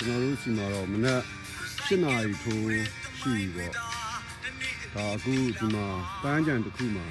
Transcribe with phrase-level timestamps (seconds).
[0.00, 1.20] ဒီမှာအခုကျွန်တော်တို့စီမှာတော့မနက်
[1.62, 2.64] 7နာရီထိုး
[3.20, 3.72] ရှိပြီပေါ့
[4.94, 5.86] ဒါအခုဒီမှာ
[6.22, 7.06] ပန်းကြံတစ်ခုမှာ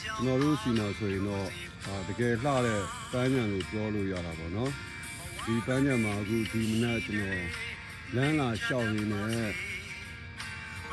[0.00, 1.46] ကျွန်တော်တို့စီမှာဆိုရင်တော့
[1.84, 2.82] ဒါတကယ်လှတဲ့
[3.12, 4.72] ပန်းကြံလို့ပြောလို့ရတာပေါ့နော်
[5.44, 7.46] ဒီပန်းကြံမှာအခုဒီမနက်ကျွန်တော်
[8.14, 9.52] လမ်းလာလျှောက်ရင်းနဲ့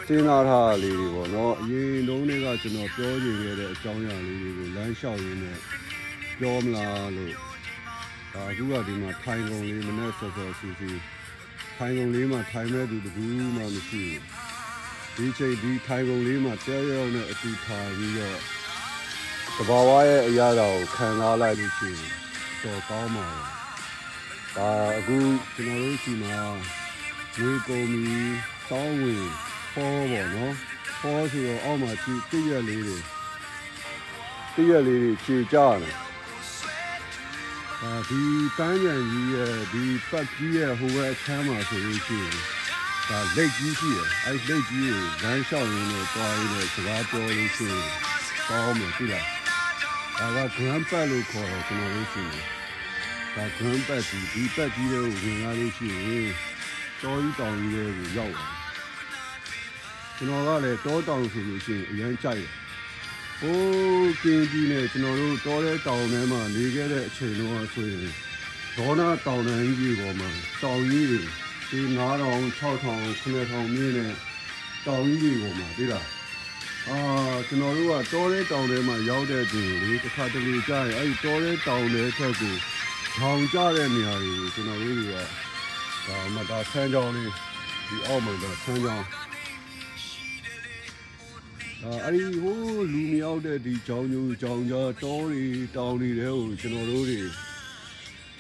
[0.08, 5.58] စဉ်းစားထားတာလေးတွေပေါ့နော်အရင်တုန်းကကျွန်တော်ပြောချင်ခဲ့တဲ့အကြောင်းအရာလေးတွေကိုလမ်းလျှောက်ရင်းနဲ့
[6.40, 7.34] ပြောမလားလို့
[8.34, 10.90] ဒါအခုကဒီမှာထိုင်ကုန်လေးမနဲ့ဆော်ဆော်ဆူဆူ
[11.78, 14.04] ထိုင်ကုန်လေးမှာထိုင်မဲ့သူတကူမှမရှိ
[15.16, 18.40] ဘူးဒီချိန်ဒီထိုင်ကုန်လေးမှာတဲရောက်နဲ့အတူထိုင်ပြီးတော့
[19.58, 22.12] တဘာဝရဲ့အရာတော်ကိုခံစားလိုက်လို့ရှိရင်
[22.64, 23.46] တော်ကောင်းပါရဲ့
[24.58, 25.18] ဒါအခု
[25.56, 26.40] ကျွန်တော်တို့ရှိမှာ
[27.38, 28.18] ဝေကုန်မီ
[28.70, 29.26] တောင်းဝင်
[29.74, 30.54] ဖောပေါ့နော်
[31.00, 32.98] ဖောဆိုတော့အောက်မှာကြည့်တည့်ရက်လေးတွေ
[34.54, 36.05] တည့်ရက်လေးတွေခြေကြတယ်အာ
[38.10, 38.22] ဒီ
[38.58, 42.36] ပန်းကြံကြီးရဲ့ဒီပတ်ကြီးရဲ့ဟိုဘက်အချမ်းမှာဆိုလို့ရှိရင်
[43.10, 47.88] ဒါလက်ကြီးရှိတယ်အဲလက်ကြီးကိုလမ်းလျှောက်ရင်းနဲ့တွားရင်းနဲ့စကားပြောလို့ရှိရင်
[48.50, 49.26] ကောင်းမယ်သိလား
[50.20, 52.44] ဒါက grand pad လို့ခေါ်တယ်ကျွန်တော်တို့ရှိရင်
[53.36, 56.28] ဒါ grand pad ကြီးဒီပတ်ကြီးတွေကိုဝင်လာလို့ရှိရင်
[57.02, 58.52] တောကြီးတောင်ကြီးတွေကိုရောက်တယ်
[60.18, 62.65] ကျွန်တော်ကလည်းတောတောင်ဆိုလို့ရှိရင်အရင်ကြိုက်တယ်
[63.40, 68.00] ဟိုးကင်းကြီးနဲ့ကျွန်တော်တို့တောတဲ့တောင်ထဲမှာနေခဲ့တဲ့အချိန်တော့ဆိုရင်
[68.78, 70.30] ဒေါနာတောင်တန်းကြီးပေါ်မှာ
[70.64, 71.20] တောင်ကြီးတွေ
[71.70, 72.80] ဒီ9000 6000
[73.24, 74.14] 9000မြင်းနဲ့
[74.86, 76.08] တောင်ကြီးတွေပေါ်မှာသိလား
[76.88, 77.00] အာ
[77.48, 82.56] ကျွန်တော်တို့ကတောတဲ့တောင်ထဲမှာရောက်တဲ့တွင်လေတစ်ခါတလေကြာရင်အဲ့ဒီတောတဲ့တောင်ထဲထက်ကို
[83.18, 85.16] ထောင်ကျတဲ့နေရာတွေကိုကျွန်တော်တို့တွေက
[86.08, 87.32] ဒါမှဒါဆန်းကြောင်းလေး
[87.88, 89.06] ဒီအောက်မှာဒါဆန်းကြောင်း
[91.86, 97.22] အာအဲ့ဒီဟိုးလူမရောက်တဲ့ဒီကြောင်ညူကြောင်ကြားတောတွေတောင်တွေတဲကိုကျွန်တော်တို့တွေ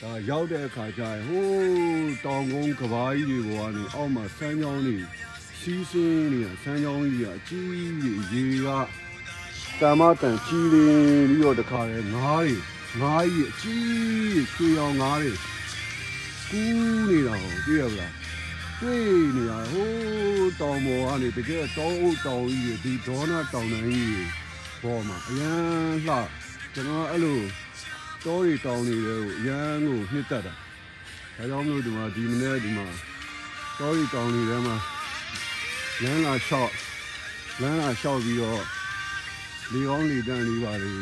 [0.01, 4.97] ဒါရောက်တဲ့အခါကျရင်ဟိုးတောင်ကုန်းကဘာကြီးတွေပေါ်ကနေအောက်မှာဆန်းချောင်းတွေ
[5.59, 8.67] စီးစင်းနေတာဆန်းချောင်းကြီးကအကြီးကြီးရေက
[9.81, 12.55] တမတန်ကြီးလင်းပြီးတော့တခါလေငားတွေ
[13.01, 15.31] ငားကြီးအကြီးရွှေအောင်ငားတွေ
[16.49, 18.24] ကူးနေတာဟောတွေ့ရပလား
[18.81, 19.05] တွေ့
[19.35, 24.23] နေရဟိုးတောင်ပေါ်ကနေတကယ်တောအုပ်တောင်ကြီးတွေဒီဒေါနာတောင်တန်းကြီးတွေ
[24.83, 25.59] ပေါ်မှာအရန်
[26.07, 26.15] လှ
[26.73, 27.39] ကျွန်တော်အဲ့လို
[28.25, 32.87] တောတွေတောင်တွေတွေကိုအရန်ကိုနှစ်သက်တာဒါကြောင့်မလို့ဒီမှာဒီမနေ့ဒီမှာ
[33.79, 34.75] တောတွေတောင်တွေထဲမှာ
[36.01, 36.71] လမ်းလာလျှောက်
[37.61, 38.63] လမ်းလာလျှောက်ပြီးတော့
[39.71, 40.93] လေကောင်းလေတန်းလေးပါလေ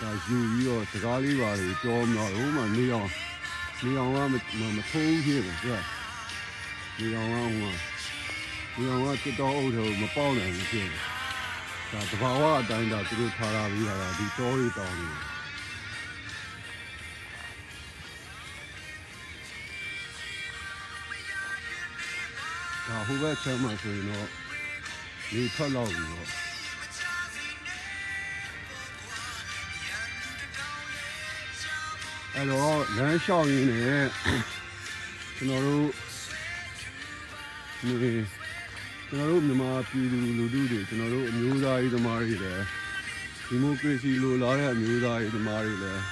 [0.00, 3.10] ဒါယူပြီးတော့စကားလေးပါလေပြောမှာဟိုမှာနေအောင်
[3.84, 4.18] နေအောင်က
[4.60, 5.80] မမထိုးဖြစ်ဘူးကွာ
[6.98, 7.72] ဒီကောင်ကဟိုမှာ
[8.74, 11.02] ဒီကောင်ကတစ်တော်အုပ်တယ်မပေါက်နိုင်ဘူးဖြစ်တယ်။
[11.92, 15.20] ဒါတဘာဝအတိုင်းဒါသူတို့ထားလာပြီးတာကဒီတောတွေတောင်းနေတယ်။
[22.86, 24.28] ဒါဟိုဘက်ချမ်းမှာဆိုရင်တော့
[25.30, 26.28] ဒီထွက်လောက်ပြီးတော့
[32.34, 34.04] အဲ့တော့လမ်းလျှောက်ရင်းနဲ့
[35.36, 36.03] ကျွန်တော်တို့ဒီ
[37.84, 38.00] ကျွန်
[39.10, 42.64] တော်တို့မြန်မာပြည်သူလူထုတွေကျွန်တော်တို့အမျိုးသားရေးသမားတွေလည်း
[43.46, 46.02] ဒီမိုကရေစီလိုလားတဲ့အမျိုးသားရေးသမားတွေလည်း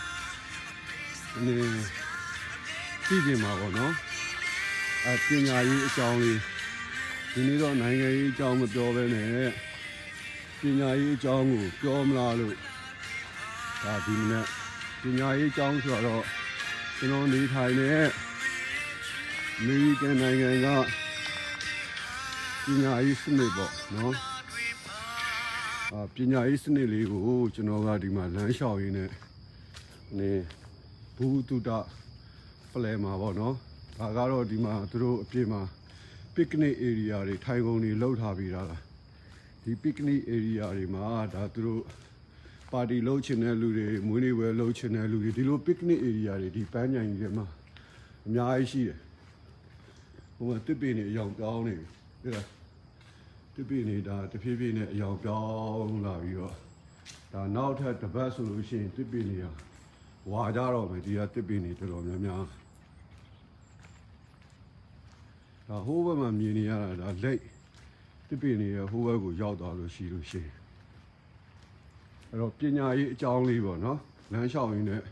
[1.34, 1.52] ဒီ
[3.06, 3.92] သိကြမှာပေါ့နော်
[5.06, 6.38] အပညာရေးအကြောင်းလေး
[7.32, 9.50] ဒီနေ့တော့နိုင်ငံရေးအကြောင်းမပြောဘဲနဲ့
[10.60, 12.56] ပညာရေးအကြောင်းကိုပြောမလားလို့
[13.82, 14.46] ဒါဒီမနေ့
[15.02, 16.24] ပညာရေးအကြောင်းဆိုတော့
[16.98, 17.88] ကျွန်တော်နေထိုင်နေ
[19.58, 20.68] အမေရိကန်နိုင်ငံက
[22.66, 24.14] ပညာရေးစနစ်ပေါ့နော်
[25.92, 27.22] အာပညာရေးစနစ်လေးကို
[27.54, 29.10] ကျွန်တော်ကဒီမှာလမ်းလျှောက်ရင်းနဲ့
[30.18, 30.30] နေ
[31.16, 31.70] ဘူးတုဒ
[32.70, 33.54] ဖလဲမှာပေါ့နော်
[33.98, 35.60] ဒါကတော့ဒီမှာသူတို့အပြည့်မှာ
[36.34, 38.82] picnic area တွေထိုင်ကုန်တွေလောက်ထားပြီးတာလား
[39.64, 41.04] ဒီ picnic area တွေမှာ
[41.34, 41.82] ဒါသူတို့
[42.72, 47.46] ပါတီလှုပ်ချင်တဲ့လူတွေမွေးနေ့ပွဲလှုပ်ချင်တဲ့လူတွေဒီလို picnic area တွေဒီပန်းညိုင်တွေမှာ
[48.26, 48.98] အများကြီးရှိတယ်
[50.36, 52.46] ဟိုမှာတစ်ပင်တွေအယောင်ပြောင်းနေပြီ ဒီလား
[53.54, 56.54] တပြည့်နေတာတဖြည်းဖြည်းနဲ့အယောင်ပြောင်းလာပြီးတော့
[57.32, 59.50] ဒါနောက်ထပ်တစ်ပတ်ဆိုလို့ရှိရင်တပြည့်နေတာ
[60.30, 62.44] ဝါကြတော့မယ်ဒီကတပြည့်နေတော်တော်များများ
[65.68, 67.38] ဒါဟိုးဘက်မှာမြင်နေရတာဒါလက်
[68.28, 70.54] တပြည့်နေရဟိုးဘက်ကိုရောက်သွားလို့ရှိလို့ရှိရင်
[72.28, 73.98] အဲ့တော့ပညာရေးအကြောင်းလေးပေါ့နော်
[74.32, 75.02] လမ်းလျှောက်ရင်းနဲ့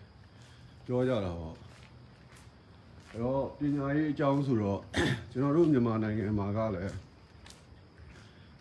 [0.86, 1.69] ပြောကြတာပေါ့
[3.12, 4.80] အဲ့တော့ပညာရေးအကြောင်းဆိုတော့
[5.32, 6.94] ကျွန်တော်တို့မြန်မာနိုင်ငံမှာကလည်း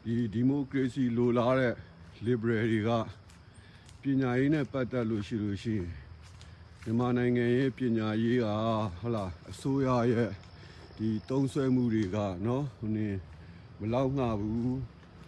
[0.03, 1.73] ဒီဒီမိုကရေစီလိုလားတဲ့
[2.25, 2.89] liberal တွေက
[4.01, 5.89] ပညာရေးနဲ့ပတ်သက်လို့ရှိလို့ရှိရင်
[6.83, 8.45] မြန်မာနိုင်ငံရဲ့ပညာရေးက
[8.99, 10.31] ဟုတ်လားအစိုးရရဲ့
[10.97, 13.09] ဒီတုံးဆွဲမှုတွေကနော်ဟိုနေ
[13.79, 14.77] မလောက်ငှဘူး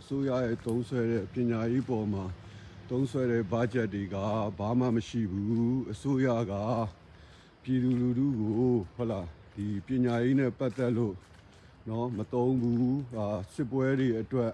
[0.02, 2.24] အစိုးရရဲ့တုံးဆွဲတဲ့ပညာရေးပေါ်မှာ
[2.90, 4.16] တုံးဆွဲတဲ့ဘတ်ဂျက်တွေက
[4.58, 6.54] ဘာမှမရှိဘူးအစိုးရက
[7.64, 8.52] ပြည်သူလူထုကို
[8.96, 11.16] ဟုတ်လားဒီပညာရေးနဲ့ပတ်သက်လို့
[11.90, 14.52] နော်မတုံးဘူးအာစစ်ပွဲတွေအတွက်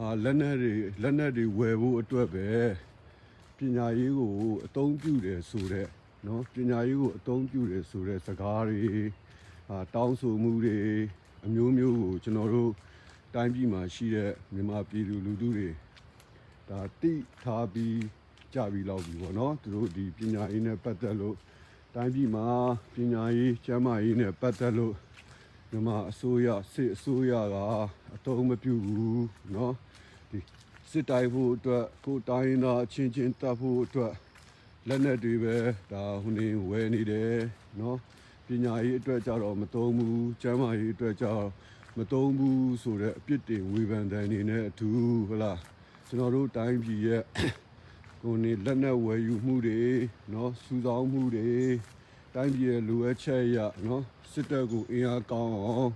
[0.00, 0.72] အာလက်နက်တွေ
[1.02, 2.48] လက်နက်တွေဝယ်ဖို့အတွက်ပဲ
[3.56, 4.32] ပညာရေးကို
[4.66, 5.90] အသုံးပြုတယ်ဆိုတော့
[6.26, 8.80] နော်ပညာရေးကိုအသုံးပြုတယ်ဆိုတဲ့စကားတွေ
[9.70, 10.76] အာတောင်းဆိုမှုတွေ
[11.44, 12.70] အမျိုးမျိုးကိုကျွန်တော်တို့
[13.34, 15.68] တိုင်းပြည်မှာရှိတဲ့မြန်မာပြည်သူလူထုတွေ
[16.68, 17.98] ဒါတိထားပြီး
[18.54, 21.36] ကြပြီးလောက်ပြီပေါ့နော်သူတို့ဒီပညာရေးနဲ့ပတ်သက်လို့
[21.95, 22.47] တိုင်းပြည်မှာ
[22.93, 24.95] ပညာရေးကျန်းမာရေးနဲ့ပတ်သက်လို့
[25.69, 27.55] မြန်မာအစိုးရစစ်အစိုးရက
[28.15, 29.73] အသုံးမပြုဘူးเนาะ
[30.31, 30.39] ဒီ
[30.91, 34.13] စစ်တိုင်းဖို့အတွက်ကိုယ်တိုင်းသားအချင်းချင်းတပ်ဖို့အတွက်
[34.87, 35.55] လက်နက်တွေပဲ
[35.91, 37.35] ဒါဟိုနေဝယ်နေတယ်
[37.77, 37.95] เนาะ
[38.47, 41.49] ပညာရေးအတွက်ကြတော့မသုံးဘူးကျန်းမာရေးအတွက်ကြတော့
[41.97, 45.59] မသုံးဘူးဆိုတော့အပြစ်တင်ဝေဖန်တဲ့အနေနဲ့အထူးဟုတ်လား
[46.07, 47.23] ကျွန်တော်တို့တိုင်းပြည်ရဲ့
[48.21, 49.81] ကိုယ်နေလက်နက်ဝယ်ယူမှုတွေ
[50.31, 51.49] เนาะစူဆောင်းမှုတွေ
[52.33, 55.91] တိုင်းပြည်ရဲ့လိုအပ်ချက်အရเนาะစစ်တပ်ကိုအင်အားကောင်းအောင်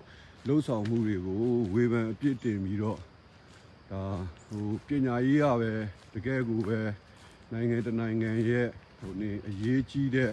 [0.47, 2.99] လှုပ်ဆောင်မှုတွေကိုဝေဖန်အပြစ်တင်ပြီးတော့
[3.91, 4.03] ဒါ
[4.47, 5.71] ဟိုပညာရေးရပဲ
[6.13, 6.79] တကယ်ကိုပဲ
[7.51, 8.67] နိုင်ငံတစ်နိုင်ငံရဲ့
[8.99, 10.31] ဟိုနေအရေးကြီးတဲ့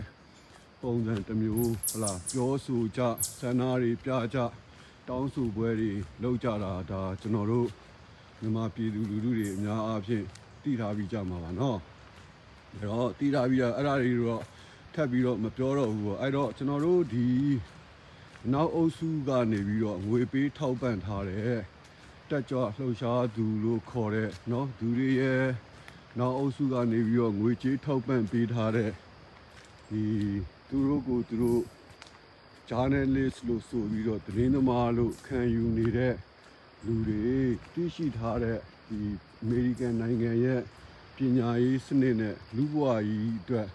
[0.82, 3.00] ပုံစံတစ်မျိုးဟလာပြောဆိုကြ
[3.38, 4.38] ဆန္ဒတွေပြကြ
[5.08, 5.92] တောင်းဆိုပွဲတွေ
[6.22, 7.68] လုပ်ကြတာဒါကျွန်တော်တို့
[8.40, 10.24] မြန်မာပြည်သူလူထုတွေအများအားဖြင့်
[10.62, 11.76] တည်ထားပြီးကြမှာပါเนาะ
[12.80, 14.42] ဒါတော့တည်ထားပြီးတော့အဲ့ဒါတွေတော့
[14.94, 17.28] ထပ်ပြီးတော့မပြောတော့ဘူးပေါ့အဲ့တော့ကျွန်တော်တို့ဒီ
[18.52, 21.56] နောက်အုပ်စုကနေပြီးတော့ငွေပေးထောက်ပံ့ထားတဲ့
[22.30, 25.44] တက်ကြွလှုပ်ရှားသူလို့ခေါ်တဲ့เนาะသူတွေရဲ့
[26.18, 28.90] နောက်အုပ်စုကနေပြီးတော့ငွေကြေးထောက်ပံ့ပေးထားတဲ့
[29.90, 30.04] ဒီ
[30.68, 31.62] သူတို့ကိုသူတို့
[32.70, 36.14] journalist လို့ဆိုပြီးတော့သတင်းသမားလို့ခံယူနေတဲ့
[36.84, 37.36] လူတွေ
[37.72, 38.58] သိရှိထားတဲ့
[38.88, 39.00] ဒီ
[39.42, 40.60] အမေရိကန်နိုင်ငံရဲ့
[41.16, 43.68] ပညာရေးစနစ်နဲ့လူ့ဘဝကြီးအတွက်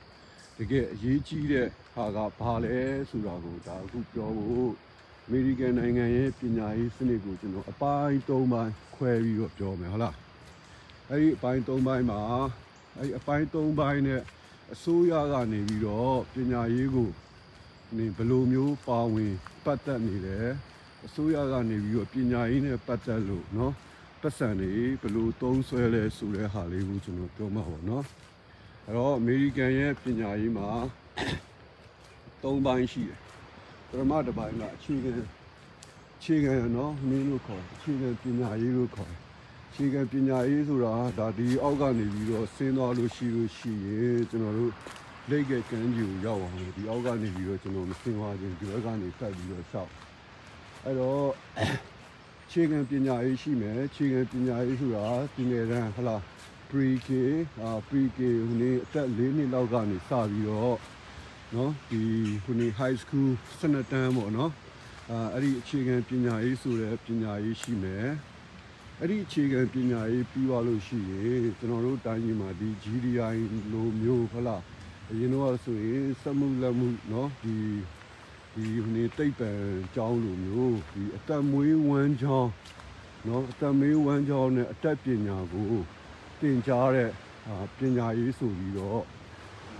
[0.57, 2.77] တကယ်အရေးကြီးတဲ့ဟာကဘာလဲ
[3.09, 4.71] ဆိုတာကိုဒါအခုပြောဖို့
[5.25, 10.15] အမေရိကန်နိုင်ငံရဲ့ပညာရေးစနစ်ကိုကျွန်တော်အပိုင်း၃ပိုင်းခွဲပြီးတော့ပြောမယ်ဟုတ်လား
[11.09, 12.19] အဲ့ဒီအပိုင်း၃ပိုင်းမှာ
[12.97, 14.21] အဲ့ဒီအပိုင်း၃ပိုင်းနဲ့
[14.73, 17.09] အစိုးရကနေပြီးတော့ပညာရေးကို
[17.97, 19.33] နေဘယ်လိုမျိုးပါဝင်
[19.65, 20.49] ပတ်သက်နေတယ်
[21.05, 23.71] အစိုးရကနေပြီးတော့ပညာရေးနဲ့ပတ်သက်လို့เนาะ
[24.21, 24.71] ပတ်စံတွေ
[25.01, 28.03] ဘယ်လိုသုံးဆွဲလဲဆိုတဲ့ဟာလေးကိုကျွန်တော်ပြောမှာပေါ့เนาะ
[28.85, 30.69] အဲ့တော့အမေရိကန်ရဲ့ပညာရေးမှာ
[32.41, 33.19] ၃ပိုင်းရှိတယ်
[33.89, 35.11] ပထမတစ်ပိုင်းကအခြေခံ
[36.17, 39.19] အခြေခံเนาะမင်းတို့ခေါ်အခြေခံပညာရေးလို့ခေါ်တယ်
[39.71, 44.71] အခြေခံပညာရေးဆိုတာဒါဒီအောက်ကနေပြီးတော့ဆင်းသွားလို့ရှိလို့ရှိရင်ကျွန်တော်တို့
[45.29, 49.91] လက်ကကန်းကြီးကိုရောက်အောင်လို့ဒီအောက်ကနေပြီးတော့ကျွန်တော်မဆင်းသွားခြင်းဒီဘက်ကနေတက်ပြီးတော့ရှောက်
[50.83, 51.25] အဲ့တော့
[52.51, 55.05] ခြေခံပညာရေးရှိမယ်ခြေခံပညာရေးဆိုတာ
[55.35, 56.15] ဒီငယ်တန်းဟလာ
[56.69, 57.09] pre-K
[57.61, 60.77] အာ pre-K ဟိုနေ့အသက်၄နှစ်လောက်ကနေစပြီးတော့
[61.53, 62.01] เนาะဒီ
[62.43, 63.29] ဟိုနေ့ high school
[63.59, 64.49] စနတန်းပေါ့เนาะ
[65.09, 68.07] အာအဲ့ဒီအခြေခံပညာရေးဆိုတဲ့ပညာရေးရှိမယ်
[68.99, 73.37] အဲ့ဒီအခြေခံပညာရေးပြီးသွားလို့ရှိရင်ကျွန်တော်တို့တိုင်းပြည်မှာဒီ GDI
[73.71, 74.57] လိုမျိုးဟလာ
[75.09, 77.55] အရင်တော့ဆိုရင်စက်မှုလက်မှုเนาะဒီ
[78.57, 79.51] ဒီဟိုနေတိတ်ပံ
[79.95, 82.49] ကျောင်းလိုမျိုးဒီအသက်မွေးဝမ်းကျောင်း
[83.25, 85.71] เนาะအသက်မွေးဝမ်းကျောင်းနဲ့အတက်ပညာကို
[86.39, 87.09] သင်ကြားတဲ့
[87.47, 89.03] အာပညာရေးဆိုပြီးတော့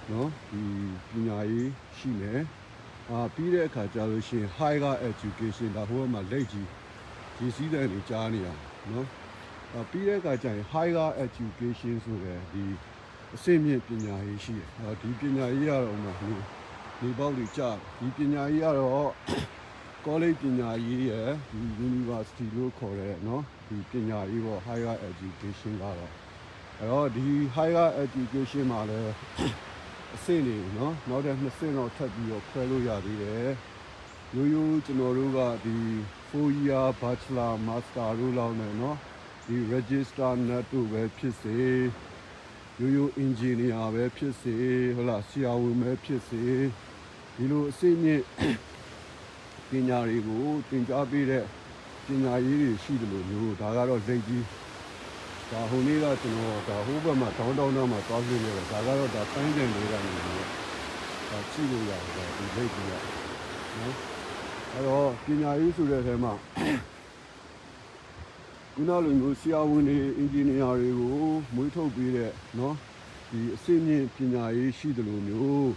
[0.10, 0.64] เนาะဒီ
[1.10, 2.42] ပညာရေးရှိမယ်
[3.10, 6.68] အာပြီးတဲ့အခါကျလို့ရှိရင် higher education ဒါဟိုဘက်မှာလက်ကြီး
[7.38, 8.48] ဒီစည်းတဲ့နေကြားနေရ
[8.90, 9.06] เนาะ
[9.74, 12.64] အာပြီးတဲ့အခါကျရင် higher education ဆိုတဲ့ဒီ
[13.36, 16.14] အစိမ့်မြင့်ပညာရေးရှိတယ်အာဒီပညာရေးကတော့ဥပမာ
[17.00, 19.12] ဟို ဒီပေါက်တွေကြာဒီပညာရေးကတော့
[20.06, 25.98] college ပညာရေးရယ်ဒီ university လို့ခေါ်တဲ့เนาะဒီပညာရေးပေါ့ higher education ကတော့
[26.80, 27.26] အဲ့တော့ဒီ
[27.56, 29.14] higher education မှာလည်း
[30.16, 33.50] အဆင့်တွေเนาะနောက်တဲ့နှစ်ဆင့်တော့ထပ်ပြီးတော့ခွဲလို့ရသေးတယ်
[34.36, 35.78] ရိုးရိုးကျွန်တော်တို့ကဒီ
[36.30, 38.96] 4 year bachelor master လို့လောက်နေเนาะ
[39.48, 41.58] ဒီ register nut တို့ပဲဖြစ်စေ
[42.80, 44.56] ရိုးရိုး engineer ပဲဖြစ်စေ
[44.96, 46.44] ဟုတ်လားဆရာဝန်ပဲဖြစ်စေ
[47.41, 48.23] ဒီလိုအစိမ့်မြင့်
[49.71, 51.45] ပညာတွေကိုသင်ကြားပေးတဲ့
[52.07, 54.45] ပညာရေးတွေရှိတယ်လို့မျိုးဒါကတော့လက်ကြီး
[55.51, 60.47] ဒါဟိုနေ့ကကျွန်တော်ဒါဟိုဘက်မှာတောင်းတောင်းတော့မှာသွားပြနေတာဒါကတော့ဒါတိုင်းတယ်လေးကနေလို့
[61.31, 63.95] ဒါကြည့်လို့ရတယ်ဒီလက်ကြီးကနော်
[64.73, 66.33] အဲ့တော့ပညာရေးဆိုတဲ့အထဲမှာ
[68.75, 71.15] ခုနလိုမျိုးဆရာဝန်တွေအင်ဂျင်နီယာတွေကို
[71.55, 72.75] မွေးထုတ်ပေးတဲ့နော်
[73.31, 75.73] ဒီအစိမ့်မြင့်ပညာရေးရှိတယ်လို့မျိုး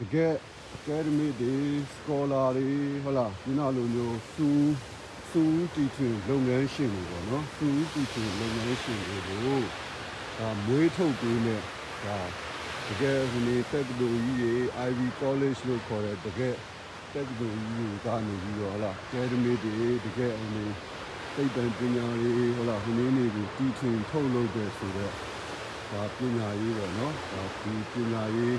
[0.00, 0.32] တကယ်
[0.76, 1.56] academic တွေ
[1.94, 2.68] scholar တွေ
[3.04, 4.74] ဟုတ်လားဒီနောက်လိုမျိုးစူး
[5.30, 9.58] စူးတီထွင်လုပ်ငန်းရှင်တွေပေါ့နော်စူးတီထွင်လုပ်ငန်းရှင်တွေကို
[10.38, 11.60] ဒါမွေးထုတ်ပေးမဲ့
[12.04, 12.18] ဒါ
[12.88, 14.54] တကယ်ဒီနေ့တက္ကသိုလ်ကြီးတွေ
[14.88, 16.54] Ivy College လို့ခေါ်တဲ့တကယ်
[17.14, 20.64] တက္ကသိုလ်ကြီးတွေကနေပြီးတော့ဟုတ်လား academic တွေတကယ်အမေ
[21.34, 25.14] သိပ္ပံပညာတွေဟုတ်လားဒီနေ့နေကိုတီထွင်ထုတ်လုပ်တဲ့ဆိုတော့
[25.90, 28.56] ဒါပညာရေးပေါ့နော်ဒါဒီပညာရေး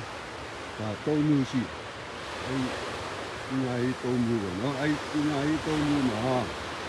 [0.78, 1.62] ဒါသုံးမျိုးရှိ
[2.44, 2.60] အဲ့
[3.48, 6.20] ပညာရေးသုံးမျိုးပေါ့နော်အဲ့ပညာရေးသုံးမျိုးမှာ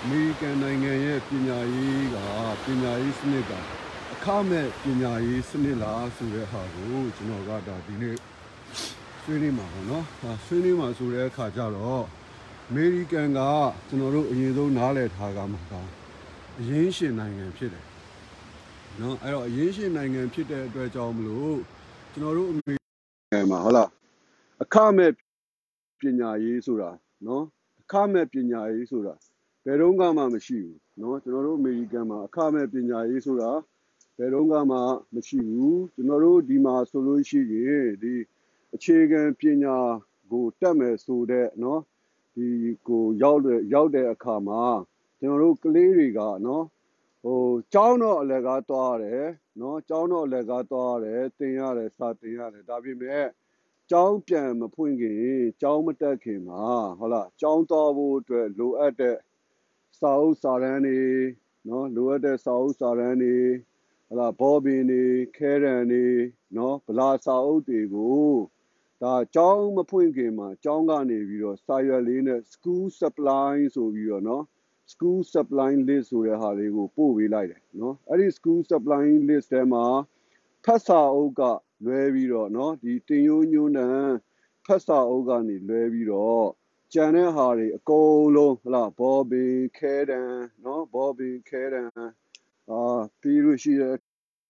[0.02, 2.16] အမေရိကန်နိုင်ငံရဲ့ပညာရေးက
[2.64, 3.52] ပညာရေးစနစ်က
[4.12, 8.16] အခမဲ့ပညာရေးစနစ်လားဆိုတဲ့ဟာကိုကျွန်တော်ကဒါဒီနေ့
[9.22, 12.04] ဆွေးနွေးမှာပေါ့နော်ဟာဆွေးနွေးမှာဆိုတဲ့အခါကျတော့
[12.68, 13.40] အမေရိကန်က
[13.88, 15.72] ကျွန်တော်တို့အရင်ဆုံးနားလည်ထားကမှာက
[16.60, 17.84] အရင်းရှင်နိုင်ငံဖြစ်တယ်
[19.00, 21.56] နော်အဲ့တော့အရင်းရှင်နိုင်ငံဖြစ်တဲ့အတွက်ကြောင့်မလို့
[22.12, 22.77] ကျွန်တော်တို့အမေ
[23.28, 23.88] ရိကန်မှာဟုတ်လား
[24.62, 25.12] အခမဲ့
[26.00, 26.90] ပညာရေးဆိုတာ
[27.26, 27.44] နော်
[27.80, 29.14] အခမဲ့ပညာရေးဆိုတာ
[29.64, 30.04] ဘယ်တော့မှ
[30.34, 33.50] မရှိဘူးနော်ကျွန်တော်တို့အမေရိကန်မှာအခမဲ့ပညာရေးဆိုတာ
[34.18, 34.56] ဘယ်တော့မှ
[35.14, 38.14] မရှိဘူးကျွန်တော်တို့ဒီမှာဆိုလို့ရှိရင်ဒီ
[38.74, 39.76] အခြေခံပညာ
[40.30, 41.80] ကိုတက်မယ်ဆိုတဲ့နော်
[42.34, 42.48] ဒီ
[42.88, 44.62] ကိုရောက်တဲ့ရောက်တဲ့အခါမှာ
[45.20, 46.64] ကျွန်တော်တို့ကလေးတွေကနော်
[47.22, 47.40] ဟို
[47.72, 49.26] ကျောင်းတော့အလကားသွားရတယ်
[49.60, 53.26] နော်ကျောင်းတော့အလကားသွားရတယ်သင်ရတယ်စာသင်ရတယ်ဒါပေမဲ့
[53.90, 55.24] ကျောင်းပြန်မဖွင့်ခင်
[55.60, 56.64] ကျောင်းမတက်ခင်မှာ
[56.98, 59.16] ဟုတ်လားကျောင်းသွားဖို့အတွက်လိုအပ်တဲ့
[60.00, 61.02] စာအုပ်စာတမ်းတွေ
[61.68, 63.38] နော်လိုအပ်တဲ့စာအုပ်စာတမ်းတွေ
[64.06, 65.04] ဟုတ်လားဘောဘင်တွေ
[65.36, 66.06] ခဲရန်တွေ
[66.56, 68.26] နော်ဗလာစာအုပ်တွေကို
[69.02, 74.44] ဒါကျောင်းမဖွင့်ခင်မှာကျောင်းကနေပြီးတော့စာရွက်လေးနဲ့ school supply ဆိုပြီးတော့နော်
[74.92, 79.84] school supply list ဆိုတဲ့ဟာလေးကိုပို့ပေးလိုက်တယ်နော်အဲ့ဒီ school supply list ထဲမှာ
[80.64, 81.42] ဖတ်စာအုပ်က
[81.84, 84.08] လွဲပြီးတော့နော်ဒီတင်ယိုးညွန်းတန်
[84.66, 86.46] ဖတ်စာအုပ်ကနေလွဲပြီးတော့
[86.92, 90.32] ကျန်တဲ့ဟာတွေအကုန်လုံးဟလာဘောဘင်ခဲတန်
[90.64, 91.88] နော်ဘောဘင်ခဲတန်
[92.70, 92.82] အာ
[93.20, 93.94] ပြီးလို့ရှိတဲ့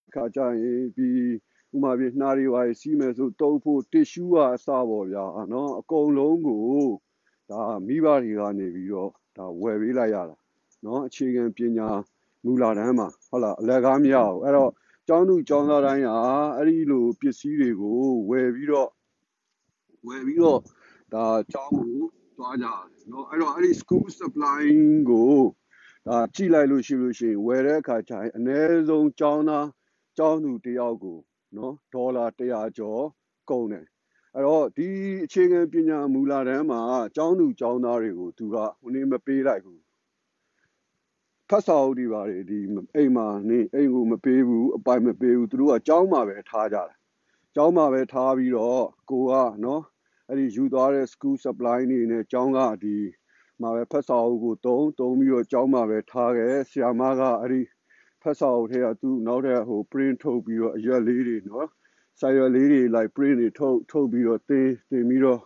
[0.07, 1.21] အခါကျရင်ပြီး
[1.75, 6.65] ဥမာပြနှာရီဝါစီးမယ်ဆိုတုံးဖို့တစ်ရှူးကအစပေါ့ဗျာနော်အကုန်လုံးကို
[7.49, 10.35] ဒါမိဘတွေကနေပြီးတော့ ဒါဝယ်ပေးလိုက်ရတာ
[10.85, 11.87] နော်အခြေခံပညာ
[12.45, 14.71] မူလာတန်းမှာဟုတ်လားအလက်ကားမရဘူးအဲ့တော့
[15.07, 16.19] ကျောင်းသူကျောင်းသားတိုင်းဟာ
[16.55, 18.89] အဲ့ဒီလိုပစ္စည်းတွေကိုဝယ်ပြီးတော့
[20.07, 20.59] ဝယ်ပြီးတော့
[21.13, 21.95] ဒါကျောင်းကို
[22.37, 24.61] သွားကြတယ်နော်အဲ့တော့အဲ့ဒီ school supply
[25.09, 25.35] ကို
[26.07, 29.67] ဒါကြည့်လိုက်လို့ရှိလို့ရှိရင်ဝယ်တဲ့အခါကျရင်အနည်းဆုံးကျောင်းသား
[30.17, 31.17] ကျောင်းသူတစ်ယောက်ကို
[31.57, 33.03] နော်ဒေါ်လာ100ကျော်
[33.49, 33.85] ကုန်တယ်
[34.35, 34.87] အဲ့တော့ဒီ
[35.25, 36.81] အခြေခံပညာမူလာတန်းမှာ
[37.15, 39.81] ကျောင်းသူကျောင်းသားတွေကိုသူကဟိုနေမပေးလိုက်ဘူး
[41.49, 42.59] ဖတ်စာအုပ်တွေပါတယ်ဒီ
[42.95, 46.83] အိမ်မှာနေအိမ်ကိုမပေးဘူးအပိုင်မပေးဘူးသူတို့ကကျောင်းမှာပဲထားကြတာ
[47.55, 49.33] ကျောင်းမှာပဲထားပြီးတော့ကိုက
[49.63, 49.83] နော်
[50.29, 52.97] အဲ့ဒီယူသွားတဲ့ school supply နေနဲ့ကျောင်းကဒီ
[53.61, 57.61] မှာပဲဖတ်စာအုပ်ကိုတုံးတုံးပြီးတော့ကျောင်းမှာပဲထားခဲ့ဆရာမကအဲ့ဒီ
[58.21, 61.67] ဖတ်စာအုပ်ထဲကသူနောက်တဲ့ဟို print ထုတ်ပြီးတော့အရွက်လေးတွေနော်
[62.21, 65.41] စာရွက်လေးတွေ like print တွေထုတ်ထုတ်ပြီးတော့တင်တင်ပြီးတော့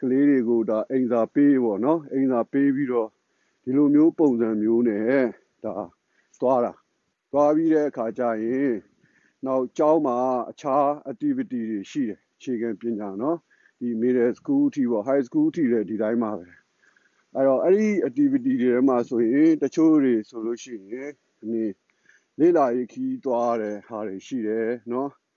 [0.00, 3.08] ကလေးတွေကိုဒါအိမ်စာပေးပေါ့နော်အိမ်စာပေးပြီးတော့
[3.62, 5.22] ဒီလိုမျိုးပုံစံမျိုးနဲ့
[5.64, 5.74] ဒါ
[6.40, 6.72] သွားတာ
[7.32, 8.72] သွားပြီးတဲ့အခါကျရင်
[9.46, 10.18] နောက်ကျောင်းမှာ
[10.50, 13.38] အခြား activity တွေရှိတယ်အခြေခံပညာနော်
[13.80, 16.48] ဒီ middle school အထိပေါ့ high school အထိလည်းဒီတိုင်းမှာပဲ
[17.34, 21.10] အဲ့တော့အဲ့ဒီ activity တွေထဲမှာဆိုရင်တချို့တွေဆိုလို့ရှိရင်
[21.40, 21.62] ဒီ
[22.40, 25.10] လေ့လာရေးခီးသွားတဲ့ဟာတွေရှိတယ်နော်။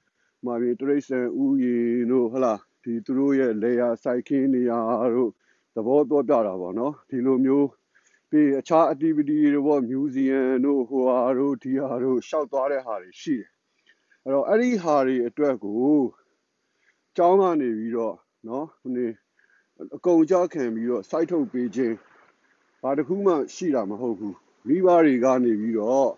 [0.46, 4.80] မာပြီးတရိတ်ဆန်ဥယျာဉ်တို့ဟလာဒီသူတို့ရဲ့ layer စိုက်ခင်းနေရာ
[5.14, 5.32] တို့
[5.76, 7.70] သဘောပြောပြတာပေါ့နော်ဒီလိုမျိုး
[8.30, 13.50] ပြီးအခြား activity တွေပေါ့ museum တို့ဟိုဟာတို့ဒီဟာတို့ရှောက်သွားတဲ့ဟာတွေရှိတယ်
[14.24, 15.96] အဲ့တော့အဲ့ဒီဟာတွေအတွက်ကို
[17.18, 18.16] ကျောင်းကနေပြီးတော့
[18.48, 19.08] နော်ဟိုနေ
[19.96, 21.96] အကုန်ကြောက်ခံပြီးတော့ site ထုတ်ပေးခြင်း
[22.82, 24.36] ဘာတစ်ခုမှရှိတာမဟုတ်ဘူး
[24.68, 26.12] မိဘတွေကနေပြီးတော့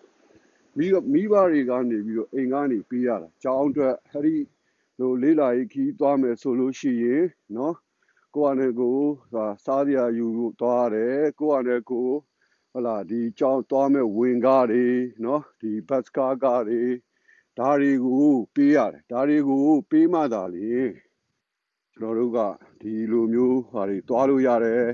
[0.78, 4.38] မိမိဘတွေကနေပြီးတော့အိမ်ကနေပေးရတာကျောင်းအတွက်အဲ့ဒီ
[5.00, 7.24] လိုလေးလာရေးခီးသွားမယ်ဆိုလို့ရှိရင်
[7.56, 7.76] နော်
[8.36, 9.00] ကိုယ့်အနေကို
[9.66, 10.28] စားစရာယူ
[10.60, 12.10] သွားတယ်ကိုယ့်အနေကို
[12.74, 14.86] ဟလာဒီကြောင်းသွားမဲ့ဝင်ကားတွေ
[15.26, 16.84] နော်ဒီဘတ်ကားကားတွေ
[17.58, 20.72] ဒါတွေကိုပေးရတယ်ဒါတွေကိုပေးမှသာလေ
[21.94, 22.40] ကျွန်တော်တို့က
[22.82, 24.86] ဒီလိုမျိုးဟာတွေသွားလို့ရတယ်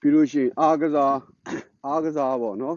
[0.00, 1.16] ပြီးလို့ရှိရင်အားကစား
[1.86, 2.76] အားကစားပေါ့နော်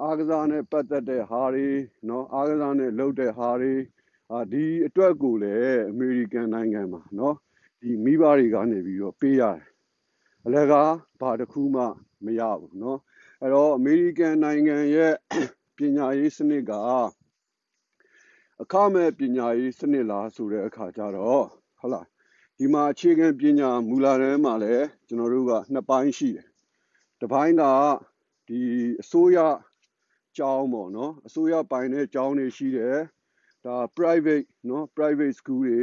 [0.00, 1.68] အားကစားနဲ့ပတ်သက်တဲ့ဟာတွေ
[2.08, 3.74] နော်အားကစားနဲ့လုပ်တဲ့ဟာတွေ
[4.32, 7.36] အာဒီအတွက်ကိုလည်းအမေရိကန်နိုင်ငံမှာနော်
[7.80, 9.66] ဒီမိဘတွေကနေပြီးတော့ပေးရတယ်
[10.46, 11.84] အလကားဘာတစ်ခုမှ
[12.24, 12.98] မရဘူးနော်
[13.42, 15.14] အဲ့တော့အမေရိကန်နိုင်ငံရဲ့
[15.76, 16.72] ပညာရေးစနစ်က
[18.62, 21.44] အခမဲ့ပညာရေးစနစ်လားဆိုတဲ့အခါကျတော့
[21.78, 22.06] ဟုတ်လား
[22.58, 26.46] ဒီမှာအခြေခံပညာမူလတန်းမှာလည်းကျွန်တော်တို့ကနှစ်ပိုင်းရှိတယ်
[27.20, 27.62] တစ်ပိုင်းက
[28.48, 28.60] ဒီ
[29.00, 29.38] အစိုးရ
[30.38, 32.98] ကျောင်းပေါ့နော်အစိုးရပိုင်တဲ့ကျောင်းတွေရှိတယ်
[33.64, 35.82] ဒါ private နော် private school တွေ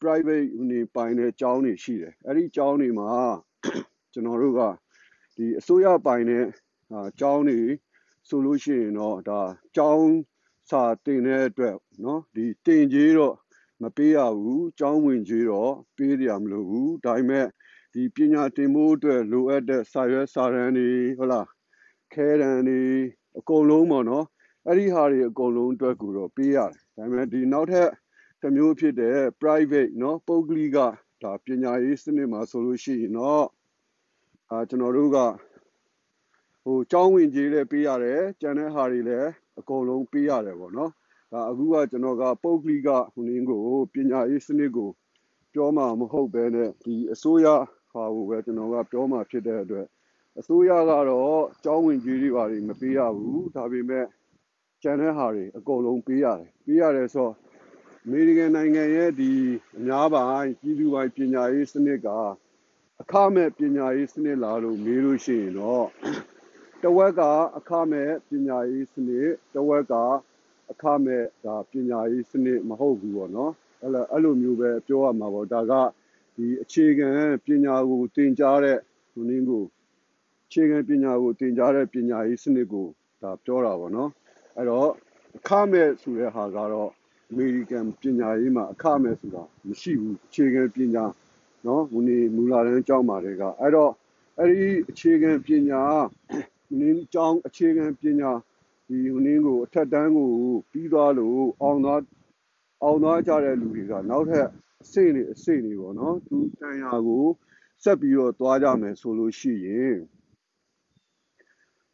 [0.00, 3.10] private နေပိုင်တဲ့ကျောင်းတွေရှိတယ်အဲ့ဒီကျောင်းတွေမှာ
[4.12, 4.60] ကျွန်တော်တို့က
[5.36, 6.46] ဒီအစိုးရပိုင်တဲ့
[7.20, 7.60] ကျောင်းတွေ
[8.28, 9.40] ဆိုလို့ရှိရင်တော့ဒါ
[9.76, 10.10] ကျောင်း
[10.70, 13.36] စာတင်တဲ့အတွက်နော်ဒီတင်ကြီးတော့
[13.82, 17.46] မပေးရဘူးကျောင်းဝင်ကြီးတော့ပေးရမလို့ဘူးဒါပေမဲ့
[17.94, 21.48] ဒီပညာတင်ဖို့အတွက်လိုအပ်တဲ့စာရွက်စာတမ်းတွေဟုတ်လား
[22.12, 22.82] ခဲတံတွေ
[23.37, 24.25] အကုန်လုံးပေါ့နော်
[24.67, 27.89] အဲ့ဒီဟာတွေအကုန်လုံးအတွက်ကိုတော့ပေးရတယ်ဒါပေမဲ့ဒီနောက်ထပ်
[28.41, 30.77] တစ်မျိုးဖြစ်တဲ့ private เนาะပုဂ္ဂလိက
[31.23, 33.45] ဒါပညာရေးစနစ်မှာဆိုလို့ရှိရင်တော့
[34.51, 35.17] အာကျွန်တော်တို့က
[36.63, 40.91] ဟိုကျောင်းဝင်ကြီးလည်းပေးရတယ်ကျန်တဲ့ဟာတွေလည်းအကုန်လုံးပေးရတယ်ပေါ့နော်
[41.31, 43.61] ဒါအခုကကျွန်တော်ကပုဂ္ဂလိကဟိုနင်းကို
[43.93, 44.89] ပညာရေးစနစ်ကို
[45.53, 47.47] ပြောမှာမဟုတ်ဘဲနဲ့ဒီအစိုးရ
[47.91, 49.87] ဟာကိုပဲကျွန်တော်ကပြောမှာဖြစ်တဲ့အတွက်
[50.38, 54.06] အစိုးရကတော့ကျောင်းဝင်ကြီးတွေပါမပေးရဘူးဒါပေမဲ့
[54.82, 57.32] ကျန်တဲ့ဟာတွေအကုန်လုံးပေးရတယ်ပေးရတယ်ဆိုတော့
[58.04, 59.30] အမေရိကန်နိုင်ငံရဲ့ဒီ
[59.78, 62.08] အများပိုင်းပြည်သူပိုင်းပညာရေးစနစ်က
[63.02, 65.86] အခမဲ့ပညာရေးစနစ်လာလို့မေးလို့ရှိရင်တော့
[66.82, 67.20] တဝက်က
[67.58, 69.94] အခမဲ့ပညာရေးစနစ်တဝက်က
[70.70, 75.72] အခမဲ့ဒါပညာရေးစနစ်မဟုတ်ဘူးပေါ့နော်အဲ့လိုအဲ့လိုမျိုးပဲပြောရမှာပေါ့ဒါက
[76.36, 77.10] ဒီအခြေခံ
[77.44, 78.78] ပညာကိုသင်ကြားတဲ့
[79.14, 79.64] လူနည်းကို
[80.52, 82.86] အခြေခံပညာကိုသင်ကြားတဲ့ပညာရေးစနစ်ကို
[83.22, 84.10] ဒါပြောတာပေါ့နော်
[84.56, 84.90] အဲ့တော့
[85.36, 86.90] အခမဲ့ဆိုတဲ့ဟာကတော့
[87.30, 91.04] အမေရိကန်ပညာရေးမှာအခမဲ့ဆိုတာမရှိဘူးအခြေခံပညာ
[91.66, 93.92] နော်ဟိုနေမူလာတန်းကျောင်းပါတယ်ကအဲ့တော့
[94.38, 95.82] အဲ့ဒီအခြေခံပညာ
[96.78, 98.30] နင်းကျောင်းအခြေခံပညာ
[98.88, 100.30] ဒီဟိုနင်းကိုအထက်တန်းကို
[100.70, 102.00] ပြီးသွားလို့အောင်သွား
[102.82, 104.46] အောင်သွားကြတဲ့လူတွေကနောက်ထပ်
[104.82, 107.26] အစိမ့်နေအစိမ့်နေပေါ့နော်သူတန်ရာကို
[107.82, 109.96] ဆက်ပြီးတော့သွားကြမယ်ဆိုလို့ရှိရင်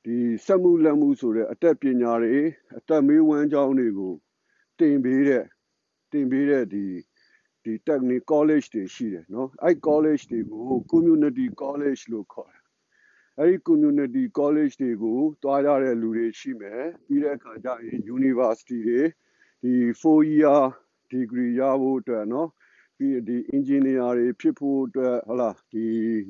[0.09, 2.39] ဒီစက်မှုလက်မှုဆိုတဲ့အတတ်ပညာတွေ
[2.79, 4.15] အတတ်မေးဝမ်းကြောင်းတွေကို
[4.79, 5.45] တင်ပေးတဲ့
[6.13, 6.85] တင်ပေးတဲ့ဒီ
[7.65, 12.65] ဒီ technical college တွေရှိတယ်နော်အဲ့ college တွေကို community college လို့ခေါ်တယ်
[13.39, 19.03] အဲ့ဒီ community college တွေကိုတွားရတဲ့လူတွေရှိမယ်ပြီးတဲ့အခါကျရင် university တွေ
[19.63, 20.63] ဒီ4 year
[21.13, 22.49] degree ရဖို့အတွက်နော်
[22.97, 25.87] ပြီးဒီ engineer တွေဖြစ်ဖို့အတွက်ဟလာဒီ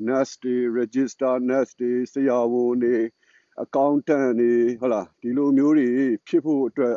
[0.08, 2.98] nurse တွေ register nurse တွေဆရာဝန်တွေ
[3.63, 5.89] accountant တွေဟုတ်လားဒီလိုမျိုးတွေ
[6.27, 6.95] ဖြစ်ဖို့အတွက်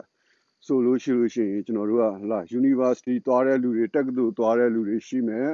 [0.67, 5.49] ဆိုလို့ရှိလို့ရှိရင်ကျွန်တော်တို့ကဟုတ်လား university သွားတဲ့လူတွေတက္ကသိုလ်သွားတဲ့လူတွေရှိမယ်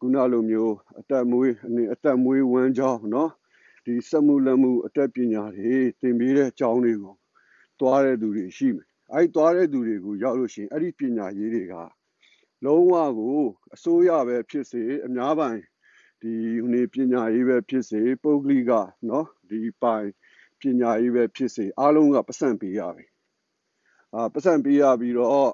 [0.00, 1.54] ခုနလိုမျိုးအတက်မွေး
[1.94, 3.30] အတက်မွေးဝမ်းကြောင်းเนาะ
[3.84, 7.14] ဒီစက်မှုလက်မှုအတက်ပညာတွေသင်ပေးတဲ့အကြောင်းတွေကို
[7.80, 11.74] သွားတဲ့သူတွေရှိမယ်အဲ့သွားတဲ့သူတွေကိုရောက်လို့ရှိရင်အဲ့ဒီပညာရေးတွေက
[12.64, 13.40] လုံးဝကို
[13.74, 15.60] အစိုးရပဲဖြစ်စေအများပိုင်း
[16.22, 18.72] ဒီဟိုနေပညာရေးပဲဖြစ်စေပုဂ္ဂလိက
[19.06, 20.10] เนาะဒီပိုင်း
[20.65, 23.05] ပညာရေးပဲဖြစ်စေအားလုံးကပတ်စံပေးရပြီ
[24.13, 25.51] အာပတ်စံပေးရပြီးတော့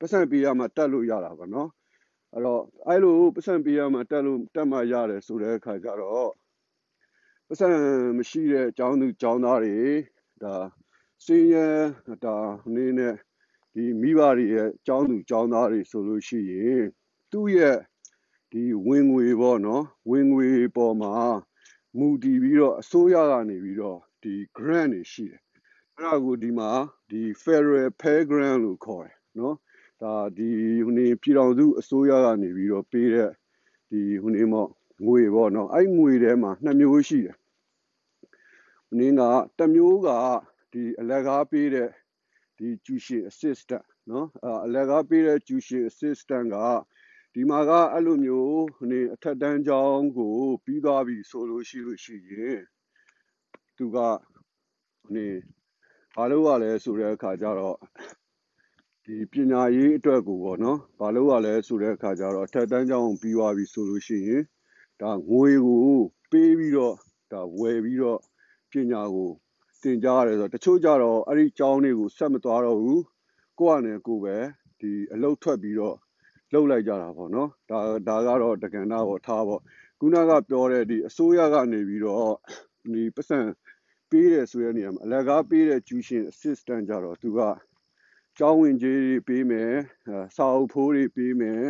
[0.00, 1.70] ပတ်စံပေးရမှတက်လို့ရတာပါနော်
[2.34, 6.32] အဲ့တော့အဲ့လိုပတ်စံပေးရမှတက်လို့တက်မှရတယ်ဆိုတဲ့အခါကျတော့
[7.48, 7.68] ပတ်စံ
[8.18, 9.78] မရှိတဲ့အကြောင်းသူအကြောင်းသားတွေ
[10.42, 10.54] ဒါ
[11.24, 11.68] စင်းရဲ
[12.24, 12.36] ဒါ
[12.74, 13.14] နေနဲ့
[13.74, 16.82] ဒီမိဘတွေရဲ့အကြောင်းသူအကြောင်းသားတွေဆိုလို့ရှိရင်
[17.32, 17.78] သူ့ရဲ့
[18.52, 21.12] ဒီဝင်ငွေပေါ့နော်ဝင်ငွေပေါ်မှာ
[21.98, 25.40] မူတည်ပြီးတော့အစိုးရကနေပြီးတော့ ဒီ grant တွေရှိတယ်
[25.96, 26.70] အဲ့ဒါကိုဒီမှာ
[27.10, 29.56] ဒီ Federal Pay Grant လို့ခေါ်တယ်နော်
[30.02, 30.48] ဒါဒီ
[30.84, 33.30] ဟိုနေပြည်တော်စုအစိုးရကနေပြီးတော့ပေးတဲ့
[33.90, 34.70] ဒီဟိုနေမော့
[35.06, 37.36] ငွေပေါ့နော်အဲ့ငွေထဲမှာနှစ်မျိုးရှိတယ်
[38.86, 39.20] ဟိုနေက
[39.58, 40.08] တစ်မျိုးက
[40.72, 41.88] ဒီအလက်ကားပေးတဲ့
[42.58, 44.28] ဒီ tuition assistant နော်
[44.64, 46.56] အလက်ကားပေးတဲ့ tuition assistant က
[47.34, 52.60] ဒီမှာကအဲ့လိုမျိုးနေအထက်တန်းကျောင်းကိုပြီးသွားပြီဆိုလို့ရှိလို့ရှိရင်
[53.82, 53.98] သူက
[55.14, 55.26] နေ
[56.14, 57.76] ဘာလို့ ਆ လဲဆိုတဲ့အခါကျတော့
[59.04, 64.42] ဒီပညာရေးအတွက်ကိုပေါ့နော်ဘာလို့ ਆ လဲဆိုတဲ့အခါကျတော့အထက်တန်းကျောင်းပြီးသွားပြီဆိုလို့ရှိရင်
[65.00, 65.86] ဒါငွေကို
[66.30, 66.96] ပေးပြီးတော့
[67.32, 68.18] ဒါဝယ်ပြီးတော့
[68.70, 69.30] ပညာကို
[69.82, 73.02] တင်ကြားရတယ်ဆိုတော့တချို့ကြတော့အဲ့ဒီကျောင်းတွေကိုဆက်မသွားတော့ဘူး
[73.58, 74.36] ကိုယ့်အနေကိုပဲ
[74.80, 75.96] ဒီအလုတ်ထွက်ပြီးတော့
[76.52, 79.60] လှုပ်လိုက်ကြတာပေါ့နော်ဒါဒါကတော့တက္ကနာပေါ့ထားပေါ့
[80.00, 82.32] ခုနကပြောတဲ့ဒီအစိုးရကနေပြီးတော့
[82.92, 83.38] ဒီပတ်စံ
[84.12, 87.40] ပေးတယ်ဆိုတဲ့နေရာမှာအလကားပေးတဲ့ tuition assistant ကြတော့သူက
[88.38, 89.72] ကျောင်းဝင်ကြီးတွေပေးမယ်
[90.36, 91.62] စာအုပ်ဖိုးတွေပေးမယ်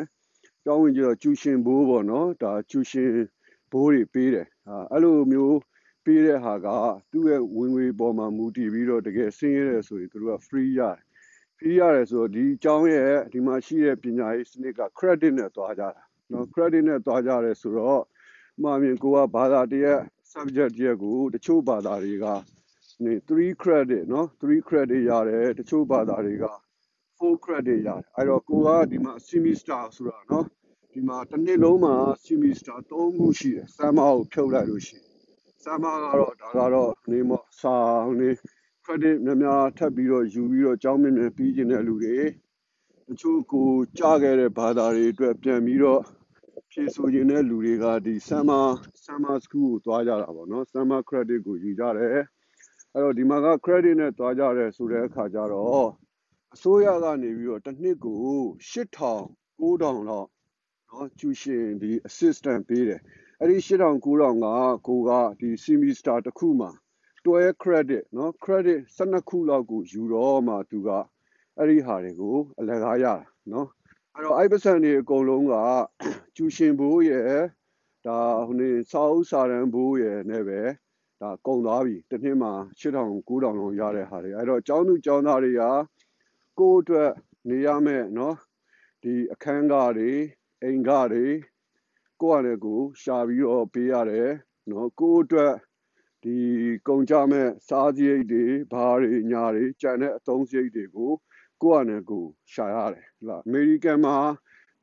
[0.65, 3.09] ကျောင်းဝင်ကြီးတော့ tuition ဘိုးပေါ့နော်ဒါ tuition
[3.73, 4.47] ဘိုးတွေပေးတယ်
[4.93, 5.59] အဲ့လိုမျိုး
[6.05, 6.69] ပေးတဲ့ဟာက
[7.13, 10.99] သူ့ရဲ့ဝင်ငွေပေါ်မှာမူတည်ပြီးတော့တကယ်ဆင်းရဲတယ်ဆိုရင်သူတို့က free ရတယ်
[11.59, 16.03] free ရတယ်ဆိုတော့ဒီအကြောင်းရဲ့ဒီမှာရှိတဲ့ပညာရေးစနစ်က credit နဲ့သွားကြတာ
[16.33, 18.03] နော် credit နဲ့သွားကြတယ်ဆိုတော့
[18.57, 20.01] အမှားမြင်ကိုကဘာသာတရက်
[20.33, 22.27] subject တရက်ကိုတချို့ဘာသာတွေက
[23.05, 26.45] နေ3 credit နော်3 credit ရတယ်တချို့ဘာသာတွေက
[27.19, 30.47] 4 credit ရတယ်အဲ့တော့ကိုကဒီမှာ semester ဆိုတာနော်
[30.93, 31.95] ဒီမှာတစ်နှစ်လုံးမှာ
[32.27, 35.07] semester 3ခုရှိတယ် summer ကိုဖြုတ်လိုက်လို့ရှိရင်
[35.65, 37.77] summer ကတော့ဒါကတော့နေမစာ
[38.21, 38.31] နေ
[38.85, 42.19] credit များများထပ်ပြီးတော့ယူပြီးတော့ကျောင်းမြင့်မြင့်ပြီးကျင်တဲ့လူတွေ
[43.09, 43.69] တချို့ကို
[43.99, 46.03] ကြားခဲ့တဲ့ဘာသာတွေအတွက်ပြန်ပြီးတော့
[46.71, 48.67] ဖြည့်ဆိုခြင်းတဲ့လူတွေကဒီ summer
[49.05, 52.11] summer school ကိုသွားကြတာပေါ့နော် summer credit ကိုယူကြတယ်
[52.93, 55.89] အဲ့တော့ဒီမှာက credit နဲ့သွားကြတယ်ဆိုတဲ့အခါကျတော့
[56.55, 58.23] အစိုးရကနေပြီးတော့တစ်နှစ်ကို
[58.71, 59.23] 8000
[59.61, 60.29] 9000လောက်
[60.91, 63.01] နော်ကျူရှင်ဒီ assistant ပေးတယ်
[63.41, 64.47] အဲ့ဒီ8000 9000က
[64.87, 65.11] ကိုက
[65.41, 66.71] ဒီ semester တစ်ခုမှာ
[67.25, 70.89] 12 credit နော် credit 12ခုလောက်ကိုယူတော့မှသူက
[71.59, 73.15] အဲ့ဒီဟာတွေကိုအလကားရတာ
[73.53, 73.69] နော်
[74.17, 75.55] အဲ့တော့အဲ့ပစံတွေအကုန်လုံးက
[76.37, 77.35] ကျူရှင်ဘိုးရဲ့
[78.07, 80.61] ဒါဟိုနေစာအုပ်စာတမ်းဘိုးရဲ့နဲ့ပဲ
[81.21, 85.63] ဒါကုန်သွားပြီတစ်နှစ်မှာ8000 9000လောက်ရတဲ့ဟာတွေအဲ့တော့ကျောင်းသူကျောင်းသားတွေက
[86.59, 87.11] ကိုယ့်အတွက်
[87.49, 88.37] နေရမယ်နော်
[89.03, 90.13] ဒီအခန်းကားတွေ
[90.63, 91.27] အိမ်ကားတွေ
[92.23, 94.31] ကိုယ့်အနေကိုရှာပြီးတော့ပေးရတယ်
[94.71, 95.55] နော်ကိုယ့်အတွက်
[96.23, 96.37] ဒီ
[96.89, 101.13] ကုန်ကြမဲ့စားစရိတ်တွေဘာတွေညာတွေကြံတဲ့အသုံးစရိတ်တွေကို
[101.63, 104.17] ကိုယ့်အနေကိုရှာရတယ်ဟလာအမေရိကန်မှာ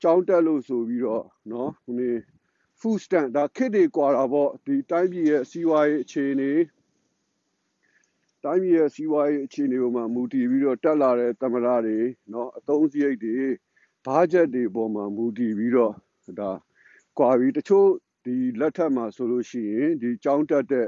[0.02, 2.12] ကြောင်းတက်လို့ဆိုပြီးတော့နော်ဟိုနေ
[2.80, 6.52] food stamp ဒါခစ်တွေကွာတာပေါ့ဒီတိုင်းပြည်ရဲ့စီးပွားရေးအခြေအနေ
[8.44, 11.98] တိုင်းပြည်ရဲ့စီးပွားရေးအခြေအနေပေါ်မှာမူတည်ပြီးတော့တက်လာတဲ့သမရတွေ
[12.34, 13.38] နော်အသုံးစရိတ်တွေ
[14.06, 15.94] ဘာဂျက်တွေပေါ်မှာမူတည်ပြီးတော့
[16.40, 16.52] ဒါ
[17.18, 17.88] ကွာပြီးတချို့
[18.26, 20.88] ဒီလက်ထက်မှာဆိုလို့ရှိရင်ဒီကြောင်းတက်တဲ့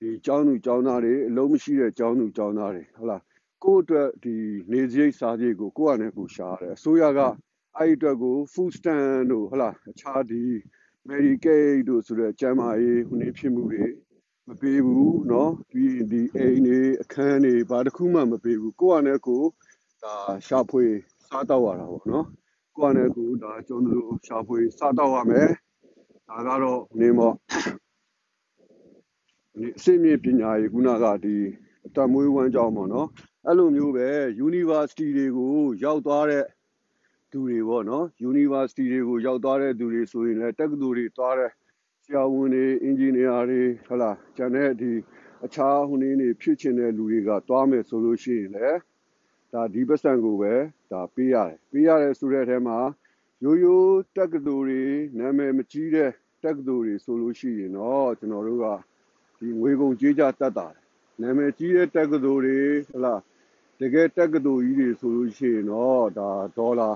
[0.00, 3.22] ဒီကျောင်းသူကျောင်းသားတွေအလုံးမရှိတဲ့ကျောင်းသူကျောင်းသားတွေဟုတ်လား
[3.63, 4.35] ကိုယ့်အတွက်ဒီ
[4.71, 7.19] နေစရိတ်စားစရိတ်ကိုကိုယ့်အနေနဲ့ကိုရှာရတယ်အစိုးရက
[7.77, 10.43] အဲ့ဒီအတွက်ကို food stamp တို့ဟုတ်လားအခြားဒီ
[11.09, 13.85] Medicaid တို့ဆိုတဲ့ကျန်းမာရေးဟိုနေဖြစ်မှုတွေ
[14.47, 19.43] မပေးဘူးเนาะပြီးဒီအိမ်တွေအခန်းတွေဘာတစ်ခုမှမပေးဘူးကိုယ့်အနေနဲ့ကို
[20.03, 20.15] ဒါ
[20.47, 20.85] ရှာဖွေ
[21.27, 22.25] စားတော့ရတာပေါ့เนาะ
[22.77, 25.49] ကိုယ့်အနေနဲ့ကိုဒါကျွန်တော်တို့ရှာဖွေစားတော့ရမယ်
[26.29, 27.35] ဒါကတော့နေမော့
[29.55, 31.35] ဒီအစိမ့်မြင့်ပညာရေးခုနကဒီ
[31.85, 33.07] အတမွေးဝမ်းကြောင်းပေါ့နော်
[33.46, 34.08] အဲ့လိုမျိုးပဲ
[34.46, 36.44] university တွေကိုရောက်သွားတဲ့
[37.30, 41.50] သူတွေပေါ့နော် university တွေကိုရောက်သွားတဲ့သူတွေဆိုရင်လည်းတက္ကသိုလ်တွေသွားတဲ့
[42.04, 44.92] ဆရာဝန်တွေ engineer တွေဟလာကျန်တဲ့ဒီ
[45.44, 48.78] အခြားဟိုနေနေဖြစ်ချင်တဲ့လူတွေကသွားမယ်ဆိုလို့ရှိရင်လည်း
[49.52, 50.54] ဒါဒီပတ်စံကိုပဲ
[50.92, 52.78] ဒါပေးရတယ်ပေးရတယ်ဆိုတဲ့အထဲမှာ
[53.44, 54.82] ရိုးရိုးတက္ကသိုလ်တွေ
[55.18, 56.10] နာမည်မကြီးတဲ့
[56.44, 58.66] တက္ကသိုလ်တွေဆိုလို့ရှိရင်တော့ကျွန်တော်တို့က
[59.38, 60.68] ဒီငွေကုန်ကြေးကြတတ်တာ
[61.20, 63.14] နာမည်ကြီးတဲ့တက္ကသိုလ်တွေဟလာ
[63.82, 66.90] တကယ်တက္ကသိုလ်ကြီးတွေဆိုလို့ရှိရင်တော့ဒါဒေါ်လာ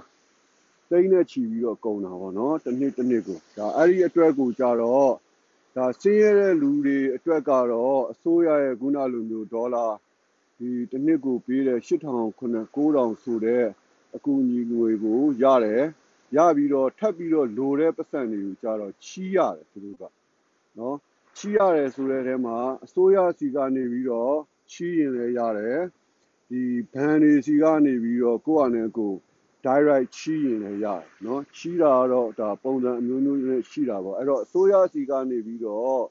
[0.91, 5.13] သိန်းနဲ့ချီပြီးတော့ကုန်တာပေါ့နော်တစ်နှစ်တစ်နှစ်ကိုဒါအဲ့ဒီအတွက်ကိုကြတော့
[5.77, 9.87] ဒါဆင်းရဲတဲ့လူတွေအတွက်ကတော့အစိုးရရဲ့ခုနလိုမျိုးဒေါ်လာ
[10.59, 12.29] ဒီတစ်နှစ်ကိုပေးတဲ့8000
[12.77, 13.65] 9000ဆိုတဲ့
[14.17, 15.85] အကူအညီငွေကိုရတယ်
[16.37, 20.03] ရပြီးတော့ထပ်ပြီးတော့လိုတဲ့ပတ်စံတွေကိုကြတော့ချီးရတယ်သူတို့က
[20.79, 20.97] နော်
[21.37, 24.37] ချီးရတယ်ဆိုတဲ့ထဲမှာအစိုးရစီကနေပြီးတော့
[24.71, 25.81] ချီးရင်လည်းရတယ်
[26.55, 29.13] ဒီဘန်တွေစီကနေပြီးတော့ကိုယ့်အနေကို
[29.67, 36.03] direct ချီးရင်လည်းရတယ်နော်ချီးတာကတော့ဒါပုံစံအမျိုးမျိုးနဲ့ရှိတာပေါ့အဲ့တော့အစိုးရစီကနေပြီးတော့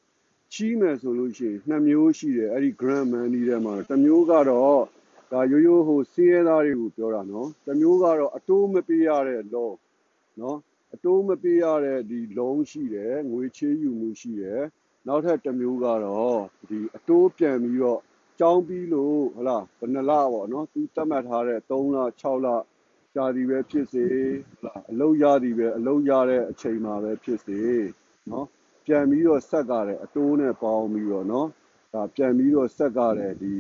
[0.54, 4.82] ချီးမယ်ဆိုလို့ရှိရင်နှစ်မျိုးရှိတယ်အဲ့ဒီ grant money ထဲမှာတစ်မျိုးကတော့
[5.32, 9.72] ဒါရိုးရိုးဟိုစီးရဲသားတွေကိုပြောတာနော်တစ်မျိုးကတော့အတိုးမပေးရတဲ့ law
[10.40, 10.58] နော်
[10.94, 14.62] အတိုးမပေးရတဲ့ဒီ loan ရှိတယ်ငွေချေးယူမှုရှိတယ်
[15.08, 18.02] နောက်ထပ်တစ်မျိုးကတော့ဒီအတိုးပြန်ပြီးတော့
[18.46, 22.48] ကြောင်းပြီးလို့ဟလာဘယ်နှလပေါ့နော်သူသတ်မှတ်ထားတဲ့3လ6လ
[23.16, 24.06] ကြာသည်ပဲဖြစ်စေ
[24.60, 27.60] ဟလာအလုံးရသည်ပဲအလုံးရတဲ့အချိန်မှာပဲဖြစ်စေ
[28.32, 28.48] နော်
[28.86, 31.48] ပြန်ပြီးတော့ဆက်ကြတယ်အတိုးနဲ့ပေါင်းပြီးတော့နော်
[31.94, 33.54] ဒါပြန်ပြီးတော့ဆက်ကြတယ်ဒီ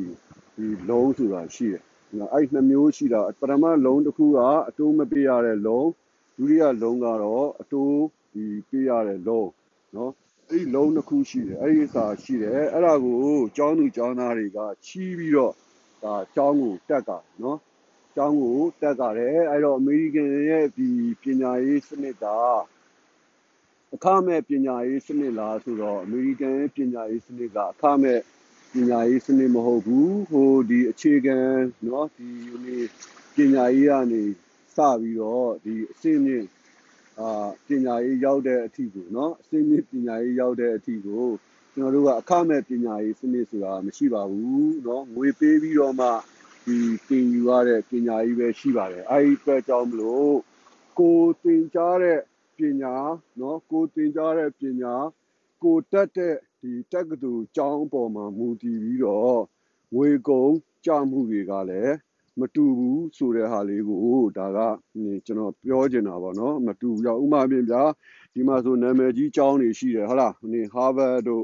[0.56, 1.84] ဒီလုံးဆိုတာရှိတယ်
[2.18, 5.90] နော်အဲ့နှစ်မျိုးရှိတာပထမလုံးတစ်ခုကအတိုးမပေးရတဲ့လုံး
[6.38, 7.98] ဒုတိယလုံးကတော့အတိုး
[8.34, 9.50] ဒီပေးရတဲ့လုံး
[9.96, 10.12] နော်
[10.51, 13.19] အဲ့ဒီလုံးတစ်ခုရှိတယ်အဲ့ဒီစာရှိတယ်အဲ့ဒါကို
[13.57, 15.55] ကျောင်းသူကျောင်းသားတွေကချီးပြီးတော့
[16.03, 17.11] ဒါကျောင်းကိုတက်က
[17.43, 17.59] နော်
[18.17, 20.89] ကျောင်းကိုတက်ကြတယ်အဲ့တော့အမေရိကန်ရဲ့ဒီ
[21.23, 22.25] ပညာရေးစနစ်က
[23.95, 28.21] အခမဲ့ပညာရေးစနစ်လားဆိုတော့အမေရိကန်ရဲ့ပညာရေးစနစ်ကအခမဲ့
[28.73, 31.39] ပညာရေးစနစ်မဟုတ်ဘူးဟိုဒီအခြေခံ
[31.85, 32.29] เนาะဒီ
[33.35, 34.23] ပညာရေးကနေ
[34.77, 36.47] စပြီးတော့ဒီအစင်းမြင့်
[37.21, 41.27] အာပညာရေးရောက်တဲ့အထိကိုเนาะအစင်းမြင့်ပညာရေးရောက်တဲ့အထိကို
[41.75, 46.09] ကျွန်တော်တို့ကအခမဲ့ပညာရေးစနစ်ဆိုတာမရှိပါဘူးเนาะငွေပေးပြီးတော့မှ
[46.67, 50.35] ဒီတင်ယူရတဲ့ပညာရေးပဲရှိပါတယ်အဲဒီအတွက်ကြောင့်မလို့
[50.99, 52.21] ကိုတင်ကြားတဲ့
[52.59, 52.95] ပညာ
[53.41, 54.95] နော်ကိုသင်ကြားတဲ့ပညာ
[55.63, 59.41] ကိုတက်တဲ့ဒီတက္ကသိုလ်ကျောင်းအပေါ်မှာမူတည်ပြီးတော့
[59.95, 60.53] ငွေကုန်
[60.87, 61.95] ကြမှုတွေကလည်း
[62.40, 64.00] မတူဘူးဆိုတဲ့ဟာလေးကို
[64.38, 64.60] ဒါက
[65.26, 67.76] ကျွန်တော်ပြောချင်တာပေါ့နော်မတူဘူးကြောင့်ဥမာပြင်ပြ
[68.34, 71.44] ဒီမှာဆိုနာမည်ကြီးကျောင်းတွေရှိတယ်ဟုတ်လားဒီ Harvard တို့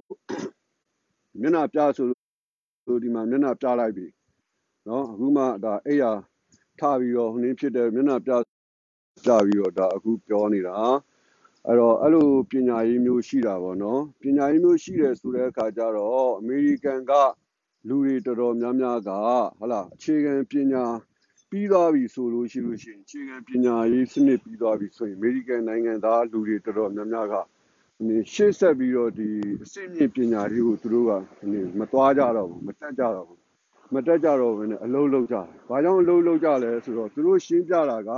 [1.41, 4.07] မျက်နှာပြဆိုလို့ဒီမှာမျက်နှာပြလိုက်ပြီ
[4.87, 6.03] နော်အခုမှဒါအဲ့ရ
[6.79, 8.31] ထပြီးတော့ဟိုနည်းဖြစ်တဲ့မျက်နှာပြ
[9.25, 10.77] ပြပြီးတော့ဒါအခုပြောနေတာ
[11.65, 17.11] အဲ့တော့အဲ့လိုပညာရေးမျိုးရှိတာပေါ့နော်ပညာရေးမျိုးရှိတယ်ဆိုတဲ့အခါကျတော့အမေရိကန်က
[17.87, 19.09] လူတွေတော်တော်များများက
[19.59, 20.83] ဟုတ်လားအခြေခံပညာ
[21.49, 27.35] ပြီးသွားပြီဆိုလို့ရှိလို့ရှိရင်အခြေခံပညာရေးစနစ်ပြီးသွားပြီဆိုရင်အမေရိကန်နိုင်ငံသားလူတွေတော်တော်များများက
[28.07, 29.29] ဒီရှေ့ဆက်ပြီးတော့ဒီ
[29.63, 33.39] အစိမ့်မြင့်ပညာရေးကိုသူတို့ကဒီမသွားကြတော့ဘူးမတက်ကြတော့ဘူး
[33.93, 38.11] မတက်ကြတော့ဘဲနဲ့အလုံးလုံးကြတယ်။ဘာကြောင့်အလုံးလုံးကြလဲဆိုတော့သူတို့ရှင်းပြတာက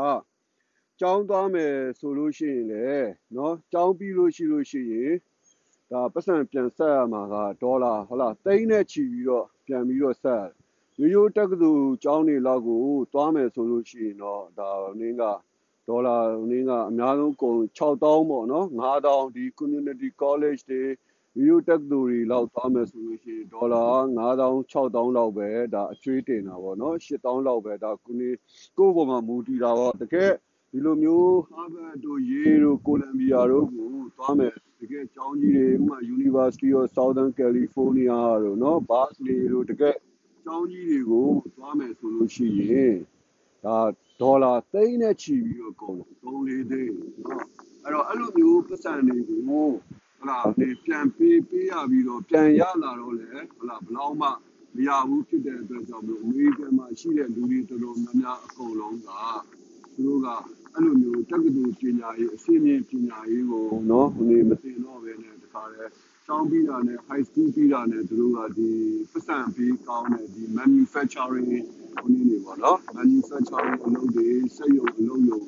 [0.99, 2.87] ကြောင်းသွားမယ်ဆိုလို့ရှိရင်လေ
[3.35, 5.11] နော်ကြောင်းပြီးလို့ရှိလို့ရှိရင်
[5.91, 10.45] ဒါပတ်စံပြန်ဆက်ရမှာကဒေါ်လာဟုတ်လားတိန်းနဲ့ချီပြီးတော့ပြန်ပြီးတော့ဆက်
[10.99, 15.23] ရိုးရိုးတက္ကသိုလ်ကျောင်းတွေလောက်ကိုသွားမယ်ဆိုလို့ရှိရင်တော့ဒါနင်းက
[15.87, 16.17] ဒေါ်လာ
[16.49, 20.81] နင်းကအများဆုံးကုန်6000ပေါ့နော်9000ဒီ community college တွေ
[21.37, 23.83] ရိုးရိုးတက္ကသိုလ်တွေလောက်သွားမယ်ဆိုလို့ရှိရင်ဒေါ်လာ
[24.17, 28.15] 9000 6000လောက်ပဲဒါအကျွေးတင်တာပေါ့နော်8000လောက်ပဲဒါကို
[28.77, 30.31] ကိုပေါ်မှာမူတည်တာပေါ့တကယ်
[30.70, 39.96] ဒီလိုမျိုး Harvard တို့ Yale တို့ Columbia တို့ကိုသွားမယ်တကယ်ကျောင်းကြီးတွေဥပမာ University of Southern California တို့เนาะ Berkeley တို့တကယ်
[40.44, 42.94] ကျောင်းကြီးတွေကိုသွားမယ်ဆိုလို့ရှိရင်
[43.64, 43.78] ဒါ
[44.20, 47.44] ဒေါ်လာသိန်းနဲ့ချီပြီးတော့ကုန်သုံးလေးသိန်းเนาะ
[47.84, 49.40] အဲ့တော့အဲ့လိုမျိုးပတ်စံတွေကို
[50.20, 53.26] ဟလာဒီပြန်ပေးပေးရပြီးတော့ပြန်ရလာတော့လေ
[53.58, 54.28] ဟလာဘလောက်မှ
[54.76, 59.08] မရဘူးဖြစ်တဲ့အတွက်ကြောင့်မလို့အမေရိကန်မှာရှိတဲ့လူတွေတော်တော်များများအကုန်လုံးက
[59.94, 60.28] သူတို့က
[60.74, 65.84] အဲ့လိုမျိုးတက္ကသိုလ်ပညာရေးအစီအမံပညာရေးကိုနော်ဟိုနေမသိတော့ပဲနဲ့တခါလဲ
[66.26, 68.70] ကျောင်းပြီးတာနဲ့ high school ပြီးတာနဲ့သူတို့ကဒီ
[69.10, 71.50] ပတ်စံပြီးကောင်းတဲ့ဒီ manufacturing
[71.98, 75.40] ဟိုနေနေပေါ့နော် manufacturing အလုပ်တွေစက်ရုံအလုပ်ရုံ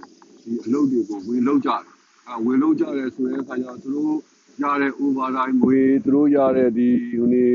[0.42, 1.82] ဒီအလုပ်တွေကိုဝင်လုပ်ကြတယ်
[2.28, 4.16] အဲဝင်လုပ်ကြတယ်ဆိုတဲ့အခါကျတော့သူတို့
[4.62, 7.48] ရတဲ့ overtime ငွေသူတို့ရတဲ့ဒီဟိုနေ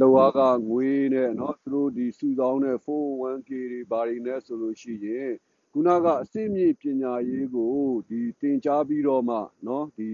[0.00, 0.38] လောက
[0.70, 5.30] ငွေနဲ့เนาะသူတို့ဒီစုဆောင်းတဲ့ 401k တွေဘာတွေနဲ့ဆိုလို့ရှိရင်
[5.76, 7.74] ခုနကအစိမ့်မြင့်ပညာရေးကို
[8.08, 10.10] ဒီသင်ကြားပြီးတော့မှเนาะဒီ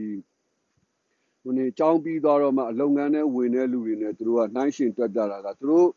[1.43, 5.89] ဟိုနေကျောင်းပြီးသွားတော့မှလုပ်ငန်းနဲ့ဝင်တဲ့လူတွေနဲ့သူတို့ကနှိုင်းရှင်တွက်ကြတာကသူတို့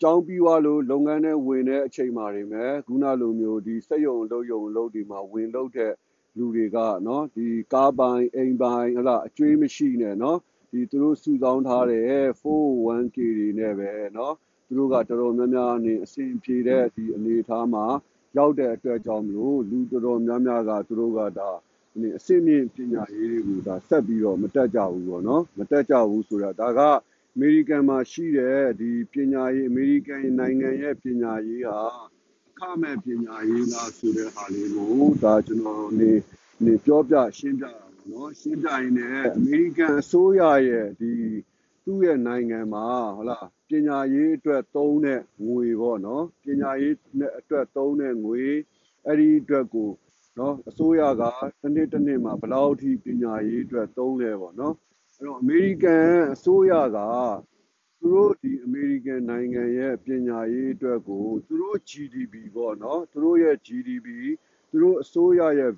[0.00, 5.92] ကျောင်းပြီးသွားလို့လုပ်ငန်းနဲ့ဝင်တဲ့အချိန်မှာနေမယ်ခုနလိုမျိုးဒီစက်ရုံလုပ်ရုံလုပ်ဒီမှာဝင်လုပ်တဲ့
[6.36, 10.36] လူတွေကเนาะဒီကားပိုင်အိမ်ပိုင်ဟလာအကျွေးမရှိနဲ့เนาะ
[10.70, 12.04] ဒီသူတို့စုဆောင်းထားတဲ့
[12.40, 14.32] 401k တွေနဲ့ပဲเนาะ
[14.66, 17.84] သူတို့ကတော်တော်များများနေအစဉ်ပြေတဲ့ဒီအနေအထားမှာ
[18.37, 21.49] ရောက်တဲ့အတွက်ကြောင့်မလို့လူတော်တော်များများကသူတို့ကဒါ
[22.01, 26.79] ဒီအစစ်မြင့်ပညာရေးတွေကိုဒါဆက်ပြီးတော့မတက်ကြဘူးပေါ့နော်မတက်ကြဘူးဆိုတာဒါက
[27.35, 31.79] အမေရိကန်မှာရှိတဲ့ဒီပညာရေးအမေရိကန်နိုင်ငံရဲ့ပညာရေးဟာ
[32.49, 36.11] အခမဲ့ပညာရေးလားဆိုတဲ့ဟာလေးကိုဒါကျွန်တော်နေ
[36.63, 41.13] နေပြောပြရှင်းပြတာပေါ့နော်ရှင်းပြရင်လည်းအမေရိကန်အစိုးရရဲ့ဒီ
[41.89, 46.95] သူ့ရဲ့နိုင်ငံမှာဟုတ်လားပညာရေးအတွက်သုံးတဲ့ငွေပေါ့နော်ပညာရေး
[47.39, 48.43] အတွက်သုံးတဲ့ငွေ
[49.05, 49.91] အဲ့ဒီအတွက်ကို
[50.39, 51.23] နော်အစိုးရက
[51.61, 54.75] တစ်နှစ်တစ်နှစ်မှာဘယ်လောက်ထိပညာရေးအတွက်သုံးလဲပေါ့နော်
[55.15, 56.97] အဲ့တော့အမေရိကန်အစိုးရက
[57.99, 64.07] သူတို့ဒီအမေရိကန်နိုင်ငံရဲ့ပညာရေးအတွက်ကိုသူတို့ GDP ပေါ့နော်သူတို့ရဲ့ GDP
[64.69, 65.71] သူတို့အစိုးရရဲ့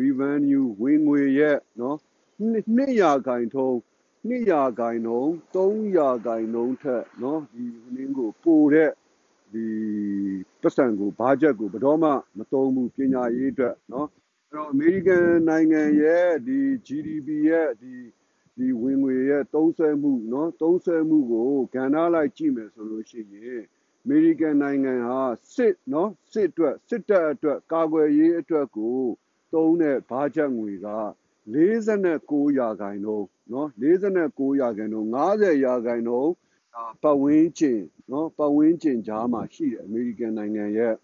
[0.00, 1.96] revenue ဝင်ငွေရဲ့နော်
[2.76, 3.76] နှစ်ရာခိုင်ထုံး
[4.29, 8.91] 2ရာခိုင်နှုန်း3ရာခိုင်နှုန်းထက်เนาะဒီဟင်းကိုပိုတဲ့
[9.53, 9.67] ဒီ
[10.61, 14.07] ပတ်စံကိုဘာဂျက်ကိုဘယ်တော့မှမသုံးဘူးပညာရေးအတွက်เนาะ
[14.51, 17.93] အဲ့တော့အမေရိကန်နိုင်ငံရဲ့ဒီ GDP ရဲ့ဒီ
[18.57, 23.63] ဒီဝင်ငွေရဲ့သုံးစွဲမှုเนาะသုံးစွဲမှုကိုကဏ္ဍလိုက်ကြည့်မယ်ဆိုလို့ရှိရင်
[24.03, 25.21] အမေရိကန်နိုင်ငံဟာ
[25.53, 28.99] စစ်เนาะစစ်အတွက်စစ်တပ်အတွက်ကာကွယ်ရေးအတွက်ကို
[29.53, 30.87] သုံးတဲ့ဘာဂျက်ငွေက
[31.54, 36.30] 49ရာခိုင်နှုန်းနော်49ရာခိုင်နှုန်း50ရာခိုင်နှုန်း
[37.02, 37.80] ပတ်ဝန်းကျင်
[38.12, 40.94] နော်ပတ်ဝန်းကျင်ကြားမှာရှိတယ်အမေရိကန်နိုင်ငံရဲ့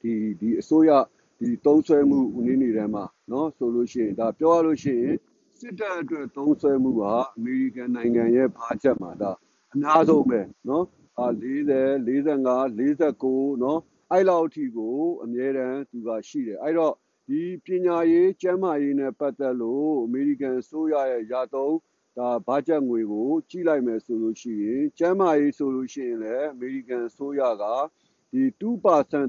[0.00, 0.90] ဒီဒီအစိုးရ
[1.38, 5.16] ဒီသုံးဆွဲမှုဦးနေနေတဲ့မှာနော်ဆိုလို့ရှိရင်ဒါပြောရလို့ရှိရင်
[5.58, 7.02] စစ်တပ်အတွက်သုံးဆွဲမှုက
[7.36, 9.32] အမေရိကန်နိုင်ငံရဲ့ဘာချက်မှာဒါ
[9.74, 10.84] အများဆုံးပဲနော်
[11.18, 11.72] အာ40
[12.06, 16.94] 45 49နော်အဲ့လောက်အထိကိုအမြဲတမ်းသူကရှိတယ်အဲ့တော့
[17.27, 21.75] ဒီပညာရေးကျန်းမာရေးနဲ့ပတ်သက်လို့အမေရိကန်အစိုးရရဲ့ရာသုံး
[22.17, 27.63] ဒါဘာဂျက်ငွေကိုကြည့်လိုက်မယ်ဆိုလို့ရှိရင်ကျန်းမာရေးဆိုလို့ရှိရင်လည်းအမေရိကန်အစိုးရက
[28.33, 28.61] ဒီ2%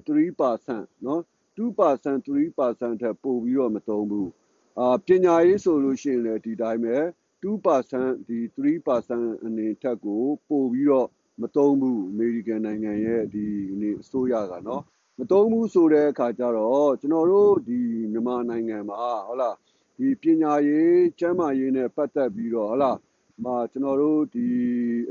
[0.09, 1.21] 3%เนาะ
[1.57, 4.31] 2% 3%ထက်ပိုပြီးတော့မသုံးဘူး
[4.79, 6.97] အာပညာရေးဆိုလို့ရှိရင်လည်းဒီတိုင်းပဲ
[7.43, 11.09] 2%ဒီ3%အနေထက်ကိုပို့ပြီးတော့
[11.41, 13.45] မသုံးဘူးအမေရိကန်နိုင်ငံရဲ့ဒီ
[13.81, 14.83] နေအစိုးရကနော်
[15.19, 17.81] မသုံးဘူးဆိုတဲ့အခါကျတော့ကျွန်တော်တို့ဒီ
[18.13, 19.57] မြန်မာနိုင်ငံမှာဟုတ်လား
[19.99, 22.99] ဒီပညာရေးကျန်းမာရေးနဲ့ပတ်သက်ပြီးတော့ဟုတ်လား
[23.45, 24.49] မှာကျွန်တော်တို့ဒီ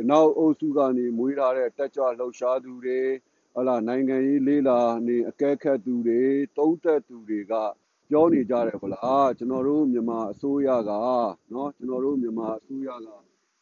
[0.01, 3.01] အနောက်အုပ်စုကနေမွေးထားတဲ့တက်ကြွလှုပ်ရှားသူတွေ
[3.53, 6.21] ဟုတ်လားနိုင်ငံရေးလေးလာနေအကဲခတ်သူတွေ
[6.57, 7.53] တုံးသက်သူတွေက
[8.09, 10.91] ပြောနေကြတယ်ဗလားကျွန်တော်တို့မြန်မာအစိုးရက
[11.49, 13.07] เนาะကျွန်တော်တို့မြန်မာအစိုးရက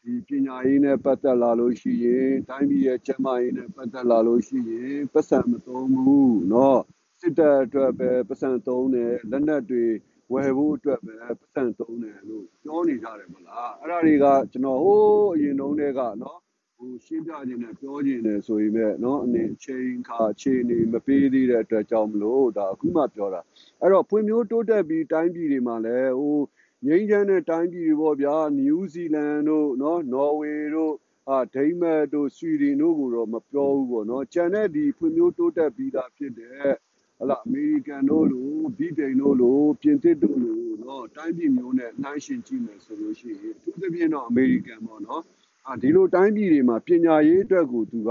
[0.04, 6.78] ဒီပညာရေးနဲ့ပတ်သက်လာလို့ရှိရင်တိုင်းပြည်ရဲ့ကျန်းမာရေးနဲ့ပတ်သက်လာလို့ရှိရင်ပတ်စံမသုံးဘူးเนาะ
[7.20, 9.86] စစ်တပ်အတွက်ပဲပတ်စံသုံးတယ်လက်နက်တွေ
[10.34, 16.38] ဝယ်ဖို့အတွက်ပဲပတ်စံသုံးတယ်လို့ပြောနေကြတယ်မလားအဲ့ဒါတွေကကျွန်တော်ဟိုးအရင်တုန်းတည်းကเนาะ
[16.78, 23.42] ဟိုရှင်းပြခြင်းနဲ့ပြောခြင်းနဲ့ဆိုရင်ပဲเนาะအနေချိန်ခါချိန်နေမပေးသေးတဲ့အတွက်ကြောင့်မလို့ဒါအခုမှပြောတာ
[23.82, 26.38] အဲ့တော့ဖွံ့ဖြိုးတိုးတက်ပြီးတိုင်းပြည်တွေမှာလည်းဟို
[26.87, 30.95] ငြိမ်းချမ်းတဲ့တိုင်းပြည်တွေပေါ့ဗျာနယူးဇီလန်တို့နော်နော်ဝေတို့
[31.29, 36.71] အာဒိမတ်တို့ဆွီဒင်တို့ကိုတော့မပြောဘူးပေါ့နော်ကျန်တဲ့ဒီဖွံ့ဖြိုးတိုးတက်ပြီးသားဖြစ်တဲ့
[37.19, 45.23] ဟလာအမေရိကန်တို့လိုဗြိတိန်တို့လိုပြင်သစ်တို့လိုနော်တိုင်းပြည်မျိုးနဲ့နှိုင်းယှဉ်ကြည့်မယ်ဆိုလို့ရှိရင်အထူးသဖြင့်တော့အမေရိကန်ပေါ့နော်
[45.69, 48.11] အာဒီလိုတိုင်းပြည်တွေမှာပညာရေးအတွက်ကိုသူက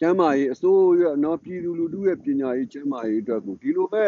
[0.00, 4.04] ကျမ်းမာရေးအစိုးရနော်ပြည်သူလူထုရဲ့ပညာရေးကျမ်းမာရေးအတွက်ကိုဒီလိုပဲ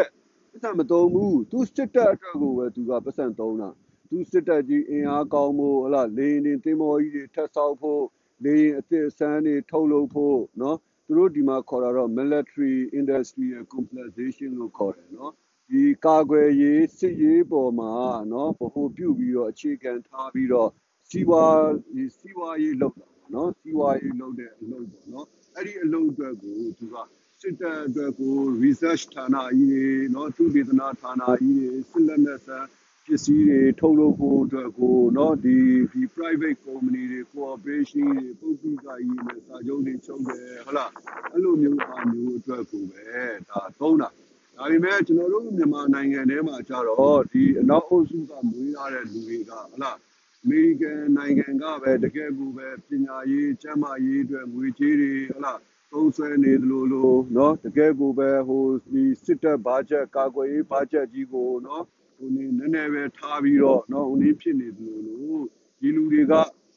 [0.51, 3.69] ပတ်စံမသုံးဘူးသူစစ်တပ်အတွက်ကိုပဲသူကပတ်စံသုံးတာ
[4.09, 8.03] သူစစ်တပ်ကြီးအင်အားကောင်းဖို့ဟလာလေရင်တင်မောကြီးတွေထက်ဆောက်ဖို့
[8.43, 15.31] လေရင်အသစ်အဆန်းတွေထုတ်လုပ်ဖို့နော်သူတို့ဒီမှာခေါ်တာတော့ military industrial complexation လို့ခေါ်တယ်နော်
[15.69, 17.93] ဒီကာကွယ်ရေးစစ်ရေးပေါ်မှာ
[18.33, 20.69] နော်ဗဟိုပြုပြီးတော့အခြေခံထားပြီးတော့
[21.09, 21.55] စီးပွား
[21.95, 26.95] ရေးစီးပွားရေးလုပ်တာပေါ့နော်စီးပွားရေးလုပ်တဲ့အလုပ်ပေါ့နော်အဲ့ဒီအလုပ်အတွက်ကိုသူက
[27.40, 32.68] စစ်တပ်အတွက်ကို research ဌာနကြီးတွေเนาะသူဒေသနာဌာနကြီးတွေစစ်လက်နက်ဆန်း
[33.06, 35.56] ပစ္စည်းတွေထုတ်လုပ်ဖို့အတွက်ကိုเนาะဒီ
[35.92, 40.90] ဒီ private company တွေ cooperation တွေပုဂ္ဂိကကြီးနဲ့စာချုပ်တွေချုပ်တယ်ဟုတ်လား
[41.32, 43.06] အဲ့လိုမျိုးအားမျိုးအတွက်ကိုပဲ
[43.50, 44.08] ဒါသုံးတာ
[44.56, 49.96] ဒါပေမဲ့ကျွန်တော်တို့မြန်မာနိုင်ငံထဲမှာကျတော့ဒီအနောက်အုပ်စုကမွေးထားတဲ့လူတွေကဟုတ်လား
[50.42, 55.60] အမေရိကန်နိုင်ငံကပဲတကယ်ကိုပဲပညာရေးကျန်းမာရေးအတွက်ငွေကြေးတွေဟုတ်လား
[55.91, 61.83] သုံးဆွဲနေသလိုလိုနော်တကယ်ကိုပဲဟိုဒီစစ်တပ်ဘာချက်ကာကွယ်ရေးဘာချက်ကြီးကိုနော်
[62.17, 65.35] ဟိုနေနည်းနည်းပဲထားပြီးတော့နော်ဟိုနေဖြစ်နေသလိုလို
[65.79, 66.33] ဒီလူတွေက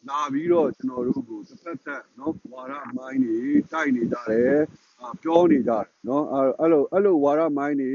[0.08, 3.36] လာပြီးတော့ကျွန်တော်တို့ကိုတစ်ဖက်သက်နော်ဝါရမိုင်းနေ
[3.72, 4.58] တိုက်နေကြတယ်
[5.22, 6.24] ပြောနေကြတယ်နော်
[6.60, 7.90] အဲ့လိုအဲ့လိုဝါရမိုင်းနေ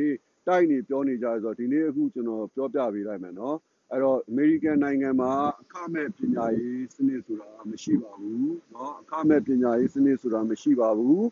[0.47, 3.57] တိုက်နေပြောနေကြတယ်ဆိုတော့ဒီနေ့အခုကျွန်တော်ပြောပြပေးလိုက်မယ်နော်
[3.92, 5.32] အဲ့တော့အမေရိကန်နိုင်ငံမှာ
[5.62, 11.26] အခမဲ့ပညာရေးစနစ်ဆိုတာမရှိပါဘူးเนาะအခမဲ့ပညာရေးစနစ်ဆိုတာမရှိပါဘူး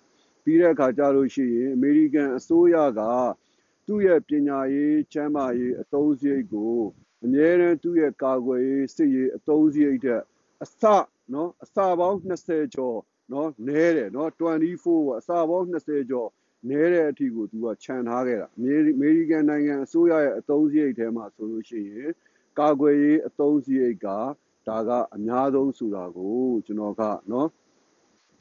[0.44, 3.00] ပြီးတဲ့အခါကျလို့ရှိရင်အမေရိကန်အစိုးရက
[3.86, 6.76] သူ့ရဲ့ပညာရေးချမ်းမာရေးအသုံးစရိတ်ကို
[7.24, 10.22] အမြဲတမ်းသူ့ရဲ့ကာကွယ်ရေးစစ်ရေးအသုံးစရိတ်တဲ့
[10.64, 10.82] အစ
[11.30, 12.98] เนาะအစပေါင်း20ကျော်
[13.30, 14.40] เนาะနဲတယ်เนาะ24
[14.84, 16.28] ပေါ့အစပေါင်း20ကျော်
[16.70, 18.60] နဲတဲ့အထိကိုသူကခြံထားခဲ့တာအ
[19.00, 22.10] မေရိကန်နိုင်ငံအစိုးရရဲ့အသုံးစရိတ်ထဲမှာဆိုလို့ရှိရင်
[22.59, 24.07] ကာကွယ်ရေးအသုံးစရိတ်က
[24.67, 27.47] ဒါကအများဆုံးဆိုတာကိုကျွန်တော်ကနော်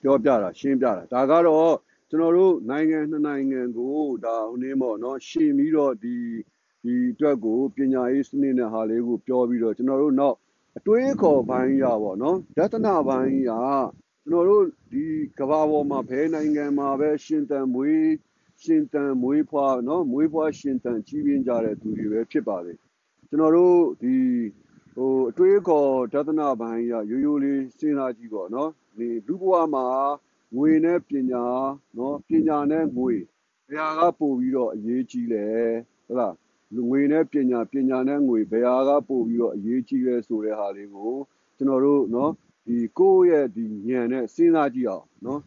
[0.02, 1.74] ပြောပြတာရှင်းပြတာဒါကတော့
[2.10, 6.16] ကျွန်တော်တို့နိုင်ငံနှစ်နိုင်ငံကိုဒါဟိုနေ့ပေါ့နော်ရှင်ပြီးတော့ဒီ
[6.84, 10.36] ဒီအတွက်ကိုပညာရေးစနစ်နဲ့ဟာလေးကိုပြောပြီးတော့ကျွန်တော်တို့နောက်
[10.78, 13.50] အတွေးခေါ်ပိုင်းရပေါ့နော်ဒသနာပိုင်းရ
[14.28, 15.04] ကျွန်တော်တို့ဒီ
[15.38, 18.08] ကဘာပေါ်မှာဘယ်နိုင်ငံမှာပဲရှင်တန်မွေး
[18.62, 22.74] ရှင်တန်မွေးဖွားနော်မွေးဖွားရှင်တန်ကြီးပြင်းကြတဲ့သူတွေပဲဖြစ်ပါလေ
[23.34, 24.16] ကျွန်တော်တို့ဒီ
[24.94, 29.86] ဟိုအတွေးခေါ်ဒသနာပိုင်းရရိုးရိုးလေးစဉ်းစားကြည့်ပေါ့နော်ဒီလူဘဝမှာ
[30.56, 31.44] ငွေနဲ့ပညာ
[31.98, 33.14] နော်ပညာနဲ့ငွေ
[33.68, 35.46] ဘယ်ဟာကပို့ပြီးတော့အရေးကြီးလဲ
[36.06, 36.34] ဟုတ်လား
[36.74, 41.12] လူငွေနဲ့ပညာပညာနဲ့ငွေဘယ်ဟာကပို့ပြီးတော့အရေးကြီးလဲဆိုတဲ့ဟာလေးကို
[41.56, 42.32] ကျွန်တော်တို့နော်
[42.66, 45.40] ဒီကိုယ့်ရဲ့ဒီဉာဏ်နဲ့စဉ်းစားကြည့်အောင်နော်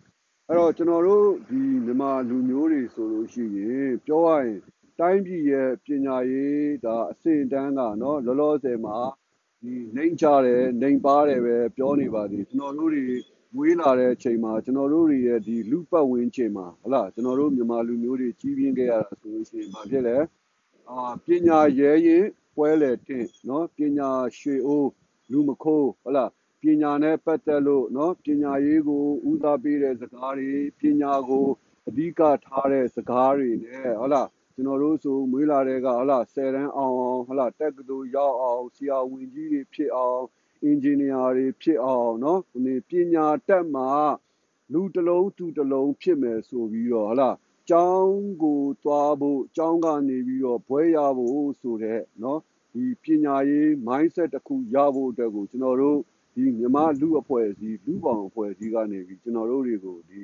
[0.47, 4.59] အဲ့တော့ကျွန်တော်တို့ဒီမြန်မာလူမျိုးတွေဆိုလို့ရှိရင်ပြောရရင်
[4.99, 8.97] တိုင်းပြည်ရဲ့ပညာရေးဒါအစင်တန်းကနော်လောလောဆယ်မှာ
[9.61, 13.05] ဒီနှိမ်ချတယ်နှိမ်ပါတယ်ပဲပြောနေပါသည်ကျွန်တော်တို့တွေ
[13.55, 20.17] မွေးလာတဲ့အချိန်မှာကျွန်တော်တို့တွေရဲ့ဒီလူပတ်ဝန်းကျင်မှာဟလာကျွန်တော်တို့မြန်မာလူမျိုးတွေကြီးပြင်းခဲ့ရတာဆိုလို့ရှိရင်ဘာဖြစ်လဲ
[20.89, 22.25] အာပညာရဲရင်
[22.55, 24.89] ပွဲလေတင်နော်ပညာရွှေအိုး
[25.31, 26.25] လူမခိုးဟလာ
[26.61, 31.47] ပညာနဲ့ပတ်သက်လို့နော်ပညာရေးကိုဦးစားပေးတဲ့စကားတွေပညာကို
[31.87, 40.22] အဓိကထားတဲ့စကားတွေနဲ့ဟုတ်လား ကျွန်တော်တို့ဆိုမွေးလာတဲ့ကဟုတ်လား10တန်းအောင်အောင်ဟုတ်လားတက်ကတူရောက်အောင်ဆရာဝန်ကြီးတွေဖြစ်အောင်
[40.64, 43.90] အင်ဂျင်နီယာတွေဖြစ်အောင်เนาะဒီပညာတတ်မှာ
[44.72, 47.36] လူတစ်လုံးသူတစ်လုံးဖြစ်မယ်ဆိုပြီးတော့ဟုတ်လား
[47.70, 52.38] ကျောင်းကိုသွားဖို့ကျောင်းကနေပြီးတော့ဘွဲရဖို့ဆိုတဲ့เนาะ
[52.74, 55.98] ဒီပညာရေး mindset တစ်ခုရဖို့အတွက်ကိုကျွန်တော်တို့
[56.34, 60.20] ဒီမြန်မာလူအဖွဲ့အစည်းလူပေါင်းအဖွဲ့အစည်းကနေပြီးကျွန်တော်တို့တွေကိုဒီ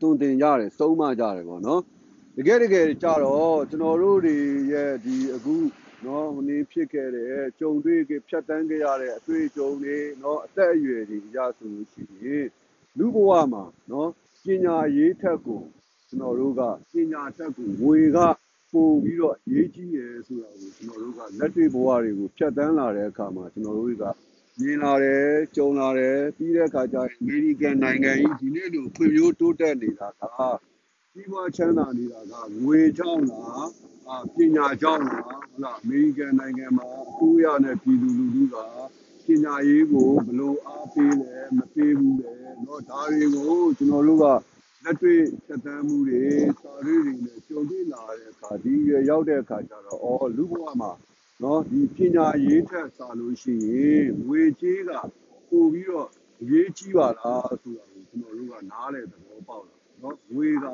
[0.00, 1.82] တွင်တင်ကြတယ်စုံးမကြတယ်ပေါ့နော်
[2.41, 4.37] တကယ်တကယ်ကြတော့ကျွန်တော်တို့တွေ
[4.71, 5.55] ရဲ့ဒီအခု
[6.05, 12.47] နော်ဟိုနေ့ဖြစ်ခဲ့တဲ့ကြုံတွေ့ခဲ့ဖြတ်တန်းခဲ့ရတဲ့အတွေ့အကြုံတွေနော်အသက်အရွယ်တွေအရဆိုလို့ရှိရင်
[12.97, 14.09] လူဘဝမှာနော်
[14.45, 15.63] ပညာရေးထက်ကို
[16.07, 16.61] ကျွန်တော်တို့က
[16.93, 18.17] ပညာထက်ကိုဝေက
[18.73, 24.03] ပို့ပြီးတော့ရေးကြီးရယ်ဆိုတာကိုကျွန်တော်တို့ကလက်တွေ့ဘဝတွေကိုဖြတ်တန်းလာတဲ့အခါမှာကျွန်တော်တို့က
[24.59, 30.23] မြင်လာတယ်ကြုံလာတယ်ပြီးတဲ့အခါကျရင်အမေရိကန်နိုင်ငံကြီးဒီနေ့လိုဖွံ့ဖြိုးတိုးတက်နေတာက
[31.18, 33.68] ကြီးပွားချမ်းသာနေတာကငွေကြောင့်လား
[34.08, 38.56] အာပညာကြောင့်လားဟုတ်လားအမေရိကန်နိုင်ငံမှာအစိုးရနဲ့ပြည်သူလူထုက
[39.26, 44.24] ပညာရေးကိုဘယ်လိုအားပေးလဲမပေးဘူးလေเนาะဒါတွေကိုကျွန်တော်တို့က
[44.84, 46.24] လက်တွေ့သက်တမ်းမှုတွေ
[46.62, 50.92] စာရေးတွေနဲ့ကြုံတွေ့လာတဲ့အခါဒီရွယ်ရောက်တဲ့အခါကျတော့အော်လူဘဝမှာ
[51.40, 54.90] เนาะဒီပညာရေးထက်စာလို့ရှိရင်ငွေကြေးက
[55.48, 56.08] ပို့ပြီးတော့
[56.40, 60.71] အရေးကြီးပါလားဆိုတာကိုကျွန်တော်တို့ကနားလည်သဘောပေါက်လာ နော်ငွေသာ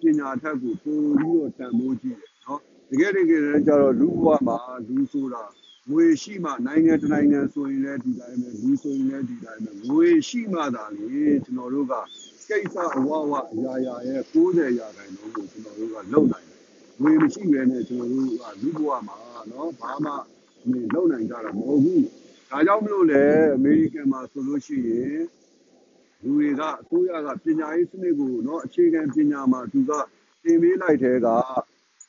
[0.00, 5.44] ပညာထက်ကိုပိုပြီးတော့တန်ဖိုးကြီးတယ်နော်တကယ်တကယ်ကျတော့လူဘဝမှာလူဆိုတာ
[5.90, 11.06] ငွေရှိမှနိုင်ငံတနိုင်ငံဆိုရင်လည်းဒီတိုင်းပဲလူဆိုရင်လည်းဒီတိုင်းပဲငွေရှိမှသာလေ
[11.44, 11.94] ကျွန်တော်တို့က
[12.48, 16.58] ကိစ္စအဝဝအရာရာရဲ့90ရာခိုင်နှုန်းကိုကျွန်တော်တို့ကလုပ်နိုင်တယ်
[17.00, 19.16] ငွေမရှိဘဲနဲ့ကျွန်တော်တို့ကလူဘဝမှာ
[19.50, 20.12] နော်ဘာမှ
[20.70, 22.02] မလုပ်နိုင်ကြတာမဟုတ်ဘူး
[22.50, 25.18] ဒါကြောင့်မလို့လေအမေရိကန်မှာဆိုလို့ရှိရင်
[26.22, 29.92] လူတွေကအစိုးရကပညာရေးစနစ်ကိုနော်အခြေခံပညာမှာသူက
[30.44, 31.28] တင်ပေးလိုက်တဲ့က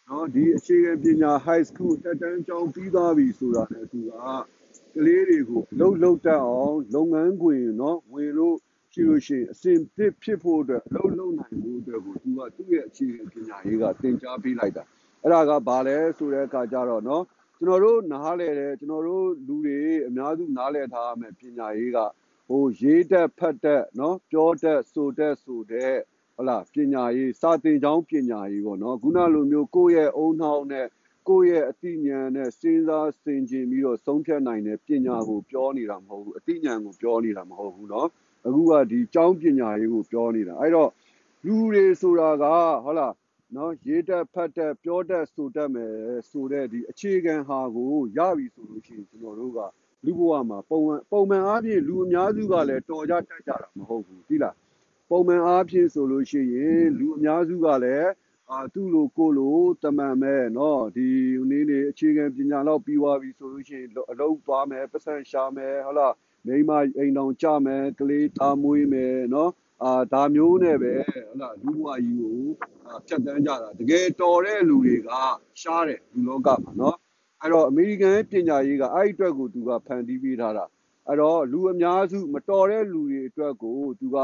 [0.09, 4.11] နော်ဒီအခြေခံပညာ high school တက်တန်းကျောင်းပြီးသွားပြီဆိုတာနဲ့သူက
[4.95, 8.57] ကလေးတွေကိုလှုပ်လှုပ်တတ်အောင်လုပ်ငန်းခွင်နော်ဝင်လို့
[8.93, 14.83] ရှိလို့ရှိရင်အစဉ်တစ်ဖြစ်ဖို့အတွက်လှုပ်လှုပ်နိုင်ဖို့အတွက်ကိုသူကသူ့ရဲ့အခြေခံပညာရေးကသင်ကြားပေးလိုက်တာ
[15.23, 17.23] အဲ့ဒါကဘာလဲဆိုတဲ့အခါကျတော့နော်
[17.57, 21.97] ကျွန်တော်တို့နားလဲတယ်ကျွန်တော်တို့လူတွေအများစုနားလဲထားရမယ်ပညာရေးက
[22.47, 25.93] ဟိုရေးတတ်ဖတ်တတ်နော်ပြောတတ်ဆိုတတ်ဆိုတဲ့
[26.35, 30.87] ဟုတ်လားပညာရေးစာသင်ကျောင်းပညာရေးပေါ့နော်ခုနလိုမျိုးကိုယ့်ရဲ့အုံနှောင်းနဲ့
[31.27, 38.07] ကိုယ့်ရဲ့အသိဉာဏ်နဲ့စဉ်းစားဆင်ခြင်ပြီးတော့ဆုံးဖြတ်နိုင်တဲ့ပညာကိုပြောနေတာမဟုတ်ဘူးအသိဉာဏ်ကိုပြောနေတာမဟုတ်ဘူးနော်
[38.45, 40.89] အခုကဒီကျောင်းပညာရေးကိုပြောနေတာအဲ့တော့
[41.45, 42.45] လူတွေဆိုတာက
[42.83, 43.13] ဟုတ်လား
[43.55, 45.93] နော်ရေးတတ်ဖတ်တတ်ပြောတတ်ဆိုတတ်မယ်
[46.29, 49.59] ဆိုတဲ့ဒီအခြေခံဟာကိုရပြီဆိုလို့ရှိရင်ကျွန်တော်တို့က
[50.04, 54.56] လူဘဝမှာပုံမှန်ပုံမှန်အားဖြင့်လူအများစုကလည်းတော်ကြတတ်ကြတာမဟုတ်ဘူးသိလား
[55.10, 58.08] ပုံမှန်အားဖြင့်ဆိုလို့ရှိရင်လူအများစုကလည်း
[58.50, 61.08] အာသူ့လိုကိုလိုတမန်မဲ့เนาะဒီ
[61.50, 66.14] နည်းနေအခြေခံပညာတော့ပြီးသွားပြီဆိုလို့ရှိရင်အလုပ်သွားမယ်ပတ်စံရှာမယ်ဟုတ်လား
[66.46, 69.50] မိမအိမ်တော်ကြမယ်ကလေးသားမွေးမယ်เนาะ
[69.82, 72.38] အာဒါမျိုးနဲ့ပဲဟုတ်လားလူဘဝကြီးကို
[73.06, 75.10] ဖြတ်တန်းကြတာတကယ်တော်တဲ့လူတွေက
[75.60, 76.94] ရှားတယ်လူလောကမှာเนาะ
[77.40, 80.64] အဲ့တော့အမေရိကန်ပညာရေးကအဲ့အတွက်ကိုသူကဖန်တီးပေးထားတာ
[81.08, 84.16] အဲ့တော့လူအများစုမတော်တဲ့လူတွေအတွက်ကိုသူက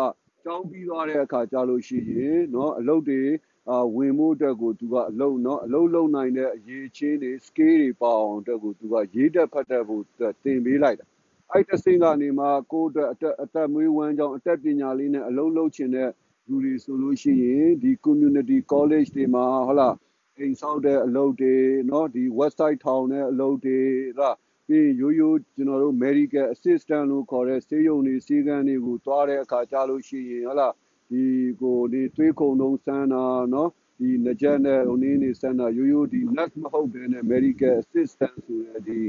[0.44, 3.22] ကျောင်းပြီးသွားတဲ့အခါကြာလို့ရှိရင်เนาะအလုပ်တွေ
[3.70, 10.02] အာဝင်မှုအတွက်ကိုသူကအလုပ်เนาะအလုပ်လုပ်နိုင်တဲ့အရေးချင်းတွေ scale တွေပေါအောင်အတွက်ကိုသူကရေးတက်ဖတ်တက်ဖို့
[10.44, 11.06] တင်ပေးလိုက်တာ
[11.52, 16.10] အဲ့တစင်းကနေမှကိုယ့်အတွက်အသက်အသက်မွေးဝမ်းကြောင်းအသက်ပညာလေးနဲ့အလုပ်လုပ်ချင်တဲ့
[16.48, 19.94] လူတွေဆိုလို့ရှိရင်ဒီ community college တွေမှာဟုတ်လား
[20.39, 21.55] အိမ်ဆောက်တဲ့အလုပ်တွေ
[21.91, 23.79] နော်ဒီ website ထောင်တဲ့အလုပ်တွေ
[24.19, 30.73] လားပြီးရိုးရိုးကျွန်တော်တို့ medical assistant လို့ခေါ်တဲ့ဆေးရုံတွေဆေးခန်းတွေကိုတွားတဲ့အခါကြားလို့ရှိရင်ဟုတ်လား
[31.09, 31.23] ဒီ
[31.61, 33.69] ကိုဒီသွေးကုန်လုံးစမ်းတာနော်
[33.99, 38.99] ဒီငကြက်နဲ့ဟိုနည်းနေစမ်းတာရိုးရိုးဒီ nurse မဟုတ်ဘဲနဲ့ medical assistant ဆိုတဲ့ဒီ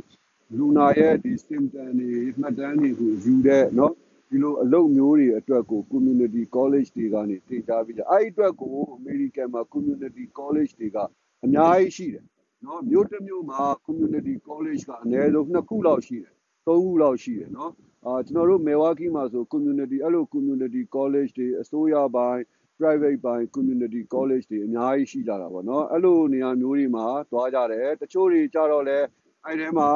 [0.56, 3.94] လူနာရဲ့ဒီ symptom တွေမှတ်တမ်းတွေကိုယူတဲ့နော်
[4.30, 10.98] ဒီလိုအလုပ်မျိုးတွေအတွက်ကို community college တွေကနေတင်ကြားပြီးကြအဲ့အတွက်ကိုအမေရိကန်မှာ community college တွေက
[11.44, 12.24] အများကြီးရှိတယ်
[12.66, 16.32] နော်မြို့တစ်မြို့မှာ community college ကအနည်းဆုံး2ခုလောက်ရှိတယ်
[16.66, 17.72] 3ခုလောက်ရှိတယ်နော်
[18.06, 22.42] အာကျွန်တော်တို့မေဝါကီမှာဆို community အဲ့လို community college တွေအစိုးရပိုင်း
[22.78, 28.98] private ပိုင်း community college တွေအများကြီးရှိကြတာပေါ့နော်အဲ့လိုနေရာမျိုးတွေမှာသွားကြတယ်တချို့တွေကြတော့လဲ
[29.44, 29.90] အဲ့ဒီထဲမှာ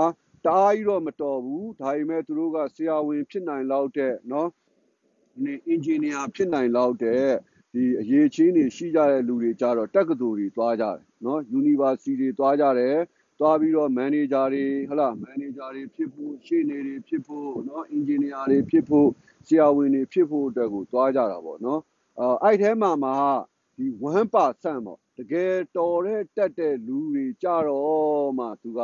[0.45, 4.49] တအားကြီးတော့မတော်ဘူးဒါပေမဲ့သူတို့ကဆရာဝန်ဖြစ်နိုင်လောက်တဲ့နော်
[5.43, 7.25] ဒီအင်ဂျင်နီယာဖြစ်နိုင်လောက်တဲ့
[7.73, 12.97] ဒီအရေးချင်းတွေရှိကြတဲ့လူတွေကြတော့တက္ကသိုလ်တွေသွားကြတယ်နော် university တွေသွားကြတယ်
[13.39, 19.07] သွားပြီးတော့ manager တွေဟလာ manager တွေဖြစ်ဖို့ရှေ့နေတွေဖြစ်ဖို့เนาะ engineer တွေဖြစ်ဖို့
[19.47, 21.79] ဆရာဝန်တွေဖြစ်ဖို့အတွက်ကိုသွားကြတာပေါ့เนาะ
[22.19, 23.11] အဲအဲ့ထဲမှာမှ
[23.77, 24.51] ဒီ1%ပေါ့
[25.17, 28.81] တကယ်တော်တဲ့တက်တဲ့လူတွေကြတော့မှသူက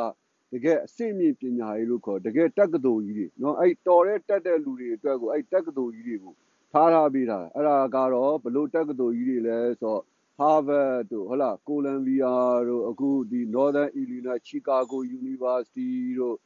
[0.54, 6.34] တကယ်အစိမ့်မြင့်ပညာရေးလို့ခေါ်တကယ်တက္ကသိုလ်ကြီးတွေနော်အဲ့တော်တဲ့တက်တဲ့လူတွေအတွက်ကိုအဲ့တက္ကသိုလ်ကြီးတွေကို
[6.72, 10.02] ထားထားပေးတာအဲ့ဒါကတော့ဘလို့တက္ကသိုလ်ကြီးတွေလဲဆိုတော့
[10.40, 12.34] Harvard တို့ဟုတ်လားကိုလံဘီယာ
[12.68, 16.36] တို့အခုဒီ Northern Illinois Chicago University တို့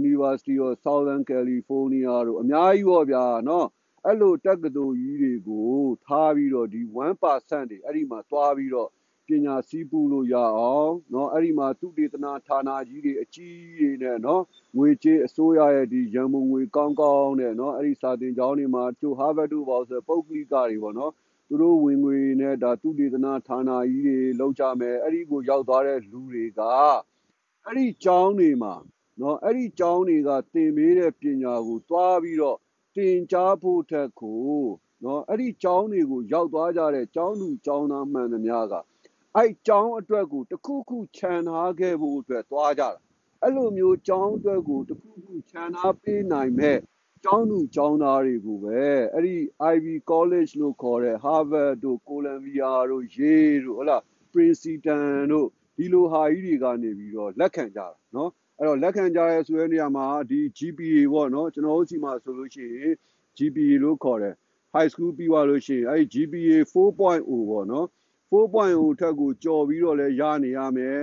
[0.00, 3.66] University of Southern California တို့အများကြီးပေါ့ဗျာနော်
[4.06, 5.72] အဲ့လိုတက္ကသိုလ်ကြီးတွေကို
[6.06, 6.80] ထားပြီးတော့ဒီ
[7.26, 8.88] 1%တွေအဲ့ဒီမှာသွားပြီးတော့
[9.27, 14.41] ပညာစည်းပူလို့ရအောင်เนาะအဲ့ဒီမှာသူတေသနာဌာနကြီးတွေအကြီးတွေနဲ့เนาะ
[14.77, 21.11] ငွေကြေးအစိုးရရဲ့ဒီရန်ပုံငွေကောင်းကောင်းနဲ့เนาะအဲ့ဒီစာသင်ကျောင်းတွေမှာကျို Harvard တို့ပေါ့ဆိုပုဂ္ဂလိကတွေပေါ့เนาะ
[21.47, 26.61] သူတို့ဝင်ငွေနဲ့ဒါသူတေသနာဌာနကြီးတွေလောက်ကြမယ်အဲ့ဒီကိုရောက်သွားတဲ့လူတွေက
[27.65, 28.73] အဲ့ဒီကျောင်းတွေမှာ
[29.19, 32.57] เนาะအဲ့ဒီကျောင်းတွေကသင်ပေးတဲ့ပညာကိုတွားပြီးတော့
[32.95, 34.63] တင်ကြားဖို့ထက်ကို
[35.01, 38.73] เนาะအဲ့ဒီကျောင်းတွေကိုရောက်သွားကြတဲ့ကျောင်းသူကျောင်းသားမှန်သမျှက
[39.37, 42.89] အဲ့ကျောင်းအတွက်ကိုတခုခုခြံထားခဲ့ဖို့အတွက်သွားကြတာ
[43.41, 46.77] အဲ့လိုမျိုးကျောင်းအတွက်ကိုတခုခုခြံထားပေးနိုင်မဲ့
[47.23, 48.81] ကျောင်းသူကျောင်းသားတွေကိုပဲ
[49.13, 49.35] အဲ့ဒီ
[49.73, 54.01] Ivy College လို့ခေါ်တဲ့ Harvard တို့ Columbia တို့ Yale တို့ဟုတ်လား
[54.31, 55.47] Princeton တို့
[55.77, 62.93] ဒီလိုဟာကြီးတွေကနေပြီးတော့လက်ခံကြတာเนาะအဲ့တော့လက်ခံကြရဲဆိုတဲ့နေရာမှာဒီ GPA ပေါ့เนาะကျွန်တော်တို့စီမှာဆိုလို့ရှိရင်
[63.37, 64.35] GPA လို့ခေါ်တယ်
[64.75, 67.85] high school ပြီးသွားလို့ရှိရင်အဲ့ဒီ GPA 4.0ပေါ့เนาะ
[68.30, 71.00] 4.0ထက်ကိုကြော်ပြီးတော့လည်းရနေရမယ်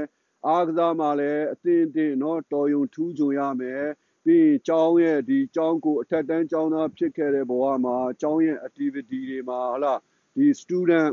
[0.47, 3.83] အားကစားမှာလည်းအသင်းတင်နော်တော်ယုံထူးကြုံရမယ်
[4.25, 9.93] ပြီးကျောင်းရဲ့ဒီကျောင်းကိုအထက်တန်းကျောင်းသားဖြစ်ခဲ့တဲ့ဘဝမှာကျောင်းရဲ့ activity တွေမှာဟလာ
[10.35, 11.11] ဒီ student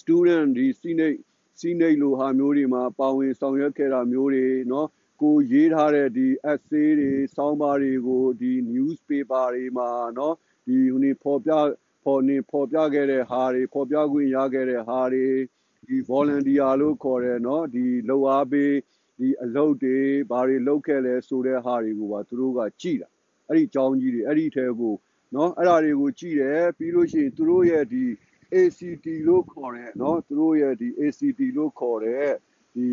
[0.00, 1.12] student ဒီ senior
[1.60, 4.88] senior လိုဟာမျိုးတွေမှာပါဝင်ဆောင်ရွက်ခဲ့တာမျိုးတွေနော်
[5.22, 10.34] ကိုရေးထားတဲ့ဒီ essay တွေ sound bar တွေကိုဒီ newspaper တွေမှာနော်
[10.66, 11.52] ဒီဟိုနေပေါ်ပြ
[12.03, 15.27] ပေါ်နေပေါ်ပြခဲ့တဲ့ဟာတွေပေါ်ပြခွင့်ရခဲ့တဲ့ဟာတွေ
[15.87, 18.73] ဒီ volunteer လို့ခေါ်တယ်เนาะဒီလှူအားပေး
[19.19, 19.97] ဒီအလုပ်တွေ
[20.31, 23.09] ဘာတွေလုပ်ခဲ့လဲဆိုတဲ့ဟာတွေကိုပါသူတို့ကကြည်တာ
[23.47, 24.95] အဲ့ဒီကြောင်းကြီးတွေအဲ့ဒီထဲကို
[25.33, 28.03] เนาะအဲ့ဒါတွေကိုကြည်တယ်ပြီးလို့ရှိရင်သူတို့ရဲ့ဒီ
[28.53, 32.29] ACT လို့ခေါ်တဲ့เนาะသူတို့ရဲ့ဒီ ACT လို့ခေါ်တဲ့
[32.75, 32.87] ဒီ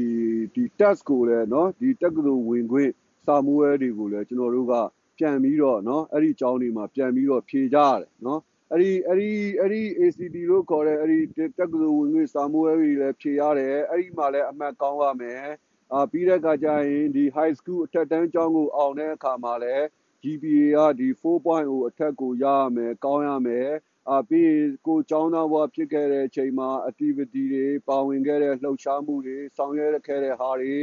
[0.54, 2.90] ဒီ test ကိုလည်းเนาะဒီတက္ကသိုလ်ဝင်ခွင့်
[3.26, 4.74] စာမိုးဝဲတွေကိုလည်းကျွန်တော်တို့က
[5.18, 8.38] ပြန်ပြီးတော့เนาะအဲ့ဒီကျောင်းတွေမှာပြန်ပြီးတော့ဖြေကြရတယ်เนาะ
[8.72, 15.44] အဲ့ဒီအဲ့ဒီအဲ့ဒီ ACT လို့ခေါ်တဲ့အဲ့ဒီတက္ကသိုလ်ဝင်ခွင့်စာမိုးဝဲတွေလည်းဖြေရတယ်အဲ့ဒီမှာလည်းအမှတ်ကောင်းရမယ်
[15.92, 19.84] အာပြီးတဲ့အခါကျရင်ဒီ high school အထက်တန်းကျောင်းကိုအောင်တဲ့အခါမှာလည်း
[20.22, 23.70] GPA ကဒီ4.0အထက်ကိုရရမယ်ကောင်းရမယ်
[24.10, 30.76] အာပြီးရင်ကိုကျောင်းသားဘဝဖြစ်ခဲ့တဲ့အချိန်မှာ activity တွေပါဝင်ခဲ့တဲ့လှုပ်ရှားမှုတွေဆောင်ရွက်ခဲ့တဲ့ဟာတွေ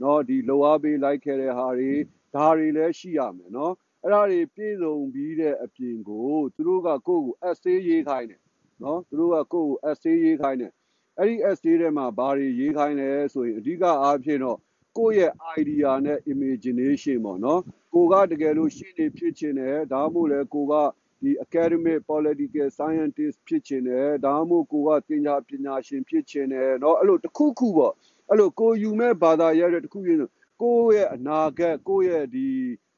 [0.00, 1.92] เนาะဒီလောအားပေးလိုက်ခဲ့တဲ့ဟာတွေ
[2.34, 3.72] ဒါတွေလည်းရှိရမယ်เนาะ
[4.04, 8.40] အဲ့ဒါတွေပြည့်စုံပြီးတဲ့အပြင်ကိုသူတို့ကကိုယ့်ကို essay ရေးခိုင်းတယ်
[8.80, 10.72] เนาะသူတို့ကကိုယ့်ကို essay ရေးခိုင်းတယ်
[11.18, 14.58] အဲ့ဒီ essay ထဲမှာဘာတွေရေးခိုင်းလဲဆိုရင်အဓိကအားဖြင့်တော့
[14.98, 17.60] ကိုယ့်ရဲ့ idea နဲ့ imagination ပေါ့เนาะ
[17.94, 20.74] ကိုကတကယ်လို့ရှင်းနေဖြစ်ချင်တယ်ဒါမှမဟုတ်လဲကိုက
[21.22, 27.92] ဒီ academic political scientist ဖြစ်ချင်တယ်ဒါမှမဟုတ်ကိုကပညာပညာရှင်ဖြစ်ချင်တယ်เนาะအဲ့လိုတစ်ခုခုပေါ့
[28.28, 30.20] အဲ့လိုကိုယူမဲ့ဘာသာရပ်တဲ့တစ်ခုရင်း
[30.62, 32.48] ကိုယ့်ရဲ့အနာဂတ်ကိုယ့်ရဲ့ဒီ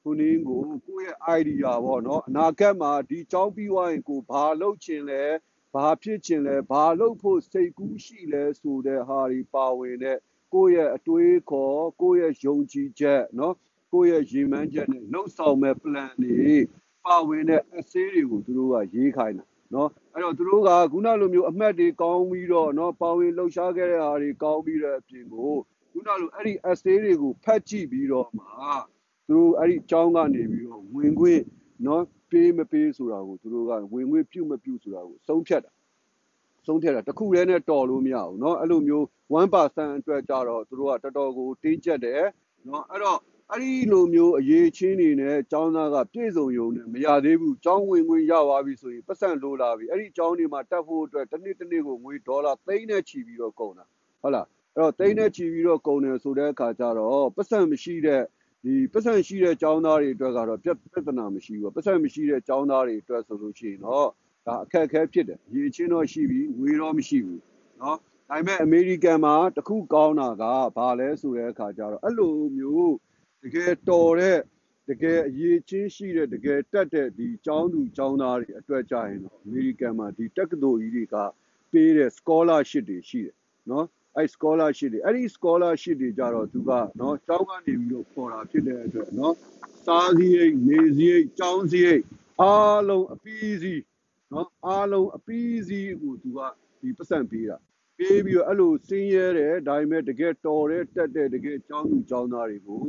[0.07, 5.23] ကိုနင်းကိုကိုယ့်ရဲ့ idea ပေါ့နော်အနာဂတ်မှာဒီကြောင်းပြီးွားရင်ကိုဘာလုပ်ချင်လဲ
[5.73, 10.17] ဘာဖြစ်ချင်လဲဘာလုပ်ဖို့စိတ်ကူးရှိလဲဆိုတဲ့ဟာဒီပါဝင်တဲ့
[10.53, 13.55] ကိုယ့်ရဲ့အတွေးခေါ်ကိုယ့်ရဲ့ယုံကြည်ချက်နော်
[13.93, 16.51] ကိုယ့်ရဲ့ရည်မှန်းချက်နဲ့လှုပ်ဆောင်မဲ့ plan တွေ
[17.05, 25.53] ပါဝင်တဲ့အစေးတွေကိုသူတို့ကရေးခိုင်းတာနော်အဲ့တော့သူတို့ကခုနလိုမျိုးအမှတ်တွေကောင်းပြီးတော့နော်ပါဝင်လှုပ်ရှားခဲ့တဲ့ဟာတွေကောင်းပြီးတဲ့အပြင်ကို
[25.91, 28.45] ခုနလိုအဲ့ဒီ essay တွေကိုဖတ်ကြည့်ပြီးတော့မှ
[29.28, 31.42] သူတို့အဲ့ဒီအကြောင်းကနေပြီးတော့ဝင်ခွင့်
[31.84, 32.00] เนาะ
[32.30, 35.72] ပေးမပေးဆိုတာကိုသူတို့ကဝင်ခွင့်ပြုမပြုဆိုတာကိုဆုံးဖြတ်တာ
[36.66, 42.22] ဆုံးဖြတ်တာတခုတည်းနဲ့တော်လို့မရဘူးเนาะအဲ့လိုမျိုး1%အတွက်ကြတော့သူတို့ကတော်တော်ကိုတင်းကျပ်တယ်
[42.66, 43.18] เนาะအဲ့တော့
[43.50, 53.84] အဲ့ဒီလိုမျိုးအရေးချင်းနေနဲ့ចောင်းသားကပြည့်စုံယုံနဲ့မရသေးဘူးចောင်းဝင်ဝင်ရသွားပြီဆိုရင်ပတ်စံလိုလာပြီအဲ့ဒီចောင်းတွေမှာတက်ဖို့အတွက်တစ်နှစ်တစ်နှစ်ကိုငွေဒေါ်လာသိန်းနဲ့ချီပြီးတော့ကုန်တာ
[54.22, 54.46] ဟုတ်လား
[54.76, 58.22] အဲ့တော့သိန်းနဲ့ချီပြီးတော့ကုန်တယ်ဆိုတဲ့အခါကျတော့ပတ်စံမရှိတဲ့
[58.63, 60.69] ဒီပတ်စံရှိတဲ့ကျောင်းသားတွေအတွက်ကတော့ပြ
[61.07, 64.07] ဿနာမရှိဘူးပတ်စံမရှိတဲ့ကျောင်းသားတွေအတွက်ဆိုလို့ရှိရင်တော့
[64.45, 67.41] ဒါအခက်အခဲဖြစ်တယ်ရေချင်းတော့ရှိပြီငွေတော့မရှိဘူး
[67.79, 67.97] เนาะ
[68.29, 70.43] ဒါပေမဲ့အမေရိကန်မှာတခုကောင်းတာက
[70.77, 72.93] ဘာလဲဆိုတဲ့အခါကျတော့အဲ့လိုမျိုး
[73.43, 74.39] တကယ်တော်တဲ့
[74.89, 81.15] တကယ်အရေးချင်းရှိတဲ့တကယ်တက်တဲ့ဒီကျောင်းသူကျောင်းသားတွေအတွက်ကြရင်တော့အမေရိကန်မှာဒီတက္ကသိုလ်ကြီးတွေက
[81.71, 83.35] ပေးတဲ့ scholarship တွေရှိတယ်
[83.67, 83.85] เนาะ
[84.17, 89.33] အဲ့ scholarship တွေအဲ့ဒီ scholarship တွေကြတော့သူကနော်ကျောင်းကနေပြီးတော့ပေါ်တာဖြစ်တဲ့အတွက်နော်
[89.85, 92.03] စားစည်းိတ်နေစည်းိတ်ကျောင်းစည်းိတ်
[92.41, 93.75] အားလုံးအပီးစီ
[94.33, 96.39] နော်အားလုံးအပီးစီကိုသူက
[96.81, 97.57] ဒီပတ်စံပေးတာ
[97.97, 102.79] ပေးပြီးတော့အဲ့လိုစင်းရဲတယ်ဒါပေမဲ့တကယ်တော်တယ်တက်တယ်တကယ်ကျောင်းသူကျောင်းသားတွေကို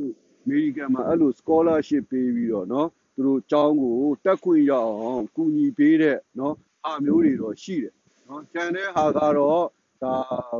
[0.45, 6.55] အမေရိကန်မှာအဲ့လို scholarship ပေးပြီးတော့နော်သူတို့ကျောင်းကိုတက်ခွင့်ရအောင်ကူညီပေးတဲ့နော်
[6.85, 7.95] ဟာမျိုးတွေတော့ရှိတယ်
[8.29, 9.64] နော်ကျန်တဲ့ဟာကတော့
[10.03, 10.14] ဒါ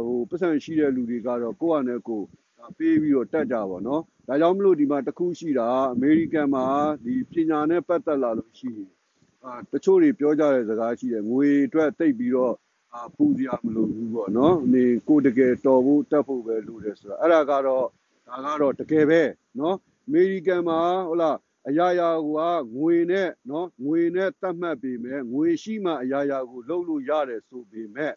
[0.07, 2.27] ဟိုပတ်စံရှိတဲ့လူတွေကတော့ကိုယ့်ဟာနဲ့ကိုယ်
[2.59, 6.65] ဒါပေးပြီးတော့တက်ကြပါတော့ဒါကြောင့်မလို့ဒီမှာတစ်ခုရှိတာအမေရိကန်မှာ
[7.05, 8.91] ဒီပညာနဲ့ပတ်သက်လာလို့ရှိရင်
[9.45, 12.55] အာတချို့တွေပြောကြတဲ့စကားရှိတယ်ငွေအတွက်တိတ်ပြီးတော့
[12.95, 17.87] အာပူစရာမလိုဘူးပေါ့နော်နေကိုယ်တကယ်တော်ဖို့တက်ဖို့ပဲလိုတယ်ဆိုတာအဲ့ဒါကတော့
[18.29, 19.23] ဒါကတော့တကယ်ပဲ
[19.59, 19.77] နော်
[20.07, 21.37] အမေရိကန်မှာဟုတ်လား
[21.69, 22.39] အရာရာက
[22.77, 28.13] ငွေနဲ့နော်ငွေနဲ့တတ်မှတ်ပေမဲ့ငွေရှိမှအရာရာကိုလုပ်လို့ရတယ်ဆိုပေမဲ့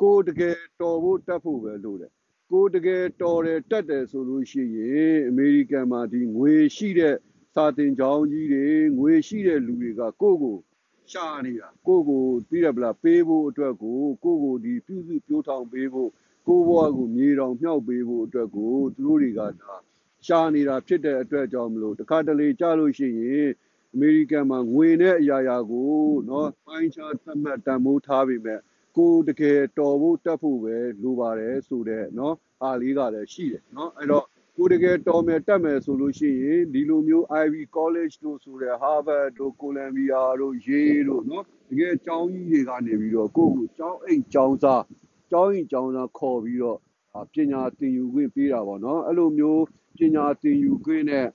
[0.00, 2.12] ကိုယ်တကယ်တော်ဖို့တက်ဖို့ပဲလိုတယ်
[2.50, 7.16] ကိုယ်တကယ်တော်တယ်တက်တယ်ဆိုလို့ရှိရင်အမေရိကန်မှာဒီငွေရှိတဲ့
[7.54, 8.66] စာတင်ကြောင်းကြီးတွေ
[8.98, 10.56] ငွေရှိတဲ့လူတွေကကိုယ့်ကို
[11.12, 16.10] ရှာနေတာကိုယ့်ကိုသိရပလားပေးဖို့အတွက်ကိုကိုယ့်ကိုဒီပြုစုပြောထောင်ပေးဖို့
[16.46, 19.74] ကိုယ့်ဘဝကိုမြေတောင်မြှောက်ပေးဖို့အတွက်ကိုသူတို့တွေကဒါ
[20.26, 23.48] ရှာနေတာဖြစ်တဲ့အတွက်ကြောင့်မလို့တခါတလေကြားလို့ရှိရင်
[23.94, 25.92] အမေရိကန်မှာငွေနဲ့အရာရာကို
[26.26, 28.60] เนาะပိုင်းခြားသတ်မှတ်တန်ဖိုးထားပေမဲ့
[28.96, 34.24] ကိုယ်တကယ်တော်ဖို့တက်ဖို့ပဲလိုပါတယ်ဆိုတဲ့เนาะအားလေးကလည်းရှိတယ်เนาะအဲ့တော့
[34.56, 44.82] ကိုယ်တကယ်တော်မယ်တက်မယ်ဆိုလို့ရှိရင်ဒီလိုမျိုး Ivy College တို့ဆိုတဲ့ Harvard တို့ Columbia တို့ Yale တို့เนาะတကယ်ကျောင်းကြီးတွေကနေပြီးတော့ကိုယ့်ကိုကျောင်းအိမ်ကျောင်းသား
[45.30, 46.78] ကျောင်းအိမ်ကျောင်းသားခေါ်ပြီးတော့
[47.14, 49.62] အာပညာသင်ယူခွင့်ပေးတာပေါ့နော်အဲ့လိုမျိုး
[49.98, 51.26] ပညာသင်ယူခွင့်နဲ့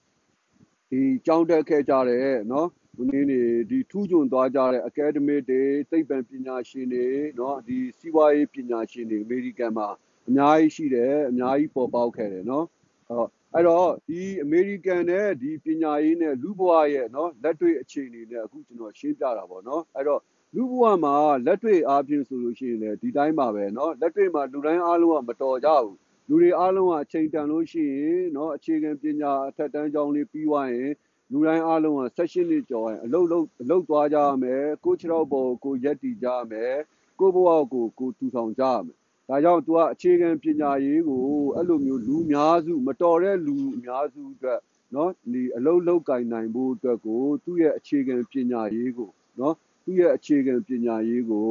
[0.89, 2.67] ဒီကျောင်းတက်ခဲ့ကြတဲ့နော်
[2.98, 3.40] ဒီနေ့နေ
[3.70, 7.06] ဒီထူးချွန်သွားကြတဲ့ academic တွေသိပ္ပံပညာရှင်တွေ
[7.38, 9.88] နော်ဒီစီးပွားရေးပညာရှင်တွေအမေရိကန်မှာ
[10.28, 12.66] အများကြီးရှိတယ်အများကြီးပေါ်ပေါက်ခဲ့တယ်နော်
[13.08, 20.20] အဲ့တော့အဲ့တော့ဒီအမေရိကန်နဲ့ဒီပညာရေးနဲ့လူ့ဘဝရဲ့နော်လက်တွေ့အခြေအနေနဲ့အခုကျွန်တော်ရှင်းပြတာပေါ့နော်အဲ့တော့
[20.54, 21.14] လူ့ဘဝမှာ
[21.46, 25.96] လက်တွေ့အားဖြင့်ဆိုလို့ရှိရင်လည်းဒီတိုင်းပါပဲနော်လက်တွေ့မှာလူတိုင်းအားလုံးကမတော်ကြဘူး
[26.28, 30.90] လူတွေအားလုံးကအချိန်တန်လို့ရှိရင်နော်အခြေခံပညာအထက်တန်းကျောင်းလေးပြီးသွားရင်
[31.32, 36.74] လူတိုင်းအားလုံးက session တွေကြော်ရင်အလုပ်လုပ်အလုပ်သွားကြရမယ်ကိုခြေတော့ပေါ်ကိုရက်တည်ကြရမယ်
[37.18, 38.96] ကိုဘဝကိုကိုတူဆောင်ကြရမယ်
[39.28, 41.22] ဒါကြောင့် तू ကအခြေခံပညာရေးကို
[41.54, 44.60] အဲ့လိုမျိုးလူများစုမတော်တဲ့လူအများစုအတွက်
[44.94, 49.10] နော်ဒီအလုံးလောက်ကင်နိုင်ဖို့အတွက်ကိုသူ့ရဲ့အခြေခံပညာရေးကို
[49.40, 49.54] နော်
[49.84, 51.48] သူ့ရဲ့အခြေခံပညာရေးကို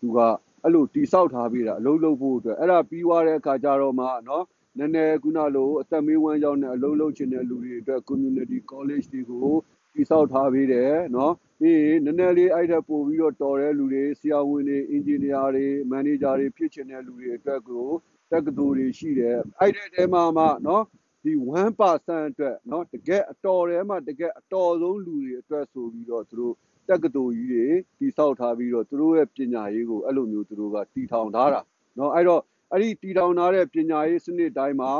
[0.00, 0.18] သူက
[0.62, 4.44] အဲ့လိုတိဆောက်ထားပြီးတာအလုံးလုံးဖို့အတွက်အဲ့ဒါပြီးသွားတဲ့အခါကျတော့မှနော်
[4.77, 9.49] နည်းနည်းခုနလိုအသက်မေးဝမ်းကြောင်းနဲ့အလုံးလုံးချင်တဲ့လူတွေအတွက် community college တွေကို
[9.93, 17.87] တိဆောက်ထားပြီးတယ်နော်ပြီးရင်နည်းနည်းလေးအဲ့ဒါပို့ပြီးတော့တော်တဲ့လူတွေဆရာဝန်တွေအင်ဂျင်နီယာတွေမန်နေဂျာတွေဖြစ်ချင်တဲ့လူတွေအတွက်ကို
[18.31, 20.83] တက္ကသိုလ်တွေရှိတယ်အဲ့ဒီတဲမှာမှနော်
[21.23, 21.31] ဒီ
[21.79, 26.53] 1%အတွက်เนาะတကယ်အတော်ထဲမှာတကယ်အတော်ဆုံးလူတွေအတွက်ဆိုပြီးတော့သူတို့
[26.89, 27.65] တက္ကသိုလ်ကြီးတွေ
[27.99, 31.61] တိဆောက်ထားပြီးတော့သူတို့ရဲ့ပညာရေးကိုအဲ့လိုမျိုးသူတို့ကတည်ထောင်ထားတာ
[31.95, 32.41] เนาะအဲ့တော့
[32.71, 34.93] အဲ့ဒီတည်ထောင်ထားတဲ့ပညာရေးစနစ်တိုင်းမှာ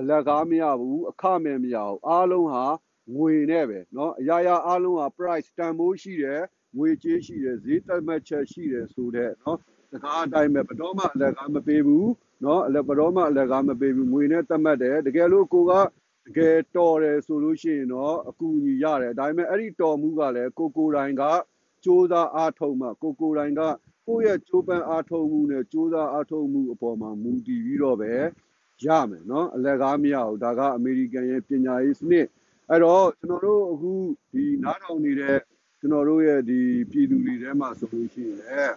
[0.00, 2.64] အလကားမရဘူးအခမဲ့မရဘူးအားလုံးဟာ
[3.14, 6.42] ငွေနဲ့ပဲเนาะအရာရာအားလုံးဟာ price တန်ဖိုးရှိတယ်
[6.76, 9.56] ငွေကြေးရှိတယ်ဈေးသက်မှတ်ချက်ရှိတယ်ဆိုတဲ့เนาะ
[9.92, 12.10] စကားအတိုင်းပဲဘယ်တော့မှအလကားမပေးဘူး
[12.44, 15.72] နော်အလက်ဘယ်တော့မှအလကားမပေးဘူးငွေနဲ့သတ်မှတ်တယ်တကယ်လို့ကိုက
[16.26, 21.22] တကယ်တော်တယ်ဆိုလို့ရှိရင်တော့အကူအညီရတယ်ဒါပေမဲ့အဲ့ဒီတော်မှုကလည်းကိုကိုတိုင်းက
[21.84, 23.62] စူးစမ်းအားထုတ်မှကိုကိုတိုင်းက
[24.06, 28.12] ကိုယ့်ရဲ့ကြိုးပမ်းအားထုတ်မှုနဲ့စူးစမ်းအားထုတ်မှုအပေါ်မှာမူတည်ပြီးတော့ပဲ
[28.84, 32.26] ရမယ်နော်အလက်ကားမရဘူးဒါကအမေရိကန်ရဲ့ပညာရေးစနစ်
[32.70, 33.92] အဲ့တော့ကျွန်တော်တို့အခု
[34.32, 35.38] ဒီနားထောင်နေတဲ့
[35.80, 36.60] ကျွန်တော်တို့ရဲ့ဒီ
[36.90, 38.74] ပြည်သူတွေထဲမှာဆိုလို့ရှိရင်လည်း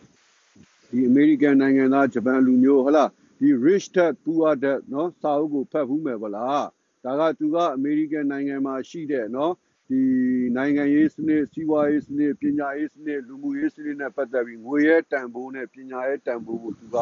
[0.90, 3.10] ဒီအမေရိကန်နိုင်ငံသားဂျပန်လူမျိုးဟုတ်လား
[3.40, 6.68] ဒီ rich dad poor dad เนาะစာအုပ်ကိုဖတ်ဘူးမယ်ဗလား
[7.04, 9.52] ဒါကသူကအမေရိကန်နိုင်ငံမှာရှိတဲ့เนาะ
[9.90, 10.02] ဒီ
[10.56, 16.96] နိုင်ငံရေးစနစ်စီးပွားရေးစနစ်ပညာရေးစနစ်လူမှုရေးစနစ်နဲ့ပတ်သက်ပြီးငွေရဲ့တန်ဖိုးနဲ့ပညာရဲ့တန်ဖိုးကိုသူက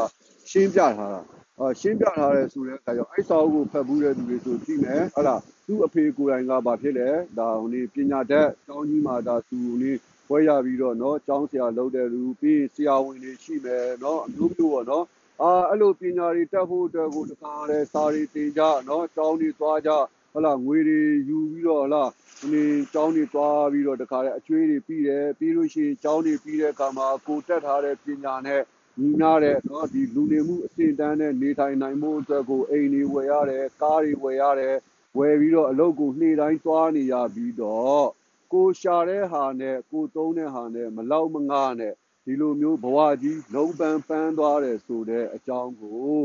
[0.49, 1.21] ရှင်းပြထားတာ
[1.59, 9.91] အာရှင်းပြထားတယ်ဆိုတဲ့အခါကျတော့အဲ့စာအုပ်ကိုဖတ်ဘူးတဲ့သူတွေဆိုကြည့်မယ်ဟုတ်လားသူ့အဖေကိုယ်တိုင်ကဘာဖြစ်လဲဒါဟိုနေပညာတတ်တောင်းကြီးမှာဒါသူနေ
[10.27, 15.03] ဘွဲရပြီးတော့เนาะကျောင်းဆရာလုပ်တဲ့လူပြီးဆရာဝန်တွေရှိမယ်เนาะအမျိုးမျိုးပေါ့เนาะ
[15.41, 19.91] အာအဲ့လိုပညာတွေတက်ဖို့အတွက်ကိုတခါတည်းစာတွေတင်ကြနော်ကျောင်းတွေသွားကြ
[20.31, 22.09] ဟုတ်လားငွေတွေယူပြီးတော့ဟုတ်လား
[22.42, 28.60] ဒီနေ့ကျောင်းတွေသွားပြီးတော့တခါတည်းအကျွေးတွေပြီးတယ်ပြီးလို့ရှိရင်ကျောင်းတွေပြီးတဲ့အခါမှာကိုတက်ထားတဲ့ပညာနဲ့
[29.00, 34.76] ညီနာတဲ့နော်ဒီလူနေမှုအဆင့်တန်းနဲ့နေထိုင်နိုင်မှုအတွက်ကိုအိမ်တွေဝယ်ရတယ်ကားတွေဝယ်ရတယ်
[35.18, 38.06] ဝယ်ပြီးတော့အလုပ်ကိုနေ့တိုင်းသွားနေရပြီးတော့
[38.52, 46.16] ကိုရှာတဲ့ဟာနဲ့ကိုသုံးတဲ့ဟာနဲ့မလောက်မငှနဲ့ဒီလိုမျိုးဘဝကြီးလုံးပန်းပန်းသွားတယ်ဆိုတဲ့အကြောင်းကို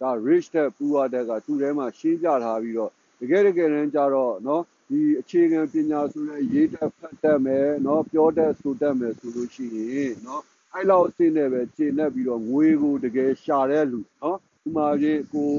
[0.00, 10.41] ဒါ rich တဲ့ poor တဲ့ကသူ့ထဲမှာရှင်းပြထားပြီးတော့တကယ်တကယ်တမ်းကျတော့နော် ဒီအခြေခံပညာဆိုတဲ့ရေးတက်ဖတ်တတ်မယ်เนาะပြောတတ်ဆိုတတ်မယ်ဆိုလို့ရှိရင်เนาะ
[10.73, 15.51] အဲ့လောက်အဆင့်နဲ့ပဲကျင့်တတ်ပြီးတော့ငွေကိုတကယ်ရှာတဲ့လူเนาะဒီမှာကြီးကို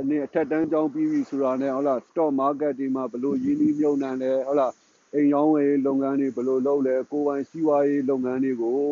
[0.00, 4.72] အနေအထက်တန်းကျောင်းပြီးပြီဆိုတာနဲ့ဟုတ်လား stock market ဒီမှာဘလို့ရင်းနှီးမြှုပ်နှံလဲဟုတ်လား
[5.14, 8.82] အိမ်ရောင်းဝယ်လုပ်ငန်းတွေဘယ်လိုလုပ်လဲကိုယ်ပိုင်စီးပွားရေးလုပ်ငန်းတွေကို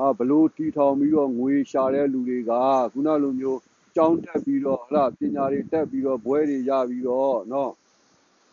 [0.00, 2.52] အာဘလို့တီထောင်ပြီးတော့ငွေရှာတဲ့လူတွေက
[2.92, 3.60] ခုနလိုမျိုး
[3.96, 7.70] ကြောင်းတက်ပြီးတော့ဟလာပညာတွေတက်ပြီးတော့ဘွဲတွေရပြီးတော့เนาะ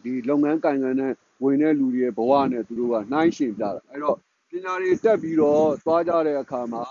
[0.04, 4.18] ဒီလုပ်ငန်းကိုင်ငံနဲ့ဝင်တဲ့လူတွေရဲ့ဘဝနဲ့သူတို့ကနှိုင်းယှဉ်ပြတာအဲ့တော့
[4.52, 6.84] ပညာတွေတက်ပြီးတော့သွားကြတဲ့အခါမှာ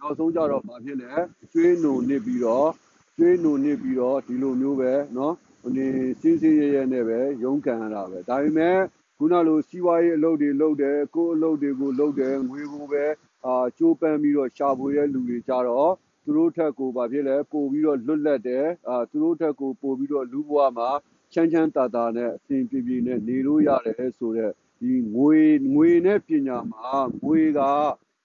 [0.00, 1.12] နောက်ဆုံးကြတော့ဘာဖြစ်လဲ
[1.52, 2.68] ကျွေးနုံနစ်ပြီးတော့
[3.16, 5.32] ကျွေးနုံနစ်ပြီးတော့ဒီလိုမျိုးပဲเนาะ
[5.76, 5.86] ဒီ
[6.20, 8.78] စင်းစင်းရဲရဲနဲ့ပဲရုန်းကန်ရတာပဲဒါပေမဲ့
[9.18, 13.04] ခုနလိုစီးပွားရေးအလုပ်တွေလုပ်တယ်ကိုယ်အလုပ်တွေကိုလုပ်တယ်ငွေကိုပဲ
[13.46, 15.92] အာကြိုးပမ်းပြီးတော့ရှာဖွေတဲ့လူတွေကြတော့
[16.24, 20.90] သူတို့ထက်ကိုဘာဖြစ်လဲပို့ပြီးတော့လွတ်လပ်တယ်အာသူတို့ထက်ကိုပို့ပြီးတော့လူဘဝမှာ
[21.32, 25.40] ချမ်းချမ်းသာသာနဲ့အစဉ်ပြေပြေနဲ့နေလို့ရတယ်ဆိုတော့ဒီငွေ
[25.74, 26.92] ငွေနဲ့ပညာမှာ
[27.24, 27.60] ငွေက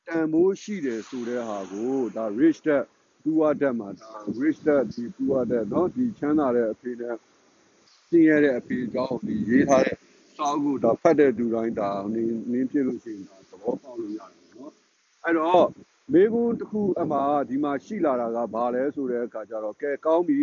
[0.07, 2.83] တန်ဖိုးရှိတယ်ဆိုတဲ့ဟာကိုဒါ rich dad
[3.21, 4.11] ပူဝတ်တက်မှာဒါ
[4.41, 7.15] rich dad ဒီပူဝတ်တက်เนาะဒီချမ်းသာတဲ့အဖေနဲ့
[8.09, 9.97] သိရတဲ့အဖေကြောင့်ဒီရေးထားတဲ့
[10.37, 14.71] စာအုပ်ကိုဒါဖတ်တဲ့သူတိုင်းဒါနင်းနင်းပြလို့ရှိရင်ဒါသဘောပေါက်လို့ရတယ်เนาะ
[15.23, 15.67] အဲ့တော့
[16.13, 17.19] မေးခွန်းတစ်ခုအမှ
[17.49, 20.41] ဒီမှာရှိလာတာကဘာလဲဆိုတဲ့အခါကျတော့ကဲကောင်းပြီ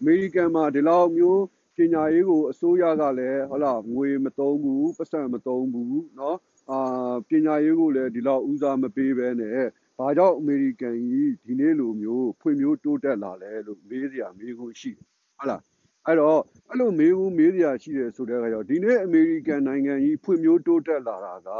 [0.00, 1.42] အမေရိကန်မှာဒီလောက်မျိုး
[1.76, 6.36] ပညာရေးကိုအစိုးရကလည်းဟုတ်လားငွေမသုံးဘူးပတ်စံမသုံးဘူးเนาะ
[6.70, 9.60] အာပညာရေးကိုလည်းဒီလောက်ဦးစားမပေးဘဲနဲ့
[9.98, 15.06] ဘာကြောင့်အမေရိကန်ကြီးဒီနေ့လိုမျိုးဖွံ့ဖြိုးတိုးတက်လာလဲလို့မေးစရာမေးခွန်းရှိတယ်
[15.38, 15.62] ဟုတ်လား
[16.06, 21.50] အဲ့တော့အဲ့လိုမေးခွန်းမေးစရာရှိတယ်ဆိုတဲ့အခါကျတော့ဒီနေ့အမေရိကန်နိုင်ငံကြီးဖွံ့ဖြိုးတိုးတက်လာတာက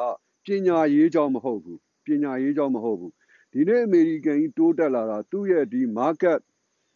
[0.45, 3.13] ပညာရေးကြောင့်မဟုတ်ဘူးပညာရေးကြောင့်မဟုတ်ဘူး
[3.53, 6.41] ဒီနေ့အမေရိကန်ကြီးတိုးတက်လာတာသူ့ရဲ့ဒီ market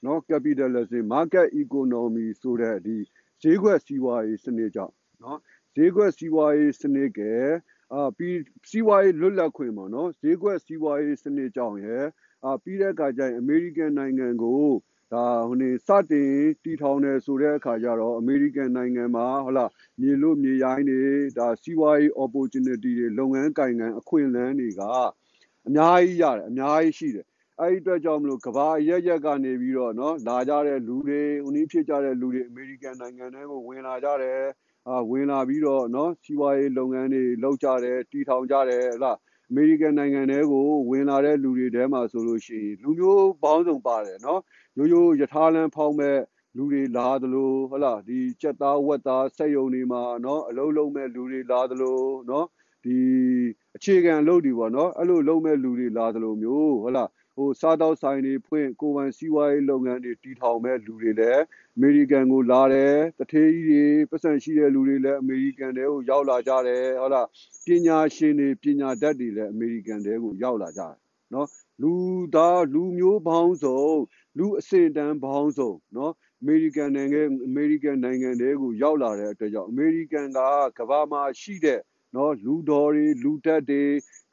[0.06, 2.98] နော် capitalism market economy ဆိုတဲ့ဒီ
[3.42, 5.40] ဈေးကွက်စီးပွားရေးစနစ်ကြောင့်နော်
[5.76, 7.20] ဈေးကွက်စီးပွားရေးစနစ်က
[7.94, 8.38] အာပြီး
[8.70, 12.06] စီးပွားရေးလွတ်လပ်ခွင့်ပေါ့နော်ဈေးကွက်စီးပွားရေးစနစ်ကြောင့်ရယ်
[12.46, 14.66] အာပြီးတဲ့အခါကျရင်အမေရိကန်နိုင်ငံကို
[15.14, 16.32] ဒါဟိုနေစတင်
[16.64, 19.72] တီထောင်တယ်ဆိုတဲ့အခါကျတော့အမေရိကန်နိုင်ငံမှာဟုတ်လား
[20.02, 21.04] မြေလို့မြေရိုင်းတွေ
[21.38, 24.82] ဒါစီးပွားရေး opportunity တွေလုပ်ငန်းကိုင်ငံအခွင့်အလမ်းတွေက
[25.68, 27.26] အများကြီးရတယ်အများကြီးရှိတယ်
[27.60, 34.42] အဲ့ဒီအတွက်ကြောင့်မလို့ကဘာအရရက်ကနေပြီးတော့နော်လာကြတဲ့လူတွေဥနီးဖြစ်ကြတဲ့လူတွေအမေရိကန်နိုင်ငံထဲကိုဝင်လာကြတယ်
[34.88, 39.18] အာဝင်လာပြီးတော့နော်စီးပွားရေးလုပ်ငန်းတွေလုပ်ကြတယ်တီထောင်ကြတယ်ဟလား
[39.50, 44.42] အမေရိကန်နိုင်ငံထဲကိုဝင်လာတဲ့လူတွေထဲမှာဆိုလို့ရှိရင်လူမျိုးပေါင်းစုံပါတယ်နော်
[44.78, 46.18] ရိုးရိုးယထာလန်ဖောင်းမဲ့
[46.58, 52.00] လူတွေလာသလိုဟလားဒီကြက်သားဝက်သားစက်ယုံတွေမှာနော်အလုံးလုံးမဲ့လူတွေလာသလို
[52.30, 52.46] နော်
[52.84, 52.98] ဒီ
[53.76, 61.42] အခြေခံအလုပ်တွေပေါ့နော်အဲ့လိုလုံးမဲ့လူတွေလာသလိုမျိုးဟလား ဟိုစားတောက်ဆိုင်တွေဖွင့်ကိုဝန်စီးပွားရေးလုပ်ငန်းတွေတီထောင်မဲ့လူတွေလည်း
[61.78, 67.28] အမေရိကန်ကိုလာတယ်တထေးကြီးတွေပတ်စံရှိတဲ့လူတွေလည်းအမေရိကန်တဲကိုရောက်လာကြတယ်ဟုတ်လား
[67.66, 70.96] ပညာရှင်တွေပညာတတ်တွေလည်းအမေရိကန်တဲကိုရောက်လာကြတယ်
[71.34, 71.48] နော်
[71.82, 71.94] လူ
[72.36, 73.82] သားလူမျိုးပေါင်းစုံ
[74.38, 80.40] လူအစင်တန်းပေါင်းစုံနော်အမေရိကန်နိုင်ငံအမေရိကန်နိုင်ငံတွေကိုရောက်လာတဲ့အတွက်ကြောင့်အမေရိကန်က
[80.80, 81.80] ကမ္ဘာမှာရှိတဲ့
[82.16, 83.84] နော်လူတော်တွေလူတက်တွေ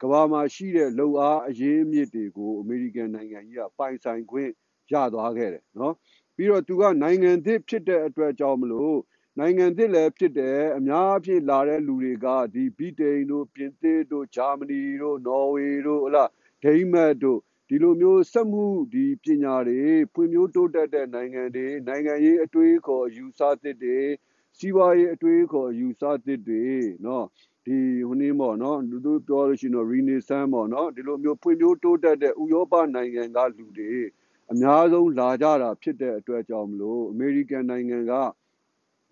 [0.01, 4.51] ကဘာမှာရှိတဲ့လုံအားအရင်းအမြစ်တွေကိုအမေရိကန်နိုင်ငံကြီးကပိုင်ဆိုင်ခွင့်
[4.91, 5.93] ရသွားခဲ့တယ်နော်
[6.35, 8.97] ပြီးတော့သူကနိုင်ငံသစ်ဖြစ်တဲ့အတွက်ကြောင့်မလို့
[9.39, 16.25] နိုင်ငံသစ်လည်းဖြစ်တယ်အများအပြားလာတဲ့လူတွေကဒီဗြိတိန်တို့ပြင်သစ်တို့ဂျာမနီတို့နော်ဝေတို့ဟလာ
[16.63, 19.81] ဒိန်းမတ်တို့ဒီလိုမျိုးစက်မှုဒီပညာတွေ
[20.13, 23.99] ဖွံ့ဖြိုးတိုးတက်တဲ့နိုင်ငံတွေနိုင်ငံရေးအတွေးအခေါ်ယူဆသစ်တွေ
[24.57, 26.65] စီးပွားရေးအတွေးအခေါ်ယူဆသစ်တွေ
[27.05, 27.25] နော်
[27.69, 33.93] ဒီဟိုနည်းပေါ့နော်လူတို့ပြောလို့ရှိရင်တော့ renaissance ပေါ့နော်ဒီလိုမျိုးဖွံ့ဖြိုးတိုးတက်တဲ့ဥရောပနိုင်ငံကလူတွေ
[34.51, 38.13] အများဆုံးလာကြတာဖြစ်တဲ့အတွက်ကြောင့်မလို့အမေရိကန်နိုင်ငံက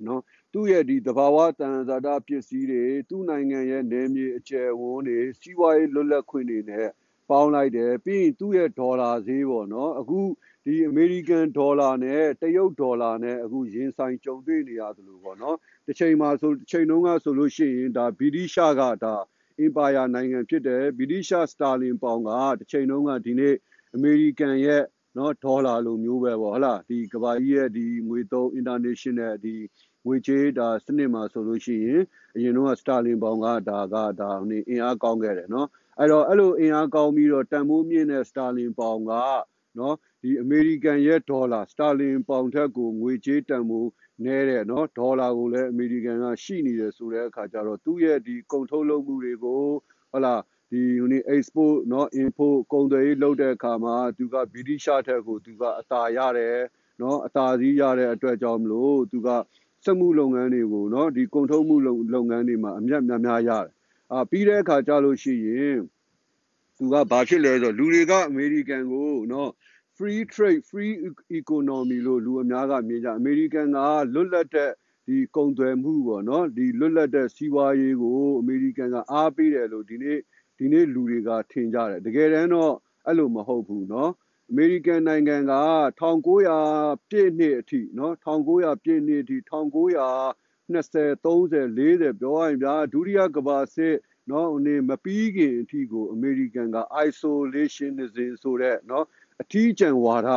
[0.05, 0.21] နော်
[0.53, 6.87] သူ့ရဲ့ဒီသဘာဝတန်ဇာတာပစ္စည်းတွေသူ့နိုင်ငံရဲ့နယ်မြေအကျယ်ဝန်းတွေစီးပွားရေးလွတ်လပ်ခွင့်တွေနဲ့
[7.29, 10.19] ပေါင်းလိုက်တယ်ပြီးရင်သူ့ရဲ့ဒေါ်လာဈေးပေါ့နော်အခု
[10.69, 19.15] ဒီအမေရိကန်ဒေါ်လာနဲ့တရုတ်ဒေါ်လာနဲ့အခုရင်ဆိုင်ကြုံတွေ့နေရသလိုပေါ့နော်တစ်ချိန်မှာဆိုတစ်ချိန်လုံးကဆိုလို့ရှိရင်ဒါဗြိတိရှားကဒါ
[19.59, 23.55] အင်ပါယာနိုင်ငံဖြစ်တယ်ဗြိတိရှားစတာလင်ပေါင်ကတစ်ချိန်လုံးကဒီနေ့
[23.95, 24.83] အမေရိကန်ရဲ့
[25.17, 29.55] နော်ဒေါ်လာလိုမျိုးပဲပေါ့ဟလားဒီကဘာကြီးရဲ့ဒီငွေသုံး international ဒီ
[30.05, 32.01] ငွေချေးဒါစနစ်မှာဆိုလို့ရှိရင်
[32.35, 35.67] အရင်တော့စတာလင်ပေါင်ကဒါကဒါနေအင်အားကောင်းခဲ့တယ်နော်
[35.99, 39.13] အဲ့တော့အဲ့လိုအင်အားကောင်းပြီးတော့တန်ဖိုးမြင့်တဲ့စတာလင်ပေါင်က
[39.79, 43.90] နော် ဒီအမေရိကန်ရဲ့ဒေါ်လာစတာလင်ပေါင်ထက်ကိုငွေကြေးတန်ဖိုး
[44.24, 49.62] နဲတဲ့နော်ဒေါ်လာကိုလည်းအမေရိကန်ကရှိနေတယ်ဆိုတဲ့အခါကျတော့သူ့ရဲ့ဒီကုန်ထုတ်လုပ်မှုတွေကို
[50.10, 56.58] ဟုတ်လားဒီဟိုနေ export เนาะ import ကုန်သွယ်ရေးလုပ်တဲ့အခါမှာသူကဗြိတိရှားထက်ကိုသူကအသာရတယ်
[56.98, 59.28] เนาะအသာစီးရတဲ့အတွက်ကြောင့်မလို့သူက
[59.84, 61.76] စက်မှုလုပ်ငန်းတွေကိုเนาะဒီကုန်ထုတ်မှု
[62.14, 63.70] လုပ်ငန်းတွေမှာအမြတ်များများရတယ်
[64.12, 65.76] အာပြီးတဲ့အခါကျလို့ရှိရင်
[66.76, 69.48] သူကဘာဖြစ်လဲဆိုတော့လူတွေကအမေရိကန်ကိုเนาะ
[69.96, 70.94] free trade free
[71.38, 73.78] economy လို့လူအများကမြင်ကြအမေရိကန်က
[74.14, 74.70] လွတ်လပ်တဲ့
[75.06, 80.18] ဒီကုန်သွယ်မှုပေါ့နော်ဒီလွတ်လပ်တဲ့စီးပွားရေးကိုအမေရိကန်ကအားပေးတယ်လို့ဒီနေ့
[80.58, 82.74] ဒီနေ့လူတွေကထင်ကြတယ်တကယ်တမ်းတော့
[83.06, 84.10] အဲ့လိုမဟုတ်ဘူးเนาะ
[84.50, 85.54] အမေရိကန်နိုင်ငံက
[86.00, 90.32] 1900ပြည့်နှစ်အထိเนาะ1900ပြည့်နှစ်အထိ1920
[90.72, 91.26] 30
[91.78, 93.96] 40ပြောရရင်ဗျာဒုတိယကမ္ဘာစစ်
[94.28, 99.04] เนาะအနေမပြီးခင်အထိကိုအမေရိကန်က isolationism ဆိုတဲ့เนาะ
[99.41, 100.29] အထီးကျန်ဝါဒ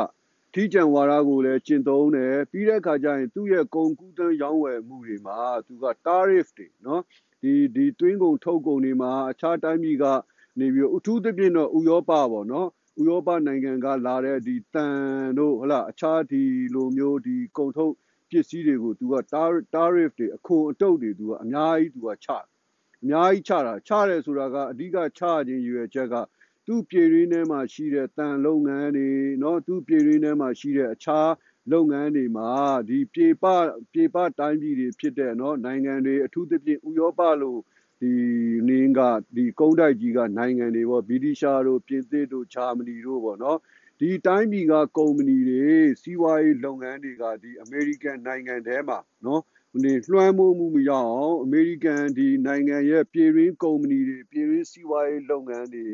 [0.55, 7.03] ထီးကျန်ဝါဒကိုလည်းကျင့်သုံးတယ်ပြီးတဲ့အခါကျရင်သူ့ရဲ့ကုန်ကူးတန်းရောင်းဝယ်မှုတွေမှာသူက tariff တွေနော်
[7.43, 10.05] ဒီဒီတွင်းကုန်ထုတ်ကုန်တွေမှာအခြားတိုင်းပြည်က
[10.59, 12.69] နေပြီးအထူးသဖြင့်တော့ဥရောပပေါ့နော်
[13.01, 14.95] ဥရောပနိုင်ငံကလာတဲ့ဒီတန်
[15.39, 16.43] တို့ဟလာအခြားဒီ
[16.75, 17.95] လိုမျိုးဒီကုန်ထုတ်
[18.31, 19.15] ပစ္စည်းတွေကို तू က
[19.75, 22.29] tariff တွေအခွန်အတုပ်တွေ तू ကအများကြီး तू ကချ
[23.03, 26.15] အများကြီးချတာချရဲဆိုတာကအဓိကချခြင်းရွယ်ချက်က
[26.70, 31.30] သူ့ပြည်ရင်းထဲမှာရှိတဲ့တန်လုပ်ငန်းတွေเนาะသူ့ပြည်ရင်းထဲမှာရှိတဲ့အခြား
[31.72, 32.50] လုပ်ငန်းတွေမှာ
[32.90, 33.46] ဒီပြေပ
[33.94, 37.58] ပြေပတိုင်းပြည်တွေဖြစ်တဲ့เนาะနိုင်ငံတွေအထူးသဖြင့်ဥရောပလို
[38.02, 38.14] ဒီ
[38.68, 39.00] နင်းက
[39.36, 43.60] ဒီကုန်းတိုက်ကြီးကနိုင်ငံတွေပေါ့ဗြိတိရှားတို့ပြင်သစ်တို့ဂျာမနီတို့ပေါ့နော်
[44.00, 45.68] ဒီတိုင်းပြည်ကကုမ္ပဏီတွေ
[46.02, 49.42] စီးပွားရေးလုပ်ငန်းတွေကဒီအမေရိကန်နိုင်ငံထဲမှာနော်
[49.84, 55.88] ဒီလွှမ်းမိုးမှုမရအောင်အမေရိကန်ဒီနိုင်ငံရဲ့ပြည်ရင်းကုမ္ပဏီတွေပြည်ရင်းစီးပွားရေးလုပ်ငန်းတွေ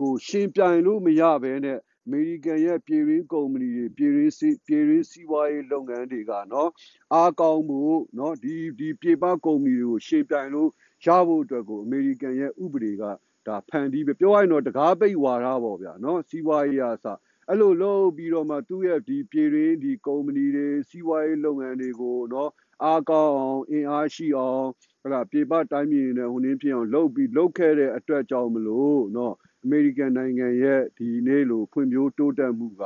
[0.00, 6.70] ကိုရှင်ပြိုင်လို့မရဘဲနဲ့အမေရိကန်ရဲ့ပြည်ရင်းကုမ္ပဏီတွေပြည်ရင်းစီပြည်ရင်းစီးပွားရေးလုပ်ငန်းတွေကနော်
[7.14, 7.82] အားကောင်းမှု
[8.18, 10.70] နော်ဒီဒီပြည်ပကုမ္ပဏီတွေကိုရှင်ပြိုင်လို့
[11.04, 13.02] ရဖို့အတွက်ကိုအမေရိကန်ရဲ့ဥပဒေက
[13.46, 17.06] ဒါဖန်တီးပဲပြောရရင်တော့တကားပိတ်ဝါဒပေါ့ဗျာနော်စီးပွားရေးအစ
[17.48, 22.50] အဲ့လိုလုပ်ပြီးတော့မှသူ့ရဲ့ဒီပြည်ရင်းဒီကုမ္ပဏီတွေစီးပွားရေးလုပ်ငန်းတွေကိုနော်
[22.84, 24.66] အားကောင်းအောင်အင်အားရှိအောင်
[25.02, 29.34] ဟလာပြေပတိုင်းပြည်နဲ့ဟိုနင်းဖြစ်အောင်လုပ်ပြီးလုပ်ခဲ့တဲ့အတွက်ကြောင့်မလို့နော်
[29.64, 32.84] အမေရိကန်နိုင်ငံရဲ့ဒီနေ့လိုဖွံ့ဖြိုးတိုးတက်မှုက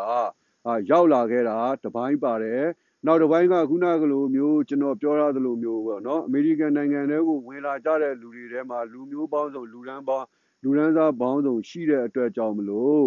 [0.91, 2.65] ရောက်လာခဲ့တာတပိုင်းပါတယ်
[3.07, 10.27] နောက်တစ်ပိုင်းကခုနကလိုမျိုးကျွန်တော်ပြောရသလိုမျိုးပေါ့နော်အမေရိကန်နိုင်ငံထဲကိုဝင်လာကြတဲ့လူတွေထဲမှာလူမျိုးပေါင်းစုံလူရန်ပေါင်း
[10.63, 13.07] လူရန်စားပေါင်းစုံရှိတဲ့အတွက်ကြောင့်မလို့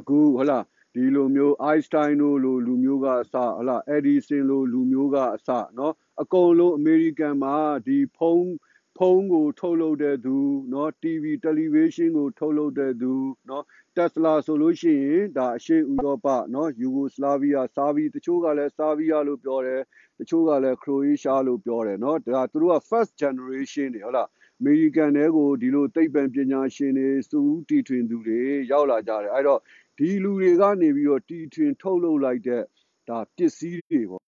[0.00, 0.58] အခုဟလာ
[0.94, 5.48] ဒီလိုမျိုး Einstein တို့လိုလူမျိုးကအစဟလာ Edison လိုလူမျိုးကအစ
[5.78, 7.54] နော်အကုန်လုံးအမေရိကန်မှာ
[7.86, 8.52] ဒီဖုန်း
[8.97, 10.35] ဖုန်းကိုထုတ်လုပ်တဲ့သူ
[10.69, 13.13] เนาะ TV television ကိုထုတ်လုပ်တဲ့သူ
[13.47, 13.63] เนาะ
[13.95, 19.81] Tesla ဆိုလို့ရှိရင်ဒါအရှေ့ဥရောပเนาะယူဂိုစလာဗီးယားစာဗီတချို့ကလည်းစာဗီးယားလို့ပြောတယ်
[20.19, 24.27] တချို့ကလည်းခရိုအေးရှားလို့ပြောတယ်เนาะဒါသူတို့က first generation တွေဟုတ်လား
[24.59, 28.41] အမေရိကန်တွေကိုဒီလိုသိပ္ပံပညာရှင်တွေစူးတီထွင်သူတွေ
[28.71, 29.59] ရောက်လာကြတယ်အဲ့တော့
[29.97, 32.63] ဒီလူတွေကနေပြီးတော့တီထွင်ထုတ်လုပ်လိုက်တဲ့
[33.09, 34.23] ဒါပစ္စည်းတွေပေါ့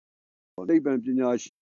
[0.69, 1.55] သိပ္ပံပညာရှင်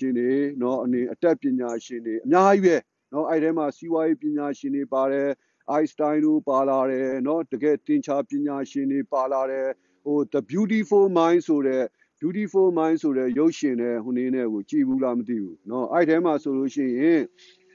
[0.00, 2.76] တွေเนาะအနေအတတ်ပညာရှင်တွေအများကြီးပဲ
[3.10, 5.28] เนาะအဲ့ထဲမှာစီးပွားရေးပညာရှင်တွေပါတယ်
[5.70, 9.68] အိုင်စတိုင်းတို့ပါလာတယ်เนาะတကယ်တင်ချာပညာရှင်တွေပါလာတယ်
[10.04, 11.84] ဟို the beautiful mind ဆိုတဲ့
[12.20, 17.20] beautiful mind ဆိုတဲ့ရုပ်ရှင်နဲ့ဟိုနေနဲ့ကိုကြည်ဘူးလားမသိဘူးเนาะအဲ့ထဲမှာဆိုလို့ရှိရင်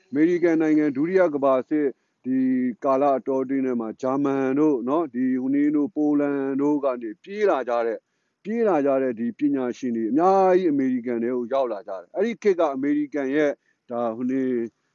[0.10, 1.88] အမေရိကန်နိုင်ငံဒုတိယကမ္ဘာစစ်
[2.26, 2.40] ဒီ
[2.84, 8.00] ကာလအတော်တွင်းထဲမှာဂျာမန်တို့เนาะဒီဟိုနေတို့ပိုလန်တို့ကနေပြေးလာကြတဲ့
[8.44, 13.52] ပြေးလာကြတဲ့ဒီပညာရှင်တွေအများကြီးအမေရိကန်တွေကိုရောက်လာကြတယ်အဲ့ဒီခေတ်ကအမေရိကန်ရဲ့
[13.90, 14.44] ဒါဟိုနေ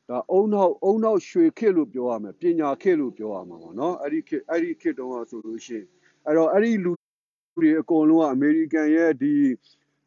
[0.09, 5.87] ဒါအုံနောက်အုံနောက်ရွှေခေတ်လို့ပြောရမယ်ပညာခေတ်လို့ပြောရမှာပေါ့နော်အဲ့ဒီခေတ်အဲ့ဒီခေတ်တုန်းကဆိုလို့ရှိရင်
[6.27, 6.93] အဲ့တော့အဲ့ဒီလူ
[7.57, 9.35] တွေအကုန်လုံးကအမေရိကန်ရဲ့ဒီ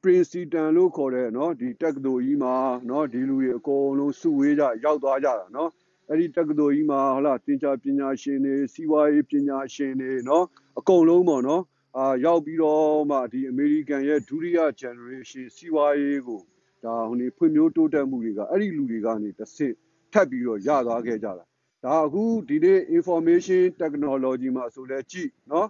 [0.02, 2.56] Princeton လို့ခေါ်တဲ့เนาะဒီတက္ကသိုလ်ကြီးမှာ
[2.88, 5.70] เนาะဒီလူတွေအကုန်လုံးစုဝေးကြရောက်သွားကြတာเนาะ
[6.10, 10.44] အဲ့ဒီတက္ကသိုလ်ကြီးမှာဟလာသင်္ချာပညာရှင်တွေစီးပွားရေးပညာရှင်တွေเนาะ
[10.80, 11.62] အကုန်လုံးပေါ့เนาะ
[11.98, 16.42] အာရောက်ပြီးတော့မှဒီအမေရိကန်ရဲ့ဒုတိယ generation စီးပွားရေးကို
[16.84, 19.76] ဒါဟိုနေဖွံ့ဖြိုးတိုးတက်မှုတွေကအဲ့ဒီလူတွေကနေတစ်ဆင့်
[20.14, 21.46] ထပ်ပြီးတော့ရသွားခဲ့ကြတာ
[21.86, 25.68] ဒါအခုဒီနေ့ information technology မှာဆိုလဲကြည့်เนาะ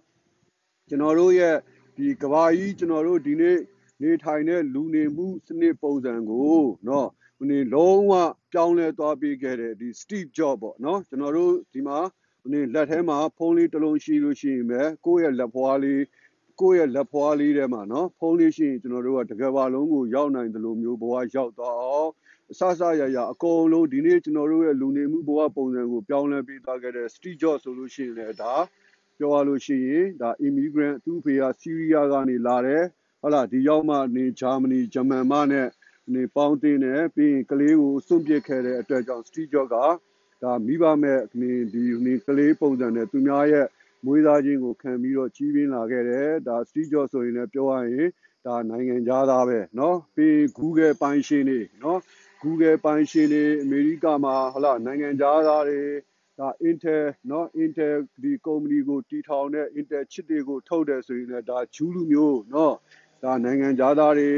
[0.90, 1.56] ကျွန်တော်တို့ရဲ့
[1.98, 3.58] ဒီကဘာကြီးကျွန်တော်တို့ဒီနေ့
[4.02, 7.08] နေထိုင်တဲ့လူနေမှုစနစ်ပုံစံကိုเนาะ
[7.38, 8.14] ဟိုနေလုံးဝ
[8.52, 12.10] ပြောင်းလဲသွားပြီးခဲ့တဲ့ဒီ Steve Jobs ပေါ့เนาะကျွန်တော်တို့ဒီမှာဟို
[12.53, 16.03] နေ့လက်ထဲမှာဖုန်းလေးတစ်လုံးရှိလို့ရှိရင်ပဲကိုယ့်ရဲ့လက်ဖွားလေး
[16.61, 22.11] ကိုယ့်ရဲ့လက်ဖွားလေးထဲမှာနော်ဖုန်းလေးရှိရင်ကျွန်တော်တို့ကတကယ်ပါလုံးကိုရောက်နိုင်တယ်လို့မျိုးဘဝရောက်သွားအောင်
[22.53, 28.55] အဆဆရရအကုန်လုံးဒီနေ့ကျွန်တော်တို့ရဲ့လူနေမှုဘဝပုံစံကိုပြောင်းလဲပေးသွားခဲ့တဲ့ Steve Jobs ဆိုလို့ရှိရင်လည်းဒါ
[29.19, 32.85] ပြောရလို့ရှိရင်ဒါ immigrant သူ့ဖေကဆီးရီးယားကနေလာတယ်
[33.21, 35.69] ဟုတ်လားဒီရောက်မှနေဂျာမနီဂျမန်မနဲ့
[36.15, 39.77] နေပေါင်းတင်တယ်ပြီးရင်ကလေးကိုစွန့်ပစ်ခဲ့တဲ့အတွက်ကြောင့် Steve Jobs က
[40.44, 43.68] ဒါမိဘမဲ့နေဒီနေကလေးပုံစံနဲ့သူများရဲ့
[44.06, 48.10] မွေးသားခြင်းကိုခံပြီးတော့ကြီးပင်းလာခဲ့တယ်ဒါ Steve Jobs ဆိုရင်လည်းပြောရရင်
[48.46, 51.98] ဒါနိုင်ငံသားပဲเนาะပြီး Google ပိုင်ရှင်တွေเนาะ
[52.44, 55.82] Google ပိုင်ရှင်တွေအမေရိကမှာဟလာနိုင်ငံသားတွေ
[56.40, 62.74] ဒါ Intel เนาะ Intel ဒီကုမ္ပဏီကိုတီထောင်တဲ့ Intel chip တွေကိုထုတ်တယ်ဆိုရင်လည်းဒါဂျူးလူမျိုးเนาะ
[63.24, 64.32] ဒါနိုင်ငံသားတွေ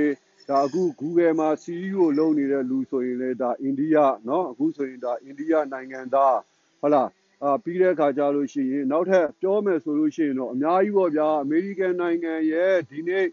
[0.49, 6.37] ဒါအခု Google မှာ CEO လုပ်နေတဲ့လူဆိုရင်လည်းဒါအိန္ဒိယเนาะအခုဆိုရင်ဒါအိန္ဒိယနိုင်ငံသား
[6.81, 7.09] ဟုတ်လား
[7.43, 13.25] အာပြီးတဲ့အခါကျလို့ရှိရင်နောက်ထပ်ပြောမယ်ဆိုလို့ရှိရင်တော့အများကြီးပေါ့ဗျာအမေရိကန်နိုင်ငံရဲ့ဒီနေ့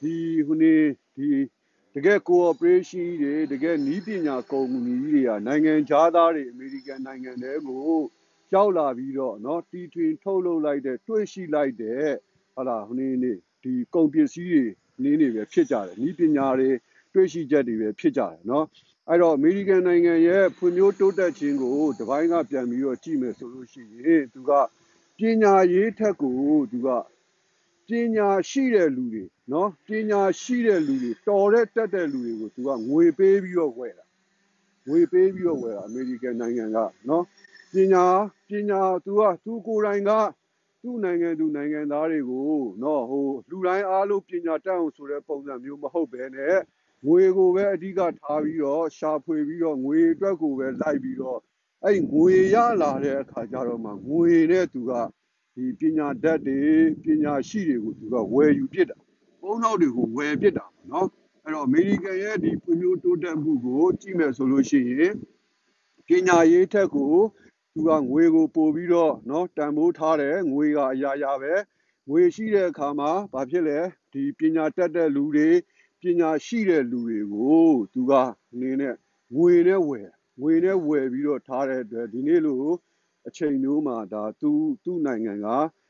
[0.00, 0.14] ဒီ
[0.46, 0.74] ဟိုနေ
[1.16, 1.28] ဒီ
[1.94, 8.00] တကယ် cooperation တွေတကယ်နီးပညာကုမ္ပဏီတွေကနိုင်ငံခြားသားတွေအမေရိကန်နိုင်ငံတွေကို
[8.54, 12.06] ရောက်လာပြီးတော့เนาะတီထွင်ထုတ်လုပ်လိုက်တဲ့တွေ့ရှိလိုက်တဲ့
[12.54, 14.64] ဟုတ်လားဟိုနေနေဒီကုန်ပစ္စည်းတွေ
[15.03, 16.69] နင်းတွေပဲဖြစ်ကြတယ်။ဤပညာတွေ
[17.13, 18.65] တွေးရှိချက်တွေပဲဖြစ်ကြတယ်နော်။
[19.09, 24.51] အဲ့တော့အမေရိကန်နိုင်ငံရဲ့ဖွံ့ဖြိုးတိုးတက်ခြင်းကိုဒီပိုင်းကပြန်ပြီးတော့ကြည့်မယ်ဆိုလို့ရှိရင်သူက
[25.17, 26.35] ပညာရေးထက်ကို
[26.71, 26.89] သူက
[27.87, 34.05] ပညာရှိတဲ့လူတွေနော်ပညာရှိတဲ့လူတွေတော်တဲ့တက်တဲ့လူတွေကိုသူကငွေပေးပြီးတော့ဝယ်တာ
[34.87, 36.77] ငွေပေးပြီးတော့ဝယ်တာအမေရိကန်နိုင်ငံက
[37.09, 37.23] နော်
[37.73, 38.05] ပညာ
[38.49, 40.11] ပညာသူကသူကိုယ်တိုင်က
[40.83, 42.51] သူ့နိုင်ငံသူနိုင်ငံသားတွေကို
[42.83, 46.57] နော်ဟိုလူတိုင်းအားလုံးပညာတတ်အောင်ဆိုတဲ့ပုံစံမျိုးမဟုတ်ဘဲနဲ့
[47.07, 51.39] ငွေကိုပဲအဓိကထားပြီးတော့ရှာဖွေပြီးတော့ငွေအတွက်ကိုပဲလိုက်ပြီးတော့
[51.83, 54.91] အဲ့ဒီငွေရလာတဲ့အခါကျတော့မှငွေနဲ့သူက
[55.55, 56.61] ဒီပညာတတ်တွေ
[57.03, 58.97] ပညာရှိတွေကိုသူကဝယ်ယူပစ်တာ
[59.41, 61.07] ပုံနောက်တွေကိုဝယ်ပစ်တာပေါ့နော်
[61.43, 65.13] အဲ့တော့အမေရိကန်ရဲ့ဒီဖွံ့ဖြိုးတိုးတက်မှုကိုကြည့်မယ်ဆိုလို့ရှိရင်
[66.07, 67.13] ပညာရေးထက်ကို
[67.72, 71.52] သူကငွေကိုပို့ပြီးတော့เนาะတန်ဖိုးထားတယ်ငွေကအရာရာပဲ
[72.08, 73.78] ငွေရှိတဲ့အခါမှာဘာဖြစ်လဲ
[74.12, 75.48] ဒီပညာတတ်တဲ့လူတွေ
[76.00, 78.12] ပညာရှိတဲ့လူတွေကိုသူက
[78.52, 78.94] အနေနဲ့
[79.36, 80.08] ငွေနဲ့ဝယ်
[80.40, 82.70] ငွေနဲ့ဝယ်ပြီးတော့ထားတဲ့အတွက်ဒီနေ့လို့
[83.28, 84.50] အချိန်မျိုးမှာဒါသူ
[84.84, 85.48] သူ့နိုင်ငံက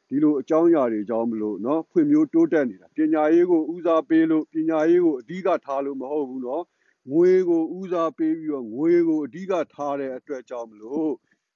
[0.08, 6.62] ဒီလိုအကြောင်းအရာတွေကြောင့်မလို့เนาะဖွံ့ဖြိုးတိုးတက်နေတာပညာရေးကိုဦးစားပေးလို့ပညာရေးကိုအဓိကထားလို့မဟုတ်ဘူးเนาะ
[7.12, 11.10] ငွေကိုဦးစားပေးပြီးတော့ငွေကိုအဓိကထားတဲ့အတွက်ကြောင့်မလို့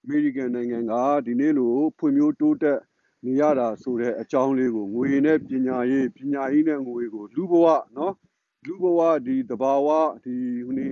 [0.08, 0.94] အမေရိကန်နိုင်ငံက
[1.26, 2.80] ဒီနေ့လိုဖွံ့ဖြိုးတိုးတက်
[3.26, 8.14] နေရတာဆိုတဲ့အကြောင်းလေးကိုငွေနဲ့ပညာရေးပညာရေးနဲ့ငွေကိုလူဘဝနော်
[8.66, 9.88] လူဘဝဒီတဘာဝ
[10.24, 10.36] ဒီ
[10.66, 10.88] ဟိုနေ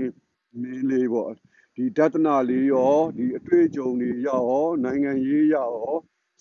[0.61, 1.31] နေလေးပေါ့
[1.75, 4.43] ဒီတဒနာလေးရောဒီအတွေ့အကြုံတွေရော
[4.83, 5.71] နိုင်ငံရေးရော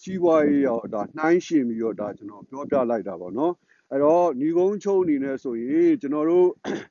[0.00, 3.54] စီးပွားရေးရောဒါနှိုင်းရှင်ပြီးတော့ဒါကျွန်တော်ပြောပြလိုက်တာပေါ့နော်
[3.90, 6.48] အဲ့တော့ညီကုန်းချုံအနေနဲ့ဆိုရင်ကျွန်တော်တို့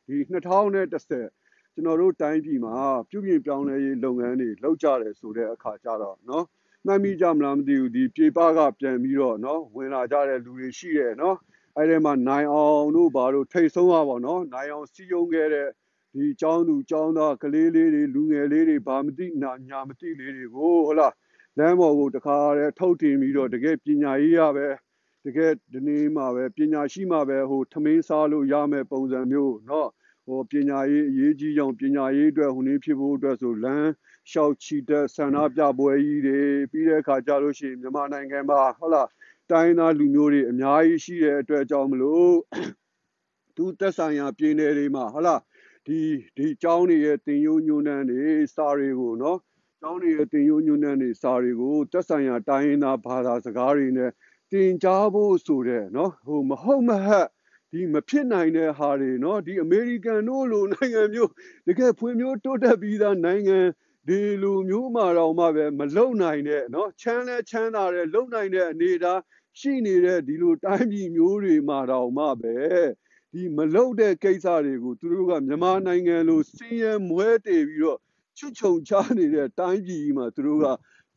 [0.07, 1.40] ဒီ2010
[1.74, 2.76] ကျွန်တော်တို့တိုင်းပြည်မှာ
[3.11, 6.44] ပြုပြင်ပြောင်းလဲရေးလုပ်ငန်းတွေလုပ်ကြတယ်ဆိုတဲ့အခါကျတော့နော်
[6.86, 11.36] မှတ်မိကြမလားမသိဘူးဒီပြေပကပြန်ပြီးတော့နော်ဝင်လာကြတဲ့လူတွေရှိတယ်နော်
[11.76, 15.68] အဲ့ဒီမှာနိုင်အောင်တို့ဘာတို့ထိတ်ဆုံးရပါတော့နိုင်အောင်စီယုံခဲ့တဲ့
[16.14, 21.14] ဒီចောင်းသူចောင်းသားကလေးလေးတွေလူငယ်လေးတွေဘာမသိနာညာမသိလေးတွေကိုဟုတ်လား
[21.59, 24.66] လမ်းပေါ်ကိုတခါတည်းထုတ်တင်ပြီးတော့တကယ်ပညာရေးရပဲ
[25.26, 29.88] တကယ်ဒီနေ့မှပဲပညာရှိမှပဲဟိုထမင်းစားလို့ရမယ်ပုံစံမျိုးเนาะ
[30.30, 33.90] ဟိုပညာရေးအရေးကြီးကြောင်ပညာရေးအတွက်ဟိုနေ့ဖြစ်ဖို့အတွက်ဆိုလမ်း
[34.30, 36.40] လျှောက်ချီတဲ့ဆန္ဒပြပွဲကြီးတွေ
[36.70, 39.09] ပြီးတဲ့အခါကျလို့ရှိရင်မြန်မာနိုင်ငံမှာဟုတ်လား
[39.51, 42.32] တိုင်းသားလူမျိုးတွေအများကြီးရှိတဲ့အတွက်ကြောင့်မလို့
[43.57, 45.40] သူတက်ဆိုင်ရာပြည်နယ်တွေမှာဟုတ်လား
[45.86, 45.99] ဒီ
[46.36, 48.24] ဒီเจ้าတွေရဲ့တင်ယိုးညွန်းနှန်းတွေ
[48.55, 49.38] စာတွေကိုเนาะ
[49.80, 54.11] ကျောင်းတွေရဲ့တင်ယိုးညွန်းနှန်းတွေစာတွေကိုတက်ဆိုင်ရာတိုင်းရင်းသားဘာသာစကားတွေနဲ့
[54.53, 57.28] တင်ကြားဖို့ဆိုတဲ့နော်ဟိုမဟုတ်မဟတ်
[57.72, 61.32] ဒီမဖြစ်နိုင်တဲ့ဟာတွေနော်ဒီအမေရိကန်တို့လိုနိုင်ငံမျိုး
[61.67, 63.59] တကယ်ဖွံ့ဖြိုးတိုးတက်ပြီးသားနိုင်ငံ
[64.07, 69.22] ဒီလိုမျိုးမှာတော့မှပဲမလုံနိုင်တဲ့နော်ချမ်းလဲချမ်းသာတဲ့လုံနိုင်တဲ့အနေအထား
[69.59, 72.55] ရှိနေတဲ့ဒီလိုတိုင်းပြည်မျိုးတွေမှာတော့မှပဲ
[73.34, 77.99] ဒီမလုံတဲ့ကိစ္စတွေကိုသူတို့ကမြန်မာနိုင်ငံလိုစင်းရဲမွဲတေပြီးတော့
[78.38, 80.65] ချွတ်ချုံချနေတဲ့တိုင်းပြည်ကြီးမှာသူတို့က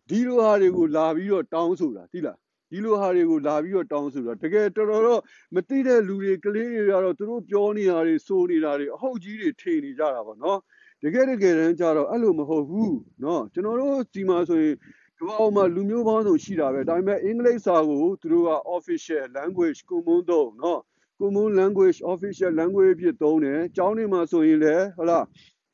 [0.08, 2.38] ဒီလိုဟာတွေကိုလာပြီးတော့တောင်းဆိုတာသိလား
[2.74, 5.20] ဒီလိုဟာတွေကိုလာပြီးတော့တောင်းဆိုတော့တကယ်တော်တော်တော့
[5.54, 10.58] မသိတဲ့လူတွေကလေးတွေကတော့သူတို့ပြောနေတာတွေစိုးနေတာတွေအဟုတ်ကြီးတွေထင်နေကြတာပေါ့နော်
[11.02, 14.74] တကယ်တကယ်တမ်းကျတော့အဲ့လိုမဟုတ်ဘူးနော်ကျွန်တော်တို့ဒီမှာဆိုရင်
[15.18, 20.80] ကမ္ဘာပေါ်မှာလူမျိုးပေါင်းစုံရှိတာပဲဒါပေမဲ့အင်္ဂလိပ်စာကိုသူတို့က official language common တော့နော်
[21.20, 25.24] common language official language ဖြစ်သုံးတယ်။ကျောင်းတွေမှာဆိုရင်လည်းဟုတ်လား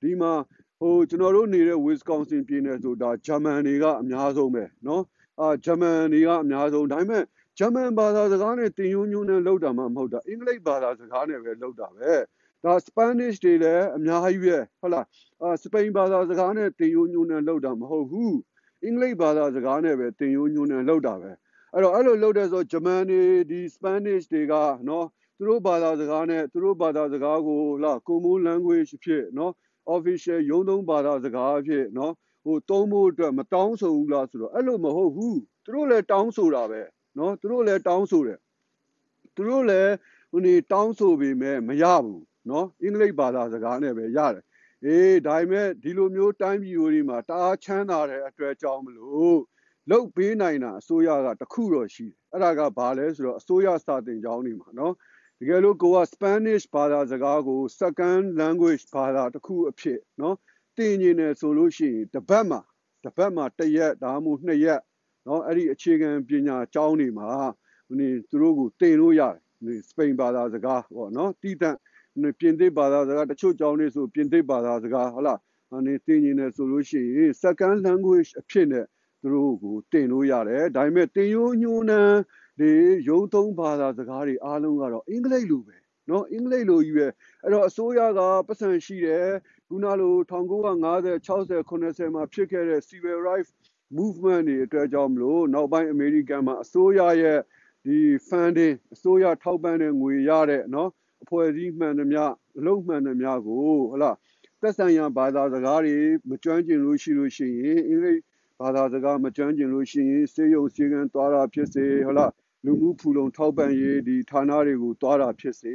[0.02, 0.32] ဒီမှာ
[0.80, 5.02] ဟိုကျွန်တော်တို့နေတဲ့ Wisconsin ပြည်နယ်ဆိုတာဂျာမန်တွေကအများဆုံးပဲနော်။
[5.40, 7.24] အာဂျမန်တွေကအများဆုံးဒါပေမဲ့
[7.58, 12.12] ဂျမန်ဘာသာစကားနဲ့တင်ယွန်းညွန်းနဲ့လောက်တာမှမဟုတ်တာအင်္ဂလိပ်ဘာသာစကားနဲ့ပဲလောက်တာပဲ
[12.64, 15.06] ဒါစပန်နစ်တွေလည်းအများကြီးပဲဟုတ်လား
[15.42, 18.36] အာစပိန်ဘာသာစကားနဲ့တင်ယွန်းညွန်းနဲ့လောက်တာမဟုတ်ဘူး
[18.84, 21.30] အင်္ဂလိပ်ဘာသာစကားနဲ့ပဲတင်ယွန်းညွန်းနဲ့လောက်တာပဲ
[21.72, 24.54] အဲ့တော့အဲ့လိုလောက်တဲ့ဆိုဂျမန်တွေဒီစပန်နစ်တွေက
[24.88, 29.52] နော်သူတို့ဘာသာစကားနဲ့သူတို့ဘာသာစကားကိုလာကွန်မိုး language ဖြစ်နော်
[29.94, 32.12] official ရုံးသုံးဘာသာစကားဖြစ်နော်
[32.43, 36.81] ဟိုတုံးဖို့အတွက်မတောင်းဆိုဘူးလားဆိုတော့အဲ့လိုမဟုတ်ဘူးသူတို့လည်းတောင်းဆိုတာပဲ
[37.17, 38.39] နော်သူတို့လည်းတောင်းဆိုတယ်
[39.35, 39.91] သူတို့လည်း
[40.31, 44.43] ဟိုနေတောင်းဆိုပေမဲ့မရဘူးနော်အင်္ဂလိပ်ဘာသာစကားနဲ့ပဲရတယ်
[44.85, 49.39] အေးဒါပေမဲ့ဒီလိုမျိုးတိုင်းပြည်တွေမှာတအားချမ်းသာတဲ့အတွက်ကြောင့်မလို့
[49.91, 54.93] လုတ်ပေးနိုင်တာအစိုးရကတခုတော့ရှိတယ်အဲ့ဒါကဘာလဲဆိုတော့အစိုးရစာတင်ကျောင်းတွေမှာနော်
[55.39, 60.35] တကယ်လို့ကိုက Spanish ဘာသာစကားကို second language ဘာသာတစ်ခုအဖြစ်เนาะ
[60.80, 62.60] သင်နေတယ်ဆိုလို့ရှိရင်တပတ်မှာ
[63.04, 64.80] တစ်ပတ်မှာတစ်ရက်ဒါမှမဟုတ်နှစ်ရက်
[65.26, 67.28] နော်အဲ့ဒီအခြေခံပညာကျောင်းတွေမှာ
[67.98, 69.22] နေသူတို့ကိုတင်လို့ရ
[69.66, 71.76] တယ်စပိန်ဘာသာစကားပေါ့နော်တီးတန့်
[72.38, 75.38] ပြင်သစ်ဘာသာစကားတချို့ကျောင်းတွေဆိုပြင်သစ်ဘာသာစကားဟုတ်လား
[75.76, 78.86] အနေတင်နေတယ်ဆိုလို့ရှိရင် second language အဖြစ်နဲ့
[79.20, 82.18] သူတို့ကိုတင်လို့ရတယ်ဒါပေမဲ့တင်ယိုးညိုးနှန်း
[82.60, 82.70] ဒီ
[83.08, 85.76] ရုံသုံးဘာသာစကားတွေအားလုံးကတော့အင်္ဂလိပ်လိုပဲ
[86.10, 87.06] နော်အင်္ဂလိပ်လိုကြီးပဲ
[87.42, 89.26] အဲ့တော့အစိုးရကပတ်စံရှိတယ်
[89.72, 93.50] ခုနလို1950 60 80မှာဖြစ်ခဲ့တဲ့ civil rights
[93.96, 97.38] movement တွေအတွက်ကြောင့်မလို့နောက်ပိုင်းအမေရိကန်မှာအစိုးရရဲ့
[97.86, 97.98] ဒီ
[98.28, 100.90] funding အစိုးရထောက်ပံ့တဲ့ငွေရတဲ့နော်
[101.22, 102.22] အဖွဲ့အစည်းမှန်သမျှ
[102.58, 103.58] အလုပ်မှန်သမျှကို
[103.90, 104.16] ဟုတ်လား
[104.60, 105.96] သက်ဆိုင်ရာဘာသာစကားတွေ
[106.30, 108.20] မကျွမ်းကျင်လို့ရှိလို့ရှိရင်အင်္ဂလိပ်
[108.60, 112.32] ဘာသာစကားမကျွမ်းကျင်လို့ရှိရင်စေယုံစီကံသွားတာဖြစ်စေဟုတ်လား
[112.64, 115.74] လူမှုဖူလုံထောက်ပံ့ရေးဒီဌာနတွေကိုသွားတာဖြစ်စေ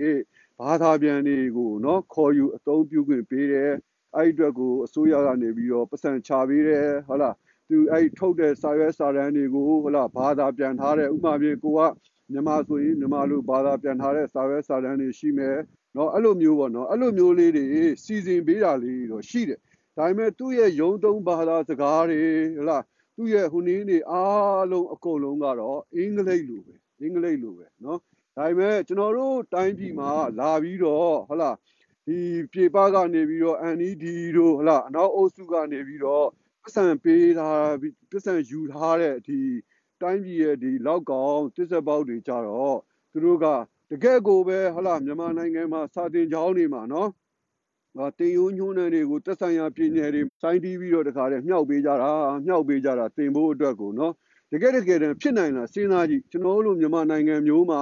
[0.61, 3.71] ဘာသာပြန်တွေကိုနော်ခေါ်ယူအသုံးပြုခွင့်ပေးတယ်
[4.15, 7.35] အဲ့အတွက်ကိုအစိုးရကနေပြီးတော့ပတ်စံချပေးတယ်ဟုတ်လား
[7.69, 11.79] သူအဲ့ထုတ်တဲ့စာရွက်စာတမ်းတွေကိုဟုတ်လားဘာသာပြန်ထားတဲ့ဥပမာပြကိုက
[12.31, 15.57] မြန်မာဆိုရင်မြန်မာလိုဘာသာပြန်ထားတဲ့စာရွက်စာတမ်းတွေရှိမယ်
[15.95, 17.65] နော်အဲ့လိုမျိုးပေါ့နော်အဲ့လိုမျိုးလေးတွေ
[18.03, 19.59] စီစဉ်ပေးတာလေးတော့ရှိတယ်
[19.97, 22.21] ဒါပေမဲ့သူ့ရဲ့ယုံသုံးဘာသာစကားတွေ
[22.55, 22.83] ဟုတ်လား
[23.17, 27.99] သူ့ရဲ့ဟိုနည်းနေအားလုံးအကုန်လုံးကတော့အင်္ဂလိပ်လိုပဲအင်္ဂလိပ်လိုပဲနော်
[28.37, 31.55] ဒါပေမဲ့ကျွန်တော်တို့တိုင်းပြည်မှာလာပြီးတော့ဟုတ်လား
[32.07, 32.17] ဒီ
[32.51, 34.05] ပြေပကနေပြီးတော့ NED
[34.37, 36.25] တို့ဟုတ်လားအနောက်အုပ်စုကနေပြီးတော့
[36.63, 37.49] ပတ်စံပေးတာ
[38.11, 39.39] ပတ်စံယူထားတဲ့ဒီ
[40.01, 42.77] တိုင်းပြည်ရဲ့ဒီလောက်ကောင်တစ်ဆက်ပေါက်တွေကြတော့
[43.11, 43.45] သူတို့က
[43.91, 47.09] တကယ်ကိုပဲဟုတ်လားမြန်မာနိုင်ငံမှာစာတင်ကျောင်းတွေမှာနော်
[47.97, 52.11] ဟာတင်ယိုးညှိုးနှံတွေကိုတက်ဆိုင်ရာပြည်နယ်တွေစိုင်းတီးပြီးတော့တခါတည်းမြောက်ပေးကြတာ
[52.45, 54.13] မြောက်ပေးကြတာတင်ဖို့အတွက်ကိုနော်
[54.51, 57.81] တကယ်တကယ်တမ်းဖြစ်နိုင်လားစဉ်းစားကြည့်ကျွန်တော်တို့မြန်မာနိုင်ငံမျိုးမှာ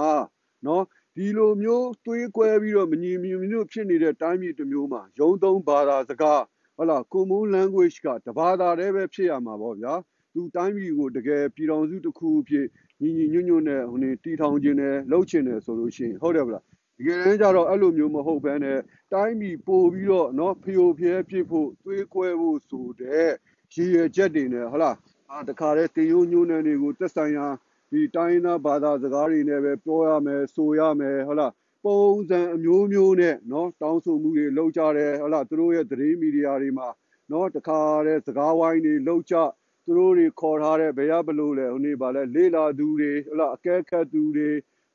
[0.66, 0.84] နော်
[1.16, 6.42] ဒီလိုမျိုးသွေးကွဲပြီးတော့မညီမြမျိုးဖြစ်နေတဲ့တိုင်းပြည်တစ်မျိုးမှာရုံသုံးဘာသာစကား
[6.76, 9.94] ဟုတ်လား common language ကတဘာသာတည်းပဲဖြစ်ရမှာပေါ့ဗျာ
[10.34, 12.66] သူတိုင်းပြည်ကိုတကယ်ပြည်တော်စုတစ်ခုဖြစ်
[13.02, 16.64] ညီညီညွတ်ညွတ်နဲ့ဟိုနေတီထောင်ခြင်းနဲ့လှုပ်ခြင်းနဲ့ဆိုလို့ရှိရင်ဟုတ်တယ်ဗလား
[16.98, 18.78] တကယ်တမ်းကျတော့အဲ့လိုမျိုးမဟုတ်ဘဲနဲ့
[19.12, 23.30] တိုင်းပြည်ပို့ပြီးတော့เนาะဖျို့ဖျဲဖြစ်ဖို့သွေးကွဲဖို့ဆိုတဲ့
[23.74, 24.96] ရည်ရွယ်ချက်တွေနဲ့ဟုတ်လား
[25.30, 27.46] အာတခါတည်းတင်ယိုးညိုးနှံတွေကိုသက်ဆိုင်ရာ
[27.92, 31.52] ဒီတိုင်းသားဘာသာစကားတွေနဲ့ပဲပြောရမယ်ဆိုရမယ်ဟုတ်လား
[31.84, 36.88] ပုံစံအမျိုးမျိုးနဲ့เนาะတောင်းဆိုမှုတွေလုပ်ကြတယ်ဟုတ်လားသူတို့ရဲ့သတင်းမီဒီယာတွေမှာ
[37.30, 39.36] เนาะတခါတည်းစကားဝိုင်းတွေလုပ်ကြ
[39.84, 44.50] သူတို့တွေခေါ်ထားတဲ့ဘယ်ရဘလို့လဲဟိုနေပါလဲလေလာသူတွေဟုတ်လားအကဲခတ်သူတွေ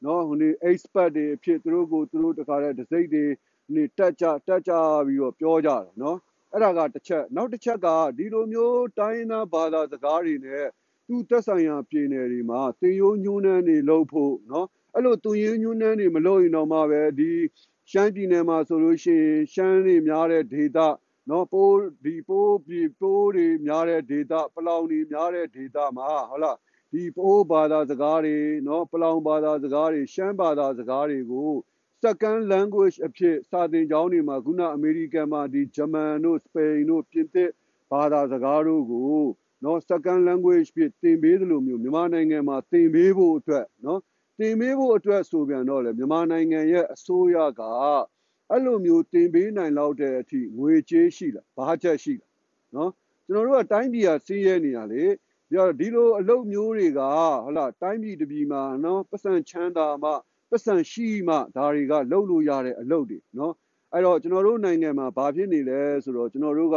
[0.06, 3.26] နော်ဟိုနေ expert တွေအဖြစ်သူတို့ကိုသူတို့တခါတည်းဒစိမ့်တွေ
[3.74, 4.72] နေတက်ကြတက်ကြ
[5.08, 6.18] ပြီးတော့ပြောကြတယ်နော်
[6.52, 7.88] အဲ့ဒါကတစ်ချက်နောက်တစ်ချက်က
[8.18, 10.66] ဒီလိုမျိုးတိုင်းနာဘာသာစကားတွေနဲ့
[11.11, 17.31] သူတက်ဆိုင်ရာပြည်နယ်တွေမှာတင်ယိုးညှိုးနှန်းတွေလုပ်ဖို့နော်အဲ့လိုသူရင်းညှိုးနှန်းတွေမလုပ်ရင်တော့မှပဲဒီ
[17.91, 20.79] ရှမ်းပြည်နယ်မှာဆိုလို့ရှိရင်ရှမ်းတွေများတဲ့ဒေသ
[21.31, 26.57] နော်ပိုးဒီပိုးပြီးပိုးတွေများတဲ့ဒေသပလောင်တွေများတဲ့ဒေသမှာဟုတ်လား
[26.93, 28.37] ဒီပိုးဘာသာစကားတွေ
[28.67, 31.53] နော်ပလောင်ဘာသာစကားတွေရှမ်းဘာသာစကားတွေကို
[32.03, 37.51] second language အဖြစ်စာသင်ကျောင်းတွေမှာခုနအမေရိကန်မှာဒီဂျမန်တို့စပိန်တို့ပြင်သစ်
[37.93, 39.23] ဘာသာစကားတို့ကို
[39.65, 44.01] နော် second language ဖြစ်သင်ပေးသလိုမျိုးမြန်မာနိုင်ငံမှာသင်ပေးဖို့အတွက်နော်
[44.39, 47.63] သင်ပေးဖို့အတွက်ဆိုပြန်တော့လေမြန်မာနိုင်ငံရဲ့အစိုးရက
[48.51, 52.33] အဲ့လိုမျိုးတင်ပေးနိုင်လောက်တဲ့အထိငွေကြေးရှိလားဘာချက်ရှိလား
[52.77, 52.91] နော်
[53.27, 55.05] ကျွန်တော်တို့ကတိုင်းပြည်ကစီးရဲနေရလေ
[55.81, 60.11] ဒီလိုအလုပ်မျိုးတွေကဟုတ်လားတိုင်းပြည်တပြည်မှာနော်ပတ်စံချမ်းသာမှ
[60.51, 63.55] ပတ်စံရှိမှဒါတွေကလုပ်လို့ရတဲ့အလုပ်တွေနော်
[63.93, 66.77] အဲ့တော့ကျွန်တော်တို့နိုင်ငံမှာဘာဖြစ်နေလဲဆိုတော့ကျွန်တော်တို့က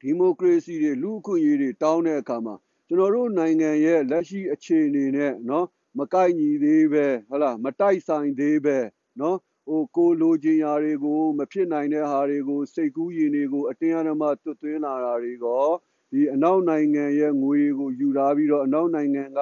[0.00, 2.54] ဒီမိုကရေစီတွေလူ့အခွင့်အရေးတွေတောင်းတဲ့အခါမှာ
[2.88, 5.66] ကျွန်တော်တို့နိုင်ငံရဲ့လက်ရှိအခြေအနေနဲ့နော်
[5.98, 8.78] မကိုက်ညီသေးပဲဟလာမတိုက်ဆိုင်သေးပဲ
[9.20, 15.66] နော်ဟိုကိုလိုချင်ရာတွေကို မဖြစ်နိုင်တဲ့ဟာတွေကိုစိတ်ကူးရင်တွေကိုအတင်းအဓမ္မတွတ်သွင်းလာတာတွေကို
[16.12, 19.40] ဒီအနောက်နိုင်ငံရဲ့ငွေတွေကိုယူလာပြီးတော့အနောက်နိုင်ငံက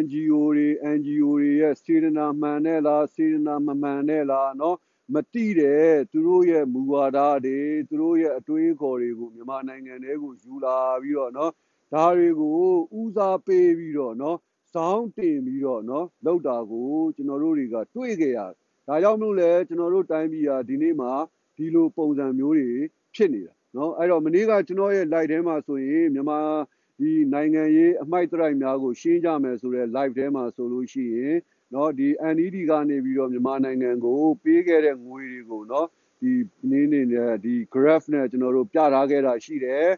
[0.00, 4.76] NGO တွေ NGO တွေရဲ့စေတနာမှန်နဲ့လားစေတနာမမှန်နဲ့လားနော်
[5.14, 7.58] မတိတဲ့သူတို့ရဲ့မူဝါဒတွေ
[7.88, 11.52] သူတို့ရဲ့အတွေးအခေါ်တွေကိုမြန်မာနိုင်ငံထဲကိုယူလာပြီးတော့နော်
[11.94, 12.58] ဒါတွေကို
[12.98, 14.36] ဦးစားပေးပြီးတော့နော်
[14.74, 18.38] စောင်းတင်ပြီးတော့နော်လောက်တာကိုကျွန်တော်တို့တွေကတွေးကြရ
[18.88, 21.12] ဒါကြောင့်မလို့လဲကျွန်တော်တို့တိုင်းပြည်ဟာဒီနေ့မှာ
[21.56, 22.70] ဒီလိုပုံစံမျိုးတွေ
[23.14, 26.40] ဖြစ်နေတာနော်အဲ့တော့မနေ့ကကျွန်တော်ရဲ့ live ထဲမှာဆိုရင်မြန်မာ
[26.98, 31.36] ဒီနိုင်ငံရေးအမိုက်တရိုက်များကိုရှင်းကြမယ်ဆိုတဲ့ live ထဲမှာဆိုလို့ရှိရင်
[31.74, 35.86] နော်ဒီ NED ကနေပြီးတော့မြန်မာနိုင်ငံကိုပေးခဲ့တဲ့ငွေတွေကိုနော်
[36.20, 36.32] ဒီ
[36.70, 39.88] နင်းနေတဲ့ဒီ graph နဲ့ကျွန်တော်တို့ပြထားခဲ့တာရှိတယ်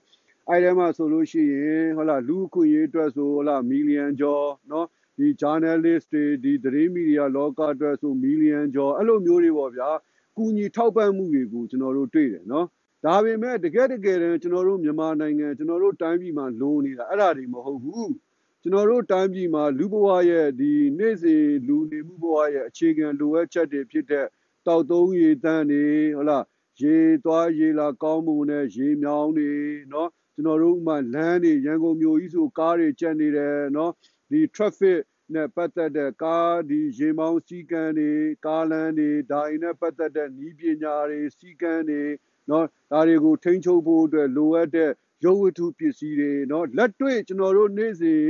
[0.48, 4.86] အဲ့ဒီမှာဆိုလို့ရှိရင်ဟုတ်လားလူအခွင့်အရေးအတွက်ဆိုဟုတ်လားမီလီယံကျော်နော်
[5.18, 9.88] ဒီ journalist တွေဒီသတင်းမီဒီယာလောကအတွက်ဆိုမီလီယံကျော်အဲ့လိုမျိုးတွေပေါ့ဗျာ
[10.36, 12.66] ကူညီထောက်ပံ့မှုတွေကိုကျွန်တော်တို့တွေ့တယ်နော်
[13.04, 18.12] ဒါပေမဲ့တကယ်တကယ်တမ်းကျွန်တော်တို့မြန်မာနိုင်ငံကျွန်တော်တို့တိုင်းပြည်မှာလိုနေတာအဲ့ဒါတွေမဟုတ်ဘူး
[18.61, 24.25] ကျွန်တော်တို့တိုင်းပြည်မှာလူဘဝရဲ့ဒီနေ့စဉ်လူနေမှုဘဝရဲ့အခြေခံလိုအပ်ချက်တွေဖြစ်တဲ့
[24.67, 25.85] တောက်သုံးရေတန်းတွေ
[26.17, 26.45] ဟုတ်လား
[26.81, 29.53] ရေသွားရေလာကောင်းမှုနဲ့ရေမြောင်းတွေ
[29.89, 33.91] เนาะကျွန်တော်တို့ဥမာလမ်းတွေရန်ကုန်မြို့ကြီးဆိုကားတွေကျက်နေတယ်เนาะ
[34.31, 34.99] ဒီ traffic
[35.33, 38.11] နဲ့ပတ်သက်တဲ့ကားဒီရေမောင်းစီကံတွေ
[38.45, 42.03] ကားလမ်းတွေဒါတွေနဲ့ပတ်သက်တဲ့ဤပညာတွေစီကံတွေ
[42.49, 44.91] နော်ဒါတွေကိုထိန်းချုပ်ဖို့အတွက်လိုအပ်တဲ့
[45.23, 48.21] ရုပ်ဝတ္ထုပစ္စည်းတွေနော်လက်တွေ့ကျွန်တော်တို့နေ့စဉ်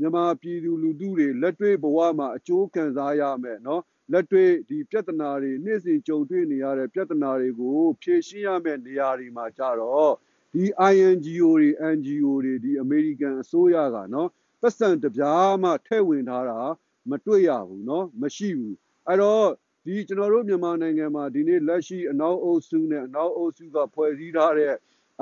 [0.00, 3.82] မြန်မာပြည်သူလူထုတွေလက်တွေ့ဘဝမှာအကျိုးခံစားရမယ်နော်
[4.12, 10.12] လက်တွေ့ဒီပြဿနာတွေနေ့စဉ်ကြုံတွေ့နေရတဲ့ပြဿနာတွေကိုဖြေရှင်းရမယ့်နေရာတွေမှာကြတော့
[10.54, 14.28] ဒီ INGO တွေ NGO တွေဒီအမေရိကန်အစိုးရကနော်
[14.60, 16.60] ပတ်စံတစ်ပြားမှထည့်ဝင်ထားတာ
[17.10, 18.76] မတွေ့ရဘူးเนาะမရှိဘူး
[19.06, 19.46] အဲ့တော့
[19.84, 24.74] ဒီကျွန်တော်တို့မြန်မာနိုင်ငံမှာဒီနေ့လက်ရှိအနောက်အုပ်စုနဲ့အနောက်အုပ်စုကဖွဲ့စည်းထားတဲ့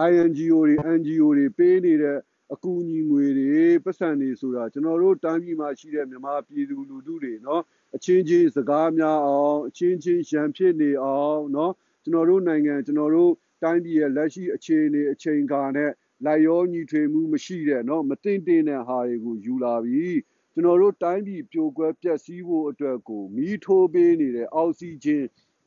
[0.08, 2.18] INGO တွေ NGO တွေပေးနေတဲ့
[2.54, 7.62] အကူအညီငွေတွေပတ်စံတွေဆိုတာကျွန်တော်တို့တိုင်းပြည်မှာရှိတဲ့မြန်မာပြည်သူလူထုတွေနော်
[7.96, 11.74] အချင်းချင်းစကားများအောင်အချင်းချင်းရန်ဖြစ်နေအောင်နော်
[12.04, 13.32] ကျွန်တော်တို့နိုင်ငံကျွန်တော်တို့
[13.64, 15.92] တိုင်းပြည်ရဲ့လက်ရှိအခြေအနေအချိန်ကာနဲ့
[16.26, 20.20] လိုက်ရောညီထွေမှုမရှိတဲ့နော်မတင်တင်တဲ့ဟာတွေကိုယူလာပြီး
[20.54, 25.24] ကျွန်တော်တို့တိုင်းပြည်ပြိုကွဲပျက်စီးဖို့အတွက်ကိုမီးထိုးပေးနေတဲ့အောက်ဆီဂျင်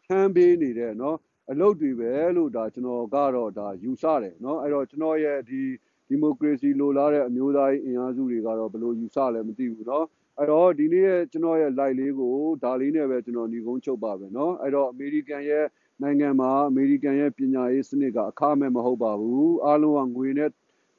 [0.07, 1.19] ထမ်းပေးနေတဲ့နော်
[1.52, 5.62] အလုပ်တွေပဲလို့ဒါကျွန်တော်ကတော့ဒါယူဆတယ်เนาะအဲ့တော့ကျွန်တော်ရဲ့ဒီ
[6.08, 10.06] ဒီမိုကရေစီလိုလားတဲ့အမျိုးသားရေးအင်အားစုတွေကတော့ဘယ်လိုယူဆလဲမသိဘူးเนาะ
[10.38, 15.66] အဲ့တော့ဒီနေ့ရဲ့ကျွန်တော်ရဲ့ live လေးကိုဒါလေးနဲ့ပဲကျွန်တော်ညီကုန်းချုပ်ပါပဲเนาะအဲ့တော့အမေရိကန်ရဲ့
[16.02, 20.50] နိုင်ငံမှာအမေရိကန်ရဲ့ပညာရေးစနစ်ကအခမဲ့မဟုတ်ပါဘူးအားလုံးကငွေနဲ့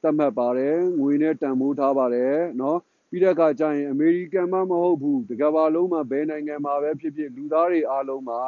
[0.01, 2.77] သတ်မှတ်ပါတယ်ငွေနဲ့တန်ဖိုးထားပါတယ်เนาะ
[3.09, 8.41] ပြီးတဲ့အခါကျရင်အမေရိကန်မှမဟုတ်ဘူးတကမ္ဘာလုံးမှာဘယ်နိုင်ငံမှာပဲဖြစ်ဖြစ်လူသားတွေအားလုံးမှာ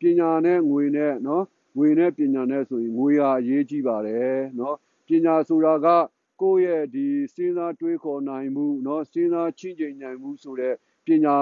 [0.00, 1.42] ပညာနဲ့ငွေနဲ့เนาะ
[1.76, 4.74] ငွေနဲ့ပညာနဲ့ဆိုရင်ငွေဟာအရေးကြီးပါတယ်เนาะ
[5.06, 5.86] ပညာဆိုတာက
[6.40, 10.74] ကိုယ့်ရဲ့ဒီစဉ်းစားတွေးခေါ်နိုင်မှုเนาะစဉ်းစားချင့်ချိန်နိုင်မှုဆိုတဲ့
[11.06, 11.36] ပညာ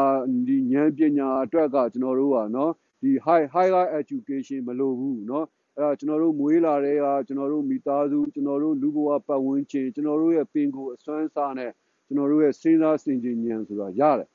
[0.47, 2.71] ဒီဉာဏ်ပညာအတွက်ကကျွန်တော်တို့ကเนาะ
[3.03, 5.45] ဒီ high higher education မလိုဘူးเนาะ
[5.77, 11.71] အဲ့ဒါကျွန်တော်တို့မွေးလာတဲ့ဟာကျွန်တော်တို့မိသားစုကျွန်တော်တို့လူဘဝပတ်ဝန်းကျင်ကျွန်တော်တို့ရဲ့ပင်ကိုယ်အစွမ်းစားနဲ့
[12.07, 14.29] ကျွန်တော်တို့ရဲ့စဉ်းစားစင်ကြင်ဉာဏ်ဆိုတာရတယ်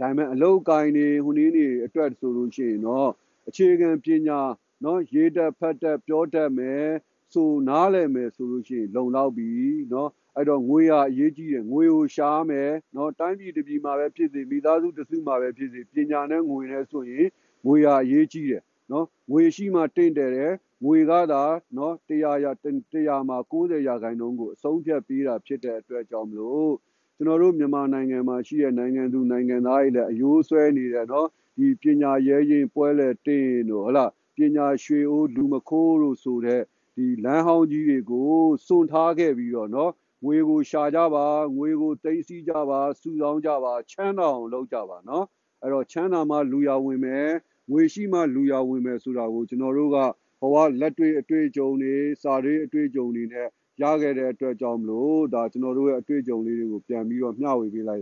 [0.00, 3.10] ဒါပေမဲ့အလောက်ကိုင်းနေဟိုနည်းနေအတွက်ဆိုလို့ရှိရင်တော့
[3.47, 4.39] အခြေခံပညာ
[4.83, 6.87] နော်ရေးတတ်ဖတ်တတ်ပြောတတ်မယ်
[7.33, 9.51] ဆိုနားလည်မယ်ဆိုလို့ရှိရင်လုံလောက်ပြီ
[9.93, 17.27] နော်အဲ့တော့ငွေရအရေးကြီးတယ်ငွေကိုရှားမယ်နော်တိုင်းပြည်တစ်ပြည်မှာပဲဖြစ်စေမိသားစုတစ်စုမှာပဲဖြစ်စေပညာနဲ့ငွေနဲ့ဆိုရင်
[17.65, 20.53] ငွေရအရေးကြီးတယ်နော်ငွေရှိမှတင့်တယ်တယ်
[20.85, 21.43] ငွေကသာ
[21.77, 26.73] နော်100ရာ100မှာ90ရာခိုင်နှုန်းကိုအဆုံးဖြတ်ပေးတာဖြစ်တဲ့အတွက်ကြောင့်မလို့
[27.17, 31.27] ကျွန်တော်တို့မြန်မာနိုင်ငံမှာရှိတဲ့နိုင်ငံသူနိုင်ငံသားတွေလည်းအယိုးဆွဲနေတယ်နော်
[31.57, 36.61] ဒီပညာရဲရင်ပွဲလေတင်းတို့ဟလားပညာရွှေအိုးလူမခိုးတို့ဆိုတဲ့
[36.95, 38.31] ဒီလမ်းဟောင်းကြီးတွေကို
[38.65, 39.91] စွန့်ထားခဲ့ပြီးတော့နော်
[40.23, 41.25] ငွေကိုရှာကြပါ
[41.57, 45.25] ငွေကိုသိမ်းဆည်းကြပါစုဆောင်းကြပါချမ်းသာအောင်လုပ်ကြပါနော်
[45.61, 47.29] အဲ့တော့ချမ်းသာမှလူရဝင်မယ်
[47.71, 49.97] ငွေရှိမှလူရဝင်မယ်ဆိုတာကိုကျွန်တော်တို့က
[50.41, 53.47] ဘဝလက်တွေ့အတွေ့အကြုံတွေစာရေးအတွေ့အကြုံတွေနဲ့
[53.81, 58.01] ရခဲ့တဲ့အတွက်ကြောင့်မလို့ဒါကျွန်တော်တို့ရဲ့အတွေ့အကြုံလေးတွေကိုပြန်ပြီးတော့မျှဝေပေးလိုက်